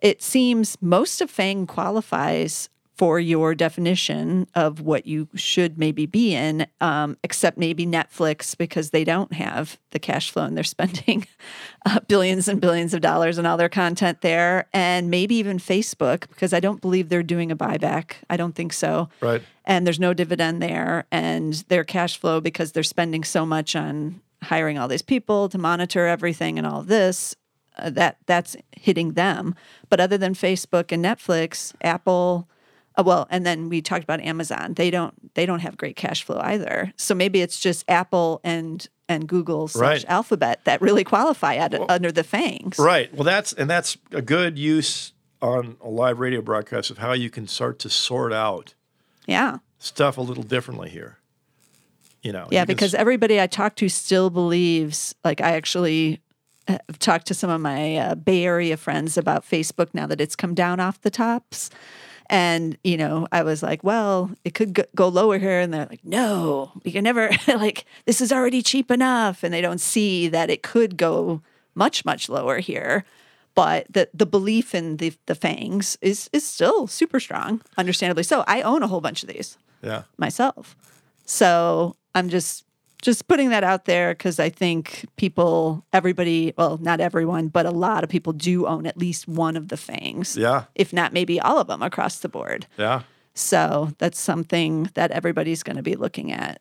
It 0.00 0.22
seems 0.22 0.76
most 0.80 1.20
of 1.20 1.30
FANG 1.30 1.66
qualifies 1.66 2.68
for 2.94 3.18
your 3.18 3.54
definition 3.54 4.46
of 4.54 4.80
what 4.80 5.06
you 5.06 5.26
should 5.34 5.78
maybe 5.78 6.04
be 6.04 6.34
in, 6.34 6.66
um, 6.80 7.16
except 7.24 7.56
maybe 7.56 7.86
Netflix 7.86 8.56
because 8.56 8.90
they 8.90 9.02
don't 9.02 9.32
have 9.32 9.78
the 9.92 9.98
cash 9.98 10.30
flow 10.30 10.44
and 10.44 10.56
they're 10.56 10.62
spending 10.78 11.26
uh, 11.86 12.00
billions 12.06 12.48
and 12.48 12.60
billions 12.60 12.92
of 12.92 13.00
dollars 13.00 13.38
on 13.38 13.46
all 13.46 13.56
their 13.56 13.68
content 13.70 14.20
there. 14.20 14.66
And 14.74 15.10
maybe 15.10 15.34
even 15.36 15.58
Facebook 15.58 16.28
because 16.28 16.52
I 16.52 16.60
don't 16.60 16.80
believe 16.82 17.08
they're 17.08 17.22
doing 17.22 17.50
a 17.50 17.56
buyback. 17.56 18.14
I 18.28 18.36
don't 18.36 18.54
think 18.54 18.72
so 18.72 19.08
Right. 19.20 19.42
and 19.64 19.86
there's 19.86 20.00
no 20.00 20.12
dividend 20.12 20.62
there 20.62 21.06
and 21.10 21.54
their 21.68 21.84
cash 21.84 22.18
flow 22.18 22.40
because 22.40 22.72
they're 22.72 22.82
spending 22.82 23.24
so 23.24 23.46
much 23.46 23.74
on 23.74 24.20
hiring 24.42 24.76
all 24.78 24.88
these 24.88 25.02
people 25.02 25.48
to 25.48 25.56
monitor 25.58 26.06
everything 26.06 26.58
and 26.58 26.66
all 26.66 26.82
this 26.82 27.34
uh, 27.78 27.88
that 27.90 28.18
that's 28.26 28.56
hitting 28.76 29.12
them 29.12 29.54
but 29.88 30.00
other 30.00 30.18
than 30.18 30.34
facebook 30.34 30.90
and 30.90 31.04
netflix 31.04 31.72
apple 31.80 32.48
uh, 32.96 33.02
well 33.04 33.26
and 33.30 33.44
then 33.46 33.68
we 33.68 33.80
talked 33.82 34.04
about 34.04 34.20
amazon 34.20 34.74
they 34.74 34.90
don't 34.90 35.14
they 35.34 35.46
don't 35.46 35.60
have 35.60 35.76
great 35.76 35.96
cash 35.96 36.22
flow 36.24 36.38
either 36.42 36.92
so 36.96 37.14
maybe 37.14 37.40
it's 37.40 37.58
just 37.60 37.84
apple 37.88 38.40
and 38.44 38.88
and 39.08 39.26
google 39.28 39.68
slash 39.68 40.02
Right. 40.04 40.04
alphabet 40.10 40.60
that 40.64 40.80
really 40.80 41.04
qualify 41.04 41.54
at, 41.56 41.74
under 41.90 42.10
the 42.12 42.22
FANGs 42.24 42.78
Right. 42.78 43.12
Well, 43.14 43.24
that's 43.24 43.52
and 43.52 43.68
that's 43.68 43.96
a 44.12 44.22
good 44.22 44.58
use 44.58 45.12
on 45.40 45.76
a 45.82 45.88
live 45.88 46.18
radio 46.20 46.40
broadcast 46.40 46.90
of 46.90 46.98
how 46.98 47.12
you 47.12 47.28
can 47.30 47.46
start 47.48 47.78
to 47.80 47.90
sort 47.90 48.32
out 48.32 48.74
yeah 49.26 49.58
stuff 49.78 50.16
a 50.16 50.20
little 50.22 50.44
differently 50.44 50.88
here. 50.88 51.18
You 52.22 52.30
know. 52.32 52.46
Yeah, 52.52 52.60
you 52.60 52.66
because 52.66 52.94
s- 52.94 53.00
everybody 53.00 53.40
I 53.40 53.48
talk 53.48 53.74
to 53.76 53.88
still 53.88 54.30
believes, 54.30 55.12
like, 55.24 55.40
I 55.40 55.52
actually 55.54 56.20
have 56.68 56.98
talked 57.00 57.26
to 57.26 57.34
some 57.34 57.50
of 57.50 57.60
my 57.60 57.96
uh, 57.96 58.14
Bay 58.14 58.44
Area 58.44 58.76
friends 58.76 59.18
about 59.18 59.44
Facebook 59.44 59.88
now 59.92 60.06
that 60.06 60.20
it's 60.20 60.36
come 60.36 60.54
down 60.54 60.78
off 60.78 61.00
the 61.00 61.10
tops. 61.10 61.68
And, 62.26 62.78
you 62.82 62.96
know, 62.96 63.26
I 63.32 63.42
was 63.42 63.62
like, 63.62 63.84
well, 63.84 64.30
it 64.44 64.54
could 64.54 64.86
go, 64.94 65.08
lower 65.08 65.38
here. 65.38 65.60
And 65.60 65.72
they're 65.72 65.86
like, 65.86 66.04
no, 66.04 66.72
we 66.84 66.92
can 66.92 67.04
never, 67.04 67.30
like, 67.48 67.84
this 68.06 68.20
is 68.20 68.32
already 68.32 68.62
cheap 68.62 68.90
enough. 68.90 69.42
And 69.42 69.52
they 69.52 69.60
don't 69.60 69.80
see 69.80 70.28
that 70.28 70.50
it 70.50 70.62
could 70.62 70.96
go 70.96 71.42
much, 71.74 72.04
much 72.04 72.28
lower 72.28 72.58
here. 72.58 73.04
But 73.54 73.86
the, 73.90 74.08
the 74.14 74.24
belief 74.24 74.74
in 74.74 74.96
the, 74.96 75.12
the 75.26 75.34
FANGs 75.34 75.98
is, 76.00 76.30
is 76.32 76.46
still 76.46 76.86
super 76.86 77.20
strong, 77.20 77.60
understandably 77.76 78.22
so. 78.22 78.44
I 78.46 78.62
own 78.62 78.82
a 78.82 78.86
whole 78.86 79.02
bunch 79.02 79.22
of 79.22 79.28
these 79.28 79.58
yeah. 79.82 80.04
myself. 80.16 80.74
So 81.26 81.96
I'm 82.14 82.30
just 82.30 82.64
just 83.02 83.28
putting 83.28 83.50
that 83.50 83.62
out 83.64 83.84
there 83.84 84.14
because 84.14 84.38
I 84.40 84.48
think 84.48 85.04
people, 85.16 85.84
everybody, 85.92 86.54
well, 86.56 86.78
not 86.78 87.00
everyone, 87.00 87.48
but 87.48 87.66
a 87.66 87.70
lot 87.70 88.02
of 88.04 88.08
people 88.10 88.32
do 88.32 88.66
own 88.66 88.86
at 88.86 88.96
least 88.96 89.28
one 89.28 89.56
of 89.56 89.68
the 89.68 89.76
FANGs, 89.76 90.36
Yeah. 90.36 90.64
if 90.74 90.92
not 90.92 91.12
maybe 91.12 91.38
all 91.40 91.58
of 91.58 91.66
them 91.66 91.82
across 91.82 92.20
the 92.20 92.28
board. 92.28 92.66
Yeah. 92.78 93.02
So 93.34 93.92
that's 93.98 94.20
something 94.20 94.88
that 94.94 95.10
everybody's 95.10 95.62
going 95.62 95.76
to 95.76 95.82
be 95.82 95.96
looking 95.96 96.32
at 96.32 96.60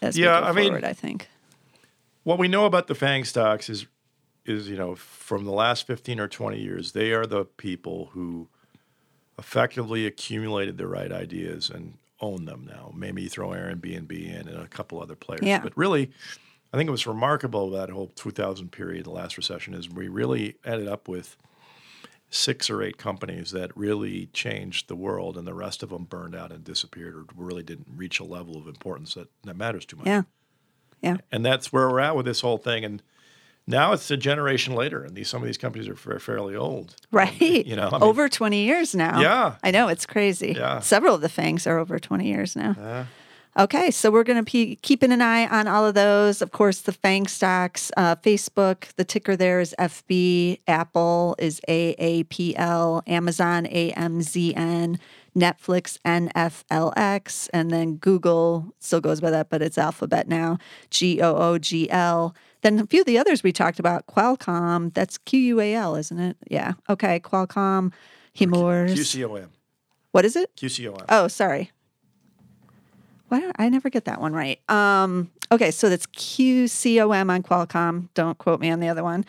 as 0.00 0.16
Yeah, 0.18 0.38
we 0.40 0.42
go 0.42 0.48
I 0.48 0.52
mean- 0.52 0.84
I 0.84 0.92
think. 0.92 1.28
What 2.24 2.38
we 2.38 2.46
know 2.48 2.66
about 2.66 2.86
the 2.86 2.94
FANG 2.94 3.24
stocks 3.24 3.68
is, 3.68 3.86
is 4.46 4.68
you 4.68 4.76
know, 4.76 4.94
from 4.94 5.44
the 5.44 5.50
last 5.52 5.86
fifteen 5.88 6.20
or 6.20 6.28
twenty 6.28 6.60
years, 6.60 6.92
they 6.92 7.12
are 7.12 7.26
the 7.26 7.44
people 7.44 8.10
who 8.12 8.48
effectively 9.38 10.06
accumulated 10.06 10.76
the 10.78 10.86
right 10.86 11.10
ideas 11.10 11.68
and 11.70 11.94
own 12.22 12.44
them 12.46 12.66
now. 12.70 12.92
Maybe 12.96 13.22
you 13.22 13.28
throw 13.28 13.48
Airbnb 13.48 14.10
in 14.12 14.48
and 14.48 14.58
a 14.62 14.68
couple 14.68 15.02
other 15.02 15.16
players, 15.16 15.42
Yeah. 15.42 15.60
but 15.60 15.76
really, 15.76 16.10
I 16.72 16.76
think 16.78 16.88
it 16.88 16.92
was 16.92 17.06
remarkable 17.06 17.68
that 17.72 17.90
whole 17.90 18.06
2000 18.14 18.70
period, 18.72 19.04
the 19.04 19.10
last 19.10 19.36
recession, 19.36 19.74
is 19.74 19.90
we 19.90 20.08
really 20.08 20.54
ended 20.64 20.88
up 20.88 21.08
with 21.08 21.36
six 22.30 22.70
or 22.70 22.80
eight 22.82 22.96
companies 22.96 23.50
that 23.50 23.76
really 23.76 24.26
changed 24.32 24.88
the 24.88 24.96
world, 24.96 25.36
and 25.36 25.46
the 25.46 25.52
rest 25.52 25.82
of 25.82 25.90
them 25.90 26.04
burned 26.04 26.34
out 26.34 26.50
and 26.50 26.64
disappeared, 26.64 27.14
or 27.14 27.26
really 27.36 27.62
didn't 27.62 27.88
reach 27.94 28.20
a 28.20 28.24
level 28.24 28.56
of 28.56 28.66
importance 28.66 29.12
that, 29.14 29.28
that 29.42 29.56
matters 29.56 29.84
too 29.84 29.96
much 29.96 30.06
Yeah. 30.06 30.22
Yeah. 31.02 31.16
and 31.30 31.44
that's 31.44 31.72
where 31.72 31.90
we're 31.90 32.00
at 32.00 32.16
with 32.16 32.24
this 32.24 32.40
whole 32.40 32.56
thing. 32.58 32.84
And 32.86 33.02
now 33.66 33.92
it's 33.92 34.10
a 34.10 34.16
generation 34.16 34.74
later, 34.74 35.04
and 35.04 35.14
these 35.14 35.28
some 35.28 35.40
of 35.42 35.46
these 35.46 35.58
companies 35.58 35.88
are 35.88 35.94
fa- 35.96 36.18
fairly 36.20 36.54
old. 36.56 36.96
Right. 37.10 37.40
you 37.40 37.76
know, 37.76 37.88
I 37.88 37.92
mean- 37.92 38.02
over 38.02 38.28
20 38.28 38.64
years 38.64 38.94
now. 38.94 39.20
Yeah. 39.20 39.56
I 39.62 39.70
know. 39.70 39.88
It's 39.88 40.06
crazy. 40.06 40.54
Yeah. 40.56 40.80
Several 40.80 41.14
of 41.14 41.20
the 41.20 41.28
FANGs 41.28 41.66
are 41.66 41.78
over 41.78 41.98
20 41.98 42.26
years 42.26 42.56
now. 42.56 43.06
Okay. 43.58 43.90
So 43.90 44.10
we're 44.10 44.24
going 44.24 44.42
to 44.42 44.50
be 44.50 44.76
keeping 44.76 45.12
an 45.12 45.20
eye 45.20 45.46
on 45.46 45.68
all 45.68 45.86
of 45.86 45.94
those. 45.94 46.40
Of 46.40 46.52
course, 46.52 46.80
the 46.80 46.92
FANG 46.92 47.26
stocks, 47.26 47.90
uh, 47.98 48.16
Facebook, 48.16 48.86
the 48.96 49.04
ticker 49.04 49.36
there 49.36 49.60
is 49.60 49.74
FB, 49.78 50.60
Apple 50.66 51.36
is 51.38 51.60
AAPL, 51.68 53.02
Amazon, 53.06 53.66
AMZN, 53.66 54.98
Netflix, 55.36 55.98
NFLX, 56.06 57.48
and 57.52 57.70
then 57.70 57.96
Google 57.96 58.74
still 58.80 59.00
goes 59.00 59.20
by 59.20 59.30
that, 59.30 59.48
but 59.50 59.60
it's 59.62 59.78
Alphabet 59.78 60.28
now, 60.28 60.58
GOOGL. 60.90 62.34
Then 62.62 62.78
a 62.78 62.86
few 62.86 63.00
of 63.00 63.06
the 63.06 63.18
others 63.18 63.42
we 63.42 63.52
talked 63.52 63.78
about, 63.78 64.06
Qualcomm, 64.06 64.94
that's 64.94 65.18
Q 65.18 65.38
U 65.38 65.60
A 65.60 65.74
L, 65.74 65.96
isn't 65.96 66.18
it? 66.18 66.36
Yeah. 66.48 66.72
Okay. 66.88 67.20
Qualcomm, 67.20 67.92
Chemours. 68.36 68.94
QCOM, 68.94 69.48
What 70.12 70.24
is 70.24 70.36
it? 70.36 70.54
QCOM. 70.56 71.04
Oh, 71.08 71.28
sorry. 71.28 71.70
Why 73.28 73.40
don't 73.40 73.56
I 73.58 73.68
never 73.68 73.88
get 73.90 74.04
that 74.04 74.20
one 74.20 74.32
right? 74.34 74.60
Um, 74.70 75.30
okay, 75.50 75.70
so 75.70 75.88
that's 75.88 76.06
QCOM 76.06 77.30
on 77.30 77.42
Qualcomm. 77.42 78.08
Don't 78.14 78.36
quote 78.38 78.60
me 78.60 78.70
on 78.70 78.80
the 78.80 78.88
other 78.88 79.02
one. 79.02 79.24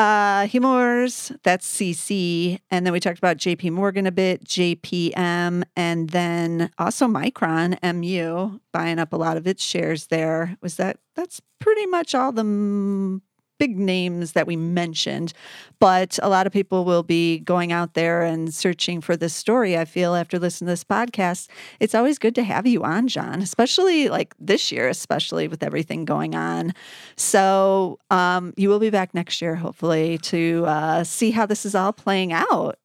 Uh, 0.00 0.46
Chemours, 0.46 1.30
that's 1.42 1.70
CC. 1.70 2.58
And 2.70 2.86
then 2.86 2.92
we 2.94 3.00
talked 3.00 3.18
about 3.18 3.36
JP 3.36 3.72
Morgan 3.72 4.06
a 4.06 4.10
bit, 4.10 4.42
JPM, 4.44 5.62
and 5.76 6.08
then 6.08 6.70
also 6.78 7.06
Micron, 7.06 7.76
MU, 7.82 8.60
buying 8.72 8.98
up 8.98 9.12
a 9.12 9.18
lot 9.18 9.36
of 9.36 9.46
its 9.46 9.62
shares 9.62 10.06
there. 10.06 10.56
Was 10.62 10.76
that, 10.76 11.00
that's 11.16 11.42
pretty 11.58 11.84
much 11.84 12.14
all 12.14 12.32
the 12.32 13.20
big 13.60 13.78
names 13.78 14.32
that 14.32 14.46
we 14.48 14.56
mentioned. 14.56 15.32
But 15.78 16.18
a 16.22 16.28
lot 16.28 16.46
of 16.48 16.52
people 16.52 16.84
will 16.84 17.04
be 17.04 17.38
going 17.40 17.70
out 17.70 17.94
there 17.94 18.22
and 18.22 18.52
searching 18.52 19.00
for 19.00 19.16
this 19.16 19.32
story. 19.34 19.78
I 19.78 19.84
feel 19.84 20.14
after 20.16 20.38
listening 20.38 20.66
to 20.66 20.72
this 20.72 20.82
podcast, 20.82 21.48
it's 21.78 21.94
always 21.94 22.18
good 22.18 22.34
to 22.34 22.42
have 22.42 22.66
you 22.66 22.82
on, 22.82 23.06
John, 23.06 23.40
especially 23.42 24.08
like 24.08 24.34
this 24.40 24.72
year, 24.72 24.88
especially 24.88 25.46
with 25.46 25.62
everything 25.62 26.04
going 26.04 26.34
on. 26.34 26.72
So 27.16 27.98
um, 28.10 28.54
you 28.56 28.68
will 28.68 28.78
be 28.80 28.90
back 28.90 29.14
next 29.14 29.40
year, 29.42 29.54
hopefully, 29.54 30.18
to 30.18 30.64
uh, 30.66 31.04
see 31.04 31.30
how 31.30 31.46
this 31.46 31.64
is 31.64 31.74
all 31.74 31.92
playing 31.92 32.32
out. 32.32 32.78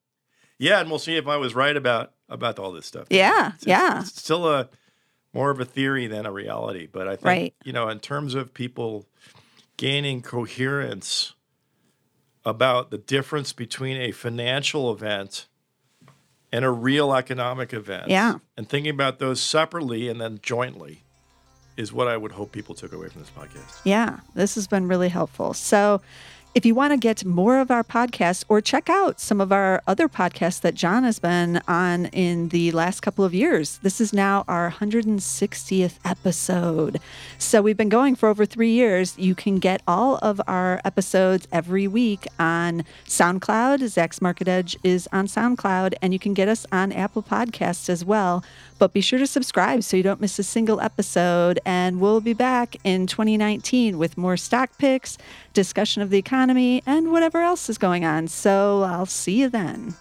Yeah, 0.60 0.80
and 0.82 0.90
we'll 0.90 1.00
see 1.00 1.16
if 1.18 1.28
I 1.28 1.38
was 1.38 1.56
right 1.56 1.76
about 1.76 2.12
about 2.28 2.58
all 2.60 2.72
this 2.72 2.86
stuff. 2.88 3.06
Yeah, 3.10 3.48
It's- 3.50 3.64
yeah. 3.68 4.02
It's 4.02 4.20
still 4.22 4.48
a 4.52 4.68
more 5.34 5.52
of 5.52 5.60
a 5.60 5.66
theory 5.66 6.08
than 6.08 6.26
a 6.26 6.32
reality, 6.32 6.88
but 6.92 7.08
I 7.08 7.12
think 7.18 7.26
Right. 7.26 7.54
you 7.64 7.72
know, 7.74 7.88
in 7.90 8.00
terms 8.00 8.34
of 8.36 8.54
people 8.54 9.06
gaining 9.78 10.22
coherence 10.22 11.34
about 12.44 12.92
the 12.92 12.98
difference 12.98 13.54
between 13.54 13.98
a 13.98 14.12
financial 14.12 14.92
event 14.92 15.48
and 16.52 16.64
a 16.64 16.70
real 16.70 17.14
economic 17.14 17.74
event. 17.74 18.10
Yeah. 18.10 18.36
And 18.56 18.70
thinking 18.70 18.92
about 18.94 19.20
those 19.20 19.42
separately 19.42 20.08
and 20.08 20.22
then 20.22 20.40
jointly 20.42 21.04
is 21.76 21.92
what 21.92 22.08
I 22.08 22.16
would 22.16 22.32
hope 22.32 22.52
people 22.52 22.76
took 22.76 22.94
away 22.94 23.10
from 23.10 23.22
this 23.22 23.32
podcast. 23.32 23.82
Yeah, 23.84 24.20
this 24.34 24.56
has 24.56 24.68
been 24.68 24.88
really 24.88 25.10
helpful. 25.10 25.54
So 25.54 26.02
If 26.56 26.66
you 26.66 26.74
want 26.74 26.94
to 26.94 26.98
get 26.98 27.26
more 27.26 27.60
of 27.60 27.70
our 27.70 27.84
podcasts 27.84 28.46
or 28.48 28.62
check 28.62 28.90
out 28.90 29.20
some 29.20 29.42
of 29.42 29.52
our 29.52 29.84
other 29.88 30.08
podcasts 30.08 30.62
that 30.62 30.74
John 30.74 31.04
has 31.04 31.20
been 31.20 31.62
on 31.68 32.06
in 32.06 32.48
the 32.48 32.72
last 32.72 33.02
couple 33.02 33.26
of 33.26 33.34
years, 33.34 33.78
this 33.80 34.00
is 34.00 34.14
now 34.14 34.46
our 34.48 34.72
160th 34.72 36.00
episode. 36.06 37.02
So 37.38 37.62
we've 37.62 37.76
been 37.76 37.90
going 37.90 38.16
for 38.16 38.30
over 38.30 38.46
three 38.46 38.72
years. 38.72 39.18
You 39.18 39.36
can 39.36 39.60
get 39.60 39.82
all 39.86 40.18
of 40.22 40.40
our 40.48 40.80
episodes 40.86 41.46
every 41.52 41.90
week 41.90 42.26
on 42.40 42.86
SoundCloud. 43.04 43.80
Zacks 43.80 44.22
Market 44.22 44.48
Edge 44.48 44.78
is 44.82 45.10
on 45.12 45.28
SoundCloud, 45.28 45.96
and 46.02 46.14
you 46.14 46.20
can 46.20 46.34
get 46.34 46.48
us 46.48 46.66
on 46.72 46.94
Apple 46.94 47.22
Podcasts 47.22 47.90
as 47.90 48.06
well. 48.06 48.46
But 48.80 48.94
be 48.94 49.02
sure 49.02 49.20
to 49.20 49.28
subscribe 49.28 49.84
so 49.84 49.98
you 49.98 50.04
don't 50.04 50.22
miss 50.22 50.40
a 50.40 50.44
single 50.44 50.80
episode. 50.80 51.60
And 51.66 52.00
we'll 52.00 52.22
be 52.22 52.34
back 52.34 52.78
in 52.86 53.08
2019 53.08 53.98
with 53.98 54.18
more 54.18 54.38
stock 54.38 54.78
picks, 54.78 55.18
discussion 55.54 56.02
of 56.02 56.10
the 56.10 56.18
economy, 56.46 56.84
and 56.86 57.12
whatever 57.12 57.42
else 57.42 57.70
is 57.70 57.80
going 57.80 58.06
on. 58.06 58.28
So 58.28 58.84
I'll 58.84 59.08
see 59.08 59.40
you 59.40 59.50
then. 59.50 59.96